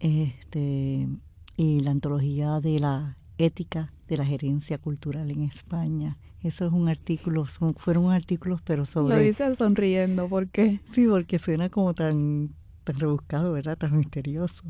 este, 0.00 1.08
y 1.56 1.80
la 1.80 1.90
antología 1.90 2.60
de 2.60 2.78
la 2.80 3.16
ética 3.38 3.92
de 4.08 4.16
la 4.16 4.24
gerencia 4.24 4.78
cultural 4.78 5.30
en 5.30 5.42
España. 5.42 6.18
Eso 6.42 6.66
es 6.66 6.72
un 6.72 6.88
artículo, 6.88 7.46
son, 7.46 7.74
fueron 7.74 8.10
artículos, 8.12 8.60
pero 8.62 8.84
sobre... 8.86 9.16
Lo 9.16 9.22
dices 9.22 9.58
sonriendo, 9.58 10.28
¿por 10.28 10.48
qué? 10.48 10.80
Sí, 10.92 11.06
porque 11.06 11.38
suena 11.38 11.70
como 11.70 11.94
tan, 11.94 12.54
tan 12.84 12.98
rebuscado, 12.98 13.52
¿verdad? 13.52 13.76
Tan 13.78 13.96
misterioso. 13.96 14.62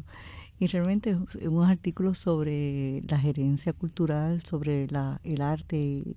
Y 0.58 0.68
realmente 0.68 1.16
unos 1.42 1.68
artículos 1.68 2.18
sobre 2.18 3.02
la 3.06 3.18
gerencia 3.18 3.72
cultural, 3.72 4.42
sobre 4.42 4.88
la, 4.88 5.20
el 5.22 5.42
arte 5.42 5.78
y, 5.78 6.16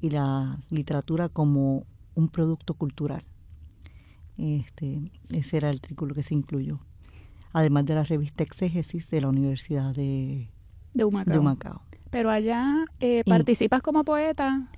la 0.00 0.60
literatura 0.70 1.28
como 1.28 1.84
un 2.14 2.28
producto 2.28 2.74
cultural. 2.74 3.24
Este, 4.38 5.00
ese 5.30 5.56
era 5.56 5.70
el 5.70 5.76
artículo 5.76 6.14
que 6.14 6.22
se 6.22 6.34
incluyó. 6.34 6.78
Además 7.52 7.86
de 7.86 7.94
la 7.96 8.04
revista 8.04 8.44
Exégesis 8.44 9.10
de 9.10 9.20
la 9.20 9.28
Universidad 9.28 9.94
de, 9.94 10.48
de, 10.94 11.04
Humacao. 11.04 11.32
de 11.32 11.38
Humacao. 11.40 11.82
Pero 12.10 12.30
allá 12.30 12.84
eh, 13.00 13.24
participas 13.26 13.80
y, 13.80 13.82
como 13.82 14.04
poeta. 14.04 14.70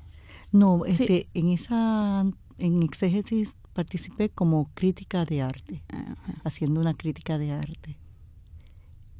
No, 0.50 0.86
este, 0.86 1.06
sí. 1.06 1.28
en 1.34 1.48
esa 1.50 2.24
en 2.58 2.82
Exégesis 2.82 3.56
participé 3.72 4.30
como 4.30 4.70
crítica 4.74 5.24
de 5.24 5.42
arte, 5.42 5.84
Ajá. 5.88 6.16
haciendo 6.44 6.80
una 6.80 6.94
crítica 6.94 7.38
de 7.38 7.52
arte. 7.52 7.97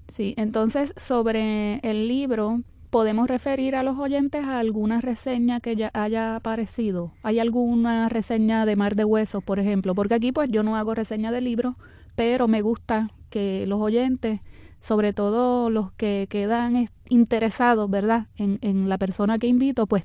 Sí, 0.08 0.34
entonces 0.36 0.94
sobre 0.96 1.76
el 1.82 2.08
libro, 2.08 2.62
¿podemos 2.90 3.28
referir 3.28 3.76
a 3.76 3.82
los 3.82 3.98
oyentes 3.98 4.44
a 4.44 4.58
alguna 4.58 5.00
reseña 5.00 5.60
que 5.60 5.76
ya 5.76 5.90
haya 5.92 6.36
aparecido? 6.36 7.12
¿Hay 7.22 7.38
alguna 7.38 8.08
reseña 8.08 8.64
de 8.66 8.76
Mar 8.76 8.96
de 8.96 9.04
Huesos, 9.04 9.44
por 9.44 9.58
ejemplo? 9.58 9.94
Porque 9.94 10.14
aquí 10.14 10.32
pues 10.32 10.50
yo 10.50 10.62
no 10.62 10.76
hago 10.76 10.94
reseña 10.94 11.30
de 11.30 11.42
libros, 11.42 11.74
pero 12.16 12.48
me 12.48 12.62
gusta 12.62 13.10
que 13.30 13.66
los 13.66 13.80
oyentes, 13.80 14.40
sobre 14.80 15.12
todo 15.12 15.68
los 15.70 15.92
que 15.92 16.26
quedan 16.30 16.88
interesados, 17.10 17.90
¿verdad?, 17.90 18.28
en, 18.36 18.58
en 18.62 18.88
la 18.88 18.96
persona 18.96 19.38
que 19.38 19.46
invito, 19.46 19.86
pues 19.86 20.04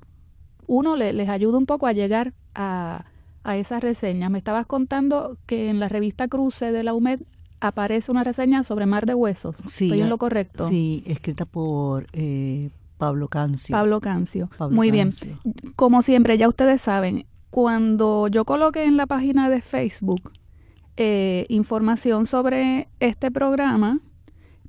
uno 0.67 0.95
le, 0.97 1.13
les 1.13 1.29
ayuda 1.29 1.57
un 1.57 1.65
poco 1.65 1.87
a 1.87 1.93
llegar 1.93 2.33
a, 2.55 3.05
a 3.43 3.57
esas 3.57 3.81
reseñas. 3.81 4.29
Me 4.29 4.37
estabas 4.37 4.65
contando 4.65 5.37
que 5.45 5.69
en 5.69 5.79
la 5.79 5.87
revista 5.87 6.27
Cruce 6.27 6.71
de 6.71 6.83
la 6.83 6.93
UMED 6.93 7.21
aparece 7.63 8.11
una 8.11 8.23
reseña 8.25 8.63
sobre 8.63 8.85
Mar 8.85 9.05
de 9.05 9.13
Huesos. 9.13 9.57
Sí, 9.65 9.85
¿Estoy 9.85 10.01
en 10.01 10.09
lo 10.09 10.17
correcto? 10.17 10.67
Sí, 10.67 11.01
escrita 11.07 11.45
por 11.45 12.07
eh, 12.11 12.69
Pablo 12.97 13.29
Cancio. 13.29 13.73
Pablo 13.73 14.01
Cancio. 14.01 14.49
Pablo 14.57 14.75
Muy 14.75 14.91
Cancio. 14.91 15.37
bien. 15.43 15.73
Como 15.77 16.01
siempre, 16.01 16.37
ya 16.37 16.49
ustedes 16.49 16.81
saben, 16.81 17.25
cuando 17.49 18.27
yo 18.27 18.43
coloque 18.43 18.83
en 18.83 18.97
la 18.97 19.05
página 19.07 19.49
de 19.49 19.61
Facebook 19.61 20.33
eh, 20.97 21.45
información 21.47 22.25
sobre 22.25 22.89
este 22.99 23.31
programa, 23.31 24.01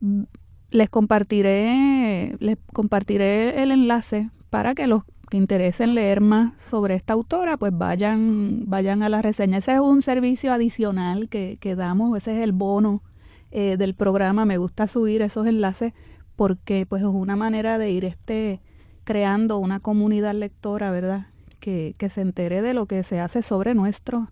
mm, 0.01 0.23
les 0.71 0.89
compartiré, 0.89 2.37
les 2.39 2.59
compartiré 2.73 3.61
el 3.63 3.73
enlace 3.73 4.31
para 4.51 4.75
que 4.75 4.87
los 4.87 5.03
que 5.29 5.37
interesen 5.37 5.95
leer 5.95 6.21
más 6.21 6.61
sobre 6.61 6.95
esta 6.95 7.13
autora, 7.13 7.57
pues 7.57 7.73
vayan, 7.77 8.65
vayan 8.67 9.03
a 9.03 9.09
la 9.09 9.23
reseña. 9.23 9.59
Ese 9.59 9.75
es 9.75 9.81
un 9.81 10.03
servicio 10.03 10.53
adicional 10.53 11.29
que, 11.29 11.59
que 11.61 11.75
damos, 11.75 12.17
ese 12.17 12.37
es 12.37 12.43
el 12.43 12.53
bono 12.53 13.03
eh, 13.51 13.77
del 13.77 13.95
programa. 13.95 14.45
Me 14.45 14.59
gusta 14.59 14.89
subir 14.89 15.23
esos 15.23 15.47
enlaces 15.47 15.93
porque 16.37 16.87
pues 16.87 17.03
es 17.03 17.09
una 17.09 17.37
manera 17.37 17.79
de 17.79 17.91
ir 17.91 18.05
este 18.05 18.61
creando 19.05 19.59
una 19.59 19.81
comunidad 19.81 20.35
lectora, 20.35 20.91
¿verdad? 20.91 21.27
Que, 21.61 21.95
que 21.99 22.11
se 22.11 22.23
entere 22.23 22.63
de 22.63 22.75
lo 22.75 22.87
que 22.87 23.03
se 23.03 23.21
hace 23.21 23.43
sobre 23.43 23.75
nuestros 23.75 24.29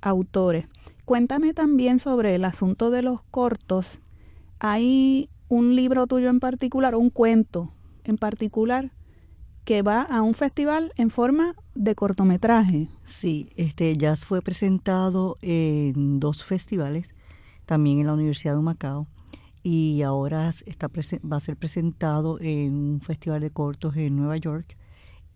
autores. 0.00 0.66
Cuéntame 1.04 1.52
también 1.52 1.98
sobre 1.98 2.34
el 2.34 2.44
asunto 2.44 2.90
de 2.90 3.02
los 3.02 3.22
cortos. 3.22 3.98
Hay 4.60 5.28
un 5.48 5.74
libro 5.76 6.06
tuyo 6.06 6.30
en 6.30 6.40
particular, 6.40 6.94
un 6.94 7.10
cuento 7.10 7.72
en 8.04 8.16
particular, 8.16 8.92
que 9.64 9.82
va 9.82 10.02
a 10.02 10.22
un 10.22 10.34
festival 10.34 10.92
en 10.96 11.10
forma 11.10 11.54
de 11.74 11.94
cortometraje. 11.94 12.88
Sí, 13.04 13.50
este 13.56 13.96
jazz 13.96 14.24
fue 14.24 14.42
presentado 14.42 15.36
en 15.40 16.20
dos 16.20 16.42
festivales, 16.44 17.14
también 17.66 18.00
en 18.00 18.06
la 18.06 18.14
Universidad 18.14 18.56
de 18.56 18.62
Macao, 18.62 19.06
y 19.62 20.02
ahora 20.02 20.48
está 20.48 20.88
va 20.88 21.36
a 21.36 21.40
ser 21.40 21.56
presentado 21.56 22.40
en 22.40 22.74
un 22.74 23.00
festival 23.00 23.40
de 23.40 23.50
cortos 23.50 23.96
en 23.96 24.16
Nueva 24.16 24.36
York, 24.36 24.76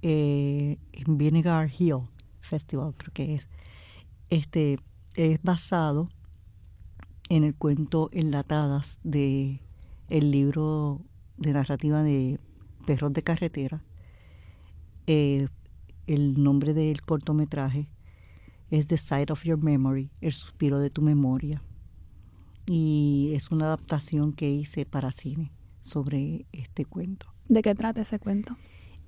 eh, 0.03 0.79
en 0.93 1.19
Vinegar 1.19 1.71
Hill 1.79 2.09
Festival, 2.41 2.95
creo 2.97 3.13
que 3.13 3.35
es. 3.37 3.49
Este 4.29 4.79
es 5.15 5.41
basado 5.43 6.09
en 7.29 7.45
el 7.45 7.55
cuento 7.55 8.11
Enlatadas 8.13 8.99
de 9.03 9.61
el 10.09 10.31
libro 10.31 11.01
de 11.37 11.53
narrativa 11.53 12.03
de 12.03 12.39
Perros 12.87 13.13
de 13.13 13.23
Carretera. 13.23 13.83
Eh, 15.07 15.49
el 16.07 16.43
nombre 16.43 16.75
del 16.75 17.03
cortometraje 17.03 17.89
es 18.71 18.87
The 18.87 18.97
Sight 18.97 19.31
of 19.31 19.45
Your 19.45 19.63
Memory, 19.63 20.11
El 20.21 20.33
suspiro 20.33 20.79
de 20.79 20.91
tu 20.91 21.03
memoria. 21.03 21.63
Y 22.67 23.31
es 23.35 23.51
una 23.51 23.67
adaptación 23.67 24.33
que 24.33 24.51
hice 24.51 24.87
para 24.87 25.13
cine 25.13 25.53
sobre 25.81 26.47
este 26.53 26.85
cuento. 26.85 27.27
¿De 27.49 27.63
qué 27.63 27.75
trata 27.75 28.03
ese 28.03 28.19
cuento? 28.19 28.57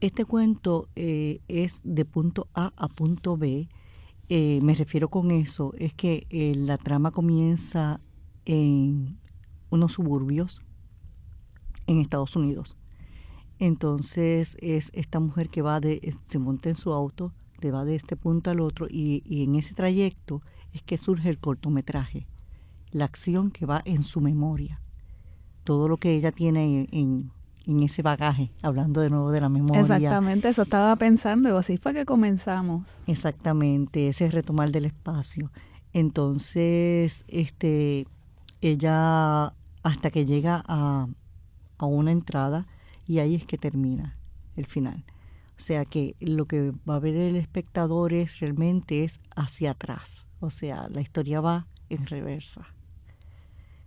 Este 0.01 0.25
cuento 0.25 0.89
eh, 0.95 1.41
es 1.49 1.81
de 1.83 2.05
punto 2.05 2.47
A 2.55 2.73
a 2.77 2.87
punto 2.87 3.37
B. 3.37 3.69
Eh, 4.29 4.61
me 4.63 4.75
refiero 4.75 5.09
con 5.09 5.33
eso, 5.33 5.73
es 5.77 5.93
que 5.93 6.27
eh, 6.31 6.55
la 6.55 6.79
trama 6.79 7.11
comienza 7.11 8.01
en 8.45 9.19
unos 9.71 9.95
suburbios 9.95 10.63
en 11.89 11.99
Estados 11.99 12.37
Unidos. 12.37 12.77
Entonces 13.59 14.57
es 14.61 14.91
esta 14.95 15.21
mujer 15.21 15.49
que 15.49 15.63
va 15.63 15.81
de, 15.81 16.15
se 16.27 16.39
monta 16.39 16.69
en 16.69 16.75
su 16.77 16.93
auto, 16.93 17.33
te 17.61 17.71
va 17.71 17.85
de 17.85 17.97
este 17.97 18.17
punto 18.17 18.51
al 18.51 18.61
otro 18.61 18.87
y, 18.89 19.23
y 19.27 19.43
en 19.45 19.57
ese 19.57 19.75
trayecto 19.75 20.41
es 20.73 20.83
que 20.83 20.97
surge 20.99 21.29
el 21.29 21.39
cortometraje, 21.39 22.27
la 22.93 23.05
acción 23.05 23.51
que 23.51 23.67
va 23.67 23.83
en 23.85 24.03
su 24.05 24.21
memoria, 24.21 24.81
todo 25.65 25.89
lo 25.89 25.97
que 25.97 26.15
ella 26.15 26.31
tiene 26.33 26.65
en, 26.83 26.89
en- 26.93 27.33
en 27.67 27.83
ese 27.83 28.01
bagaje, 28.01 28.51
hablando 28.63 29.03
de 29.03 29.11
nuevo 29.11 29.31
de 29.31 29.43
la 29.43 29.51
memoria. 29.51 29.83
Exactamente, 29.83 30.49
eso 30.49 30.63
estaba 30.63 30.97
pensando, 30.97 31.51
y 31.51 31.53
así 31.53 31.77
fue 31.77 31.93
que 31.93 32.07
comenzamos. 32.07 32.89
Exactamente, 33.07 34.09
ese 34.09 34.31
retomar 34.31 34.71
del 34.71 34.87
espacio. 34.87 35.51
Entonces, 35.93 37.25
este, 37.29 38.07
ella 38.63 39.53
hasta 39.83 40.11
que 40.11 40.25
llega 40.25 40.63
a, 40.67 41.09
a 41.77 41.85
una 41.87 42.11
entrada 42.13 42.67
y 43.09 43.19
ahí 43.19 43.35
es 43.35 43.47
que 43.47 43.59
termina 43.59 44.17
el 44.55 44.67
final. 44.67 45.05
O 45.57 45.61
sea 45.61 45.85
que 45.85 46.15
lo 46.21 46.47
que 46.47 46.73
va 46.89 46.97
a 46.97 47.01
ver 47.01 47.17
el 47.17 47.35
espectador 47.35 48.13
es 48.13 48.39
realmente 48.39 49.03
es 49.03 49.19
hacia 49.35 49.73
atrás. 49.73 50.27
O 50.39 50.51
sea, 50.51 50.89
la 50.89 51.01
historia 51.01 51.41
va 51.41 51.67
en 51.89 52.07
reversa. 52.07 52.69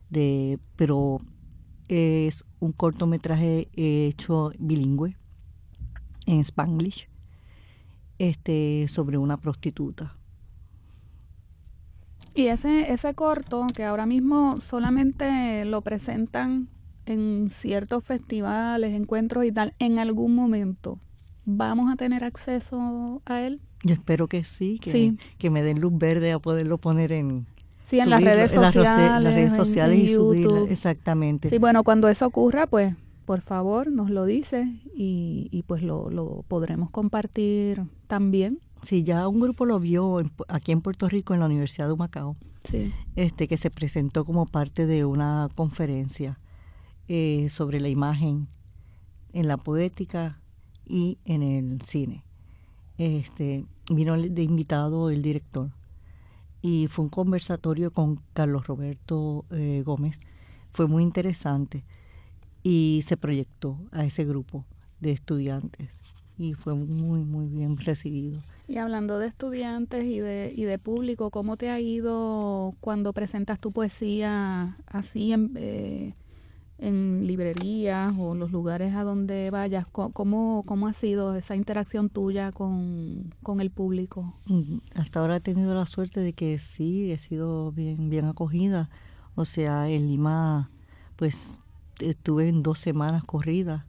De, 0.10 0.60
pero 0.76 1.20
es 1.88 2.44
un 2.60 2.74
cortometraje 2.74 3.70
hecho 3.76 4.52
bilingüe 4.60 5.16
en 6.26 6.42
Spanglish 6.42 7.08
este 8.18 8.88
sobre 8.90 9.18
una 9.18 9.38
prostituta. 9.38 10.18
Y 12.34 12.48
ese, 12.48 12.92
ese 12.92 13.14
corto, 13.14 13.68
que 13.76 13.84
ahora 13.84 14.06
mismo 14.06 14.62
solamente 14.62 15.66
lo 15.66 15.82
presentan 15.82 16.70
en 17.06 17.50
ciertos 17.50 18.04
festivales, 18.04 18.94
encuentros 18.94 19.46
y 19.46 19.52
tal, 19.52 19.74
en 19.80 20.00
algún 20.00 20.36
momento, 20.36 21.00
¿vamos 21.46 21.92
a 21.92 21.96
tener 21.96 22.24
acceso 22.24 23.22
a 23.26 23.42
él? 23.42 23.60
Yo 23.84 23.94
espero 23.94 24.28
que 24.28 24.44
sí, 24.44 24.80
que, 24.82 24.92
Sí. 24.92 25.18
que 25.38 25.50
me 25.50 25.64
den 25.64 25.80
luz 25.82 25.94
verde 25.98 26.32
a 26.32 26.40
poderlo 26.40 26.78
poner 26.78 27.12
en, 27.12 27.48
Sí, 27.84 28.00
en 28.00 28.10
las 28.10 28.20
subirlo 28.20 28.36
redes 28.36 28.56
las 28.56 28.74
sociales. 28.74 29.18
en 29.18 29.24
las 29.24 29.34
redes 29.34 29.54
sociales 29.56 30.00
en 30.00 30.06
y 30.06 30.10
subirlo. 30.10 30.68
Exactamente. 30.68 31.50
Sí, 31.50 31.58
bueno, 31.58 31.84
cuando 31.84 32.08
eso 32.08 32.28
ocurra, 32.28 32.68
pues 32.68 32.96
por 33.26 33.42
favor 33.42 33.92
nos 33.92 34.10
lo 34.10 34.26
dice 34.26 34.68
y, 34.96 35.48
y 35.52 35.64
pues 35.64 35.82
lo, 35.84 36.10
lo 36.10 36.44
podremos 36.48 36.90
compartir 36.92 37.84
también. 38.08 38.60
Sí, 38.84 39.04
ya 39.04 39.28
un 39.28 39.40
grupo 39.40 39.66
lo 39.66 39.80
vio 39.80 40.20
en 40.20 40.32
aquí 40.48 40.72
en 40.72 40.82
Puerto 40.82 41.08
Rico 41.08 41.34
en 41.34 41.40
la 41.40 41.46
Universidad 41.48 41.88
de 41.88 41.96
Macao, 41.96 42.36
Sí. 42.64 42.92
este 43.16 43.48
que 43.48 43.58
se 43.58 43.70
presentó 43.72 44.26
como 44.26 44.46
parte 44.46 44.86
de 44.86 45.06
una 45.06 45.50
conferencia 45.56 46.40
eh, 47.14 47.50
sobre 47.50 47.82
la 47.82 47.90
imagen 47.90 48.48
en 49.34 49.50
la 49.50 49.58
poética 49.58 50.40
y 50.88 51.18
en 51.26 51.44
el 51.44 51.82
cine. 51.82 52.24
Este 52.98 53.66
vino 53.90 54.16
de 54.16 54.44
invitado 54.44 55.10
el 55.10 55.22
director 55.22 55.72
y 56.62 56.88
fue 56.88 57.04
un 57.04 57.10
conversatorio 57.10 57.92
con 57.92 58.22
Carlos 58.32 58.66
Roberto 58.66 59.44
eh, 59.50 59.84
Gómez. 59.86 60.22
Fue 60.72 60.88
muy 60.88 61.04
interesante 61.04 61.84
y 62.64 63.04
se 63.06 63.18
proyectó 63.18 63.78
a 63.92 64.06
ese 64.06 64.24
grupo 64.24 64.64
de 65.02 65.12
estudiantes 65.12 66.00
y 66.38 66.54
fue 66.54 66.76
muy 66.76 67.26
muy 67.26 67.48
bien 67.48 67.76
recibido. 67.76 68.40
Y 68.70 68.78
hablando 68.78 69.20
de 69.20 69.28
estudiantes 69.28 70.06
y 70.06 70.22
de, 70.22 70.54
y 70.56 70.64
de 70.64 70.80
público, 70.80 71.30
¿cómo 71.30 71.58
te 71.58 71.72
ha 71.72 71.82
ido 71.82 72.74
cuando 72.80 73.12
presentas 73.12 73.60
tu 73.60 73.74
poesía 73.74 74.78
así 74.88 75.34
en, 75.34 75.52
eh, 75.58 76.14
en 76.82 77.28
librerías 77.28 78.14
o 78.18 78.34
los 78.34 78.52
lugares 78.52 78.96
a 78.96 79.04
donde 79.04 79.50
vayas? 79.52 79.86
¿Cómo, 79.88 80.64
cómo 80.66 80.88
ha 80.88 80.94
sido 80.94 81.36
esa 81.36 81.56
interacción 81.56 82.10
tuya 82.10 82.52
con, 82.52 83.34
con 83.44 83.62
el 83.62 83.70
público? 83.70 84.34
Hasta 84.96 85.20
ahora 85.20 85.38
he 85.38 85.40
tenido 85.40 85.74
la 85.76 85.86
suerte 85.86 86.20
de 86.20 86.34
que 86.34 86.60
sí, 86.60 87.12
he 87.12 87.18
sido 87.18 87.72
bien, 87.72 88.10
bien 88.10 88.26
acogida. 88.26 88.90
O 89.36 89.46
sea, 89.46 89.90
en 89.90 90.08
Lima, 90.08 90.72
pues 91.16 91.62
estuve 92.00 92.50
en 92.50 92.64
dos 92.64 92.80
semanas 92.80 93.24
corridas, 93.24 93.86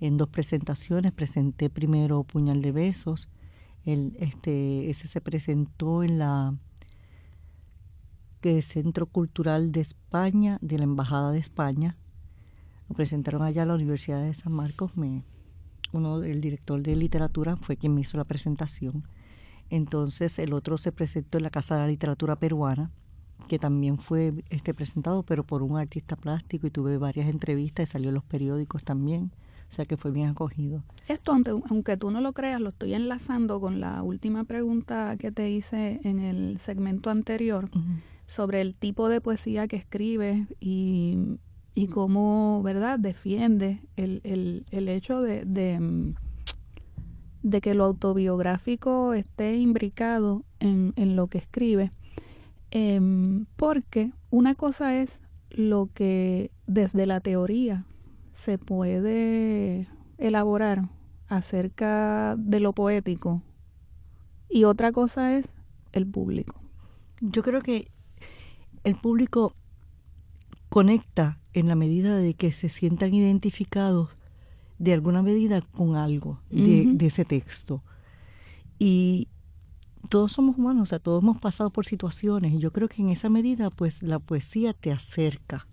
en 0.00 0.18
dos 0.18 0.28
presentaciones. 0.28 1.12
Presenté 1.12 1.70
primero 1.70 2.24
Puñal 2.24 2.62
de 2.62 2.72
Besos. 2.72 3.28
El, 3.84 4.16
este, 4.18 4.90
ese 4.90 5.06
se 5.06 5.20
presentó 5.20 6.02
en 6.02 6.18
la 6.18 6.54
que 8.40 8.60
Centro 8.60 9.06
Cultural 9.06 9.72
de 9.72 9.80
España, 9.80 10.58
de 10.60 10.78
la 10.78 10.84
Embajada 10.84 11.30
de 11.30 11.38
España. 11.38 11.96
Lo 12.88 12.94
presentaron 12.94 13.42
allá 13.42 13.62
a 13.62 13.66
la 13.66 13.74
Universidad 13.74 14.22
de 14.22 14.34
San 14.34 14.52
Marcos. 14.52 14.96
Me, 14.96 15.24
uno, 15.92 16.22
el 16.22 16.40
director 16.40 16.82
de 16.82 16.96
literatura 16.96 17.56
fue 17.56 17.76
quien 17.76 17.94
me 17.94 18.02
hizo 18.02 18.16
la 18.16 18.24
presentación. 18.24 19.04
Entonces 19.70 20.38
el 20.38 20.52
otro 20.52 20.78
se 20.78 20.92
presentó 20.92 21.38
en 21.38 21.44
la 21.44 21.50
Casa 21.50 21.76
de 21.76 21.82
la 21.82 21.88
Literatura 21.88 22.36
Peruana, 22.36 22.90
que 23.48 23.58
también 23.58 23.98
fue 23.98 24.32
este 24.50 24.74
presentado, 24.74 25.22
pero 25.22 25.44
por 25.44 25.62
un 25.62 25.76
artista 25.76 26.16
plástico 26.16 26.66
y 26.66 26.70
tuve 26.70 26.98
varias 26.98 27.28
entrevistas 27.28 27.88
y 27.88 27.92
salió 27.92 28.08
en 28.08 28.14
los 28.14 28.24
periódicos 28.24 28.84
también, 28.84 29.32
o 29.68 29.72
sea 29.72 29.84
que 29.84 29.96
fue 29.96 30.10
bien 30.10 30.28
acogido. 30.28 30.82
Esto, 31.08 31.32
aunque, 31.32 31.50
aunque 31.68 31.96
tú 31.96 32.10
no 32.10 32.20
lo 32.20 32.32
creas, 32.32 32.60
lo 32.60 32.70
estoy 32.70 32.94
enlazando 32.94 33.60
con 33.60 33.80
la 33.80 34.02
última 34.02 34.44
pregunta 34.44 35.16
que 35.18 35.32
te 35.32 35.50
hice 35.50 36.00
en 36.04 36.20
el 36.20 36.58
segmento 36.58 37.10
anterior 37.10 37.70
sobre 38.26 38.60
el 38.60 38.74
tipo 38.74 39.08
de 39.08 39.20
poesía 39.20 39.68
que 39.68 39.76
escribes 39.76 40.46
y, 40.60 41.38
y 41.74 41.88
cómo, 41.88 42.62
¿verdad?, 42.62 42.98
defiende 42.98 43.80
el, 43.96 44.20
el, 44.24 44.64
el 44.70 44.88
hecho 44.88 45.20
de, 45.22 45.44
mm, 45.80 46.14
de 47.42 47.60
que 47.60 47.74
lo 47.74 47.84
autobiográfico 47.84 49.12
esté 49.12 49.56
imbricado 49.56 50.44
en, 50.60 50.92
en 50.96 51.16
lo 51.16 51.26
que 51.26 51.38
escribes. 51.38 51.90
Em, 52.70 53.46
porque 53.56 54.12
una 54.30 54.54
cosa 54.54 54.96
es 54.96 55.20
lo 55.50 55.88
que 55.94 56.50
desde 56.66 57.06
la 57.06 57.20
teoría 57.20 57.84
se 58.32 58.58
puede 58.58 59.86
elaborar 60.18 60.88
acerca 61.28 62.34
de 62.36 62.60
lo 62.60 62.72
poético 62.72 63.42
y 64.48 64.64
otra 64.64 64.90
cosa 64.90 65.36
es 65.36 65.46
el 65.92 66.06
público. 66.06 66.60
Yo 67.20 67.42
creo 67.42 67.62
que 67.62 67.90
el 68.82 68.96
público 68.96 69.54
conecta 70.68 71.38
en 71.54 71.68
la 71.68 71.76
medida 71.76 72.16
de 72.16 72.34
que 72.34 72.52
se 72.52 72.68
sientan 72.68 73.14
identificados 73.14 74.10
de 74.78 74.92
alguna 74.92 75.22
medida 75.22 75.62
con 75.62 75.96
algo 75.96 76.40
de, 76.50 76.96
ese 77.00 77.24
texto. 77.24 77.82
Y 78.78 79.28
todos 80.08 80.32
somos 80.32 80.58
humanos, 80.58 80.82
o 80.82 80.86
sea, 80.86 80.98
todos 80.98 81.22
hemos 81.22 81.40
pasado 81.40 81.70
por 81.70 81.86
situaciones 81.86 82.52
y 82.52 82.58
yo 82.58 82.72
creo 82.72 82.88
que 82.88 83.00
en 83.00 83.08
esa 83.08 83.30
medida 83.30 83.70
pues 83.70 84.02
la 84.02 84.18
poesía 84.18 84.74
te 84.74 84.92
acerca. 84.92 85.66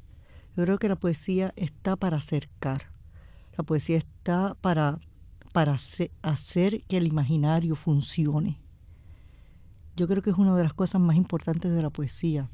Yo 0.56 0.64
creo 0.64 0.78
que 0.78 0.88
la 0.88 0.96
poesía 0.96 1.54
está 1.56 1.96
para 1.96 2.18
acercar. 2.18 2.92
La 3.58 3.64
poesía 3.64 3.98
está 3.98 4.56
para, 4.62 5.00
para 5.52 5.78
hacer 6.22 6.84
que 6.84 6.98
el 6.98 7.08
imaginario 7.08 7.76
funcione. 7.76 8.60
Yo 9.96 10.08
creo 10.08 10.22
que 10.22 10.30
es 10.30 10.38
una 10.38 10.56
de 10.56 10.64
las 10.64 10.74
cosas 10.74 11.02
más 11.02 11.16
importantes 11.16 11.74
de 11.74 11.82
la 11.82 11.90
poesía, 11.90 12.50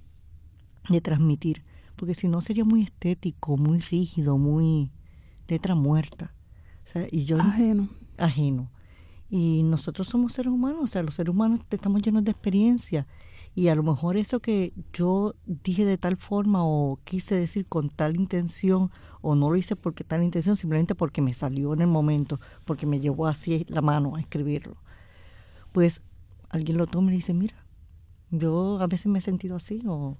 de 0.89 1.01
transmitir, 1.01 1.63
porque 1.97 2.15
si 2.15 2.27
no 2.27 2.39
sería 2.41 2.63
muy 2.63 2.83
estético, 2.83 3.57
muy 3.57 3.79
rígido, 3.79 4.37
muy 4.37 4.91
letra 5.47 5.75
muerta. 5.75 6.33
y 7.11 7.25
yo, 7.25 7.39
ajeno. 7.39 7.89
Ajeno. 8.17 8.71
Y 9.29 9.63
nosotros 9.63 10.07
somos 10.07 10.33
seres 10.33 10.53
humanos, 10.53 10.81
o 10.83 10.87
sea, 10.87 11.03
los 11.03 11.15
seres 11.15 11.33
humanos 11.33 11.59
estamos 11.69 12.01
llenos 12.01 12.23
de 12.23 12.31
experiencia. 12.31 13.07
Y 13.55 13.69
a 13.69 13.75
lo 13.75 13.81
mejor 13.81 14.17
eso 14.17 14.39
que 14.39 14.71
yo 14.93 15.35
dije 15.45 15.83
de 15.83 15.97
tal 15.97 16.15
forma 16.15 16.63
o 16.63 16.99
quise 17.03 17.35
decir 17.35 17.65
con 17.65 17.89
tal 17.89 18.15
intención 18.15 18.91
o 19.21 19.33
no 19.33 19.49
lo 19.49 19.55
hice 19.55 19.75
porque 19.75 20.03
tal 20.03 20.23
intención, 20.23 20.55
simplemente 20.55 20.93
porque 20.93 21.21
me 21.21 21.33
salió 21.33 21.73
en 21.73 21.81
el 21.81 21.87
momento, 21.87 22.39
porque 22.65 22.85
me 22.85 22.99
llevó 22.99 23.25
así 23.25 23.65
la 23.67 23.81
mano 23.81 24.15
a 24.15 24.21
escribirlo. 24.21 24.77
Pues 25.71 26.01
alguien 26.49 26.77
lo 26.77 26.85
toma 26.85 27.11
y 27.11 27.15
dice, 27.15 27.33
mira, 27.33 27.65
yo 28.29 28.79
a 28.79 28.87
veces 28.87 29.07
me 29.07 29.19
he 29.19 29.21
sentido 29.21 29.55
así 29.55 29.81
o, 29.87 30.17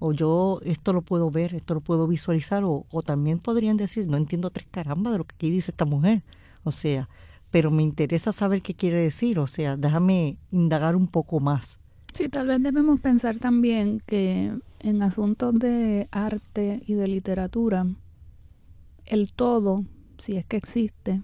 o 0.00 0.12
yo 0.12 0.60
esto 0.64 0.92
lo 0.92 1.02
puedo 1.02 1.30
ver, 1.30 1.54
esto 1.54 1.74
lo 1.74 1.80
puedo 1.80 2.08
visualizar 2.08 2.64
o, 2.64 2.86
o 2.90 3.02
también 3.02 3.38
podrían 3.38 3.76
decir, 3.76 4.08
no 4.08 4.16
entiendo 4.16 4.50
tres 4.50 4.66
caramba 4.68 5.12
de 5.12 5.18
lo 5.18 5.24
que 5.24 5.36
aquí 5.36 5.50
dice 5.50 5.70
esta 5.70 5.84
mujer. 5.84 6.24
O 6.64 6.72
sea, 6.72 7.08
pero 7.50 7.70
me 7.70 7.82
interesa 7.82 8.32
saber 8.32 8.62
qué 8.62 8.74
quiere 8.74 9.00
decir, 9.00 9.38
o 9.38 9.46
sea, 9.46 9.76
déjame 9.76 10.38
indagar 10.50 10.96
un 10.96 11.06
poco 11.06 11.38
más. 11.38 11.78
Sí, 12.12 12.28
tal 12.28 12.48
vez 12.48 12.62
debemos 12.62 13.00
pensar 13.00 13.38
también 13.38 14.02
que 14.06 14.52
en 14.80 15.02
asuntos 15.02 15.54
de 15.58 16.08
arte 16.10 16.82
y 16.86 16.94
de 16.94 17.06
literatura, 17.06 17.86
el 19.04 19.32
todo, 19.32 19.84
si 20.18 20.36
es 20.36 20.44
que 20.46 20.56
existe, 20.56 21.22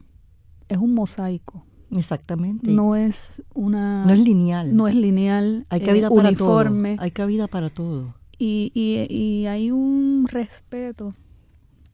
es 0.69 0.79
un 0.79 0.95
mosaico. 0.95 1.65
Exactamente. 1.91 2.71
No 2.71 2.97
es 2.97 3.43
una... 3.55 4.05
No 4.05 4.13
es 4.13 4.21
lineal. 4.21 4.77
No 4.77 4.89
es 4.89 4.95
lineal. 4.95 5.67
Hay 5.71 5.81
cabida 5.81 6.09
para 6.09 6.29
uniforme. 6.29 6.97
todo. 6.97 7.05
Hay 7.05 7.11
cabida 7.13 7.47
para 7.47 7.71
todo. 7.71 8.15
Y, 8.39 8.71
y, 8.75 9.07
y 9.13 9.47
hay 9.47 9.71
un 9.71 10.27
respeto 10.29 11.15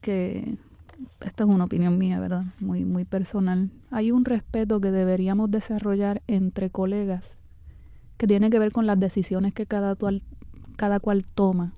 que 0.01 0.57
esto 1.21 1.43
es 1.43 1.49
una 1.49 1.65
opinión 1.65 1.97
mía, 1.97 2.19
¿verdad? 2.19 2.45
Muy, 2.59 2.85
muy 2.85 3.05
personal. 3.05 3.71
Hay 3.91 4.11
un 4.11 4.25
respeto 4.25 4.81
que 4.81 4.91
deberíamos 4.91 5.49
desarrollar 5.51 6.21
entre 6.27 6.69
colegas 6.69 7.37
que 8.17 8.27
tiene 8.27 8.49
que 8.49 8.59
ver 8.59 8.71
con 8.71 8.85
las 8.85 8.99
decisiones 8.99 9.53
que 9.53 9.65
cada, 9.65 9.97
cada 10.75 10.99
cual 10.99 11.25
toma 11.25 11.73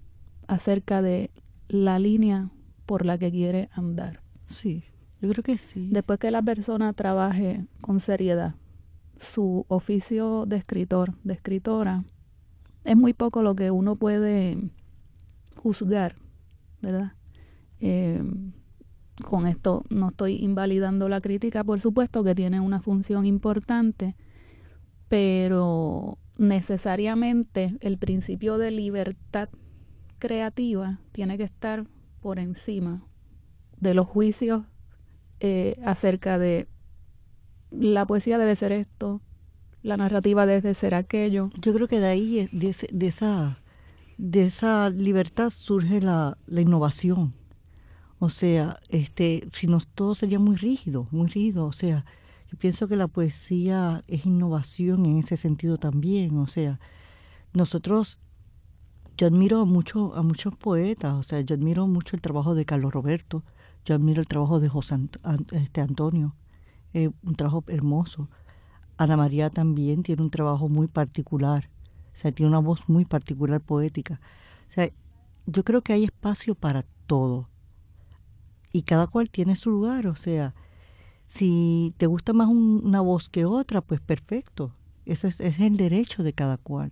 acerca 0.47 1.01
de 1.01 1.31
la 1.67 1.99
línea 1.99 2.49
por 2.85 3.05
la 3.05 3.17
que 3.17 3.31
quiere 3.31 3.69
andar. 3.73 4.21
Sí, 4.45 4.83
yo 5.21 5.29
creo 5.29 5.43
que 5.43 5.57
sí. 5.57 5.89
Después 5.91 6.19
que 6.19 6.31
la 6.31 6.41
persona 6.41 6.93
trabaje 6.93 7.65
con 7.81 7.99
seriedad 7.99 8.55
su 9.19 9.65
oficio 9.69 10.45
de 10.45 10.57
escritor, 10.57 11.13
de 11.23 11.33
escritora, 11.33 12.03
es 12.85 12.95
muy 12.95 13.13
poco 13.13 13.43
lo 13.43 13.55
que 13.55 13.71
uno 13.71 13.95
puede 13.97 14.69
juzgar, 15.57 16.15
¿verdad? 16.81 17.13
Eh, 17.79 18.23
con 19.23 19.47
esto 19.47 19.83
no 19.89 20.09
estoy 20.09 20.35
invalidando 20.35 21.09
la 21.09 21.21
crítica, 21.21 21.63
por 21.63 21.81
supuesto 21.81 22.23
que 22.23 22.35
tiene 22.35 22.59
una 22.59 22.81
función 22.81 23.25
importante, 23.25 24.15
pero 25.09 26.17
necesariamente 26.37 27.77
el 27.81 27.97
principio 27.97 28.57
de 28.57 28.71
libertad 28.71 29.49
creativa 30.19 30.99
tiene 31.11 31.37
que 31.37 31.43
estar 31.43 31.85
por 32.21 32.39
encima 32.39 33.05
de 33.77 33.93
los 33.93 34.07
juicios 34.07 34.63
eh, 35.39 35.79
acerca 35.83 36.37
de 36.37 36.67
la 37.71 38.05
poesía 38.05 38.37
debe 38.37 38.55
ser 38.55 38.71
esto, 38.71 39.21
la 39.85 39.97
narrativa 39.97 40.45
debe 40.45 40.73
ser 40.73 40.95
aquello. 40.95 41.49
Yo 41.61 41.73
creo 41.73 41.87
que 41.87 41.99
de 41.99 42.07
ahí, 42.07 42.49
de, 42.51 42.75
de 42.91 43.07
esa, 43.07 43.59
de 44.17 44.43
esa 44.43 44.89
libertad 44.89 45.49
surge 45.49 46.01
la, 46.01 46.37
la 46.47 46.61
innovación 46.61 47.33
o 48.19 48.29
sea, 48.29 48.79
este, 48.89 49.47
si 49.53 49.67
no, 49.67 49.79
todo 49.93 50.15
sería 50.15 50.39
muy 50.39 50.55
rígido, 50.55 51.07
muy 51.11 51.27
rígido. 51.27 51.65
O 51.65 51.71
sea, 51.71 52.05
yo 52.51 52.57
pienso 52.57 52.87
que 52.87 52.95
la 52.95 53.07
poesía 53.07 54.03
es 54.07 54.25
innovación 54.25 55.05
en 55.05 55.19
ese 55.19 55.37
sentido 55.37 55.77
también. 55.77 56.37
O 56.37 56.47
sea, 56.47 56.79
nosotros, 57.53 58.19
yo 59.17 59.27
admiro 59.27 59.61
a, 59.61 59.65
mucho, 59.65 60.15
a 60.15 60.23
muchos 60.23 60.55
poetas, 60.55 61.13
o 61.13 61.23
sea, 61.23 61.41
yo 61.41 61.55
admiro 61.55 61.87
mucho 61.87 62.15
el 62.15 62.21
trabajo 62.21 62.55
de 62.55 62.65
Carlos 62.65 62.93
Roberto, 62.93 63.43
yo 63.85 63.95
admiro 63.95 64.21
el 64.21 64.27
trabajo 64.27 64.59
de 64.59 64.69
José 64.69 64.95
este, 65.51 65.81
Antonio, 65.81 66.35
eh, 66.93 67.11
un 67.23 67.35
trabajo 67.35 67.63
hermoso. 67.67 68.29
Ana 68.97 69.17
María 69.17 69.49
también 69.49 70.03
tiene 70.03 70.21
un 70.21 70.29
trabajo 70.29 70.69
muy 70.69 70.87
particular, 70.87 71.69
o 72.13 72.17
sea, 72.17 72.31
tiene 72.31 72.49
una 72.49 72.59
voz 72.59 72.87
muy 72.87 73.05
particular 73.05 73.61
poética. 73.61 74.21
O 74.69 74.73
sea, 74.73 74.89
yo 75.45 75.63
creo 75.63 75.81
que 75.81 75.93
hay 75.93 76.05
espacio 76.05 76.55
para 76.55 76.85
todo 77.07 77.49
y 78.71 78.83
cada 78.83 79.07
cual 79.07 79.29
tiene 79.29 79.55
su 79.55 79.69
lugar, 79.69 80.07
o 80.07 80.15
sea, 80.15 80.53
si 81.27 81.93
te 81.97 82.07
gusta 82.07 82.33
más 82.33 82.49
una 82.49 83.01
voz 83.01 83.29
que 83.29 83.45
otra, 83.45 83.81
pues 83.81 84.01
perfecto, 84.01 84.71
eso 85.05 85.27
es, 85.27 85.39
el 85.39 85.77
derecho 85.77 86.23
de 86.23 86.33
cada 86.33 86.57
cual. 86.57 86.91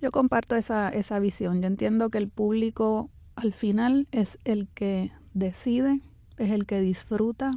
Yo 0.00 0.10
comparto 0.10 0.56
esa, 0.56 0.88
esa 0.88 1.18
visión, 1.18 1.60
yo 1.60 1.66
entiendo 1.66 2.10
que 2.10 2.18
el 2.18 2.28
público 2.28 3.10
al 3.36 3.52
final 3.52 4.08
es 4.10 4.38
el 4.44 4.68
que 4.68 5.12
decide, 5.34 6.00
es 6.38 6.50
el 6.50 6.66
que 6.66 6.80
disfruta, 6.80 7.52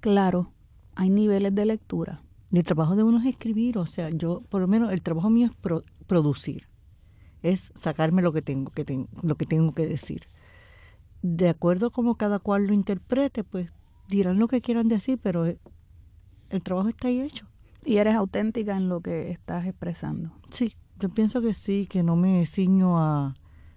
claro, 0.00 0.52
hay 0.94 1.08
niveles 1.08 1.54
de 1.54 1.66
lectura. 1.66 2.22
El 2.52 2.62
trabajo 2.62 2.96
de 2.96 3.02
uno 3.02 3.18
es 3.18 3.26
escribir, 3.26 3.78
o 3.78 3.86
sea, 3.86 4.10
yo, 4.10 4.42
por 4.48 4.60
lo 4.60 4.68
menos, 4.68 4.92
el 4.92 5.02
trabajo 5.02 5.30
mío 5.30 5.48
es 5.48 5.82
producir, 6.06 6.68
es 7.42 7.72
sacarme 7.74 8.22
lo 8.22 8.32
que 8.32 8.42
tengo 8.42 8.70
que, 8.70 9.06
lo 9.22 9.36
que 9.36 9.46
tengo 9.46 9.72
que 9.72 9.86
decir 9.86 10.28
de 11.22 11.48
acuerdo 11.48 11.90
como 11.90 12.16
cada 12.16 12.40
cual 12.40 12.66
lo 12.66 12.74
interprete, 12.74 13.44
pues 13.44 13.70
dirán 14.08 14.38
lo 14.38 14.48
que 14.48 14.60
quieran 14.60 14.88
decir, 14.88 15.18
pero 15.22 15.46
el 15.46 16.62
trabajo 16.62 16.88
está 16.88 17.08
ahí 17.08 17.20
hecho. 17.20 17.46
Y 17.84 17.96
eres 17.96 18.14
auténtica 18.14 18.76
en 18.76 18.88
lo 18.88 19.00
que 19.00 19.30
estás 19.30 19.66
expresando. 19.66 20.32
Sí, 20.50 20.74
yo 21.00 21.08
pienso 21.08 21.40
que 21.40 21.54
sí, 21.54 21.86
que 21.86 22.02
no 22.02 22.16
me 22.16 22.44
ciño 22.46 22.98
a... 22.98 23.34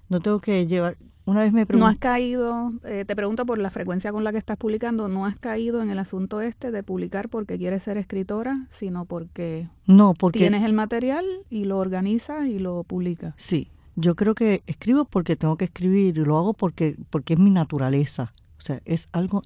No 0.10 0.20
tengo 0.20 0.40
que 0.40 0.68
llevar... 0.68 0.98
Una 1.26 1.42
vez 1.42 1.52
me 1.52 1.66
No 1.66 1.88
has 1.88 1.98
caído, 1.98 2.74
eh, 2.84 3.04
te 3.06 3.16
pregunto 3.16 3.48
por 3.48 3.58
la 3.58 3.72
frecuencia 3.72 4.12
con 4.12 4.24
la 4.24 4.32
que 4.32 4.38
estás 4.38 4.58
publicando, 4.58 5.08
no 5.08 5.26
has 5.26 5.36
caído 5.36 5.82
en 5.82 5.90
el 5.90 5.98
asunto 5.98 6.42
este 6.42 6.70
de 6.70 6.84
publicar 6.84 7.30
porque 7.30 7.58
quieres 7.58 7.82
ser 7.82 7.98
escritora, 7.98 8.68
sino 8.70 9.06
porque, 9.06 9.68
no, 9.88 10.14
porque 10.14 10.40
tienes 10.40 10.64
el 10.64 10.74
material 10.74 11.26
y 11.50 11.66
lo 11.66 11.80
organizas 11.80 12.46
y 12.46 12.60
lo 12.60 12.84
publicas. 12.84 13.34
Sí, 13.38 13.72
yo 13.96 14.16
creo 14.16 14.36
que 14.36 14.62
escribo 14.68 15.06
porque 15.06 15.36
tengo 15.36 15.58
que 15.58 15.66
escribir 15.66 16.18
y 16.18 16.26
lo 16.26 16.38
hago 16.38 16.54
porque, 16.54 16.96
porque 17.10 17.34
es 17.34 17.40
mi 17.40 17.50
naturaleza. 17.50 18.34
O 18.58 18.62
sea, 18.62 18.82
es 18.86 19.10
algo 19.12 19.42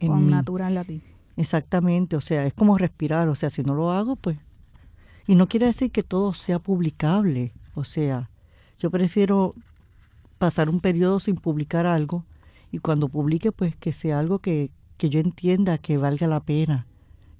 en 0.00 0.08
Con 0.08 0.30
natural 0.30 0.78
a 0.78 0.84
ti. 0.84 1.02
Exactamente, 1.36 2.16
o 2.16 2.20
sea, 2.20 2.46
es 2.46 2.54
como 2.54 2.78
respirar. 2.78 3.28
O 3.28 3.34
sea, 3.34 3.50
si 3.50 3.62
no 3.62 3.74
lo 3.74 3.92
hago, 3.92 4.16
pues... 4.16 4.38
Y 5.26 5.34
no 5.34 5.46
quiere 5.46 5.66
decir 5.66 5.90
que 5.90 6.02
todo 6.02 6.32
sea 6.32 6.58
publicable. 6.58 7.52
O 7.74 7.84
sea, 7.84 8.30
yo 8.78 8.90
prefiero 8.90 9.54
pasar 10.38 10.70
un 10.70 10.80
periodo 10.80 11.20
sin 11.20 11.36
publicar 11.36 11.86
algo 11.86 12.24
y 12.70 12.78
cuando 12.78 13.08
publique, 13.08 13.52
pues 13.52 13.76
que 13.76 13.92
sea 13.92 14.18
algo 14.18 14.38
que, 14.38 14.70
que 14.96 15.10
yo 15.10 15.20
entienda 15.20 15.78
que 15.78 15.96
valga 15.96 16.26
la 16.26 16.40
pena 16.40 16.86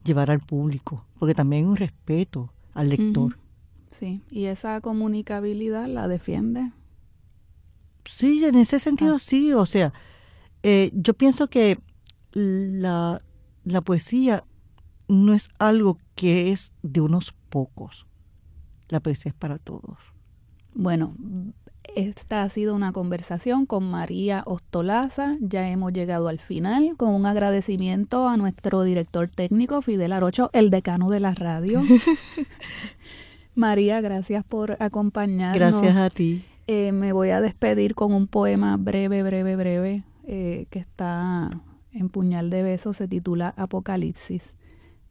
llevar 0.05 0.31
al 0.31 0.41
público. 0.41 1.05
Porque 1.19 1.35
también 1.35 1.65
hay 1.65 1.71
un 1.71 1.77
respeto 1.77 2.53
al 2.75 2.89
lector. 2.89 3.39
Sí, 3.91 4.23
y 4.31 4.45
esa 4.45 4.81
comunicabilidad 4.81 5.87
la 5.87 6.09
defiende. 6.09 6.73
Sí, 8.05 8.45
en 8.45 8.55
ese 8.55 8.79
sentido 8.79 9.17
ah. 9.17 9.19
sí, 9.19 9.53
o 9.53 9.67
sea, 9.67 9.93
eh, 10.63 10.91
yo 10.95 11.15
pienso 11.15 11.49
que 11.49 11.79
la, 12.33 13.23
la 13.65 13.81
poesía 13.81 14.43
no 15.09 15.35
es 15.35 15.51
algo 15.59 15.99
que 16.15 16.53
es 16.53 16.73
de 16.83 17.01
unos 17.01 17.35
pocos, 17.49 18.07
la 18.89 19.01
poesía 19.01 19.31
es 19.31 19.35
para 19.35 19.59
todos. 19.59 20.13
Bueno, 20.75 21.15
Esta 21.99 22.45
ha 22.45 22.49
sido 22.49 22.77
una 22.77 22.93
conversación 22.93 23.67
con 23.67 23.91
María 23.91 24.45
Ostolaza. 24.47 25.37
Ya 25.41 25.69
hemos 25.69 25.93
llegado 25.93 26.29
al 26.29 26.39
final 26.39 26.95
con 26.97 27.13
un 27.13 27.27
agradecimiento 27.27 28.29
a 28.29 28.37
nuestro 28.37 28.85
director 28.85 29.29
técnico 29.29 29.83
Fidel 29.83 30.13
Arocho, 30.13 30.49
el 30.53 30.71
decano 30.71 31.11
de 31.11 31.19
la 31.19 31.35
radio. 31.35 31.83
María, 33.57 34.01
gracias 34.01 34.45
por 34.45 34.81
acompañarnos. 34.81 35.59
Gracias 35.59 35.97
a 35.97 36.09
ti. 36.09 36.45
Eh, 36.69 36.93
me 36.93 37.13
voy 37.13 37.31
a 37.31 37.41
despedir 37.41 37.97
con 37.97 38.15
un 38.15 38.29
poema 38.29 38.77
breve, 38.77 39.25
breve, 39.25 39.57
breve 39.57 40.05
eh, 40.23 40.67
que 40.71 40.79
está 40.79 41.51
en 41.91 42.11
puñal 42.11 42.49
de 42.49 42.63
besos. 42.63 42.99
Se 42.99 43.09
titula 43.09 43.55
Apocalipsis. 43.57 44.55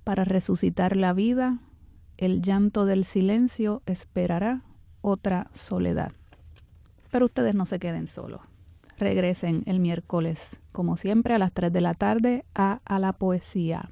Para 0.05 0.23
resucitar 0.23 0.95
la 0.95 1.11
vida, 1.11 1.59
el 2.15 2.41
llanto 2.41 2.85
del 2.85 3.03
silencio 3.03 3.81
esperará 3.85 4.61
otra 5.01 5.49
soledad. 5.51 6.13
Pero 7.11 7.25
ustedes 7.25 7.55
no 7.55 7.65
se 7.65 7.79
queden 7.79 8.07
solos. 8.07 8.41
Regresen 8.97 9.63
el 9.65 9.79
miércoles, 9.79 10.59
como 10.71 10.97
siempre, 10.97 11.33
a 11.33 11.39
las 11.39 11.51
3 11.51 11.71
de 11.71 11.81
la 11.81 11.93
tarde 11.93 12.45
a, 12.55 12.81
a 12.85 12.99
la 12.99 13.13
poesía. 13.13 13.89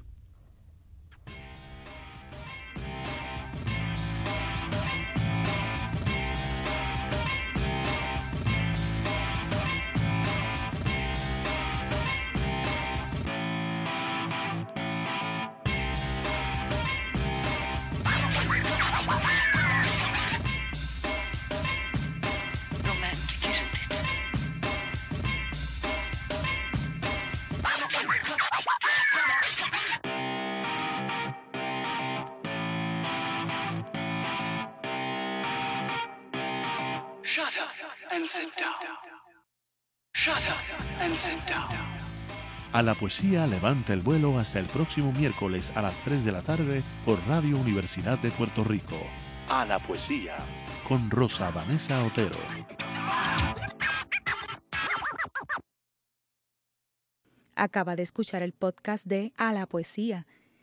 A 42.72 42.82
la 42.82 42.94
poesía 42.94 43.46
levanta 43.46 43.94
el 43.94 44.00
vuelo 44.00 44.38
hasta 44.38 44.58
el 44.58 44.66
próximo 44.66 45.12
miércoles 45.12 45.72
a 45.74 45.80
las 45.80 46.00
3 46.00 46.26
de 46.26 46.32
la 46.32 46.42
tarde 46.42 46.82
por 47.06 47.18
Radio 47.26 47.56
Universidad 47.56 48.18
de 48.18 48.30
Puerto 48.30 48.64
Rico. 48.64 48.98
A 49.48 49.64
la 49.64 49.78
poesía 49.78 50.36
con 50.86 51.10
Rosa 51.10 51.50
Vanessa 51.50 52.04
Otero. 52.04 52.38
Acaba 57.54 57.96
de 57.96 58.02
escuchar 58.02 58.42
el 58.42 58.52
podcast 58.52 59.06
de 59.06 59.32
A 59.38 59.54
la 59.54 59.64
poesía 59.64 60.26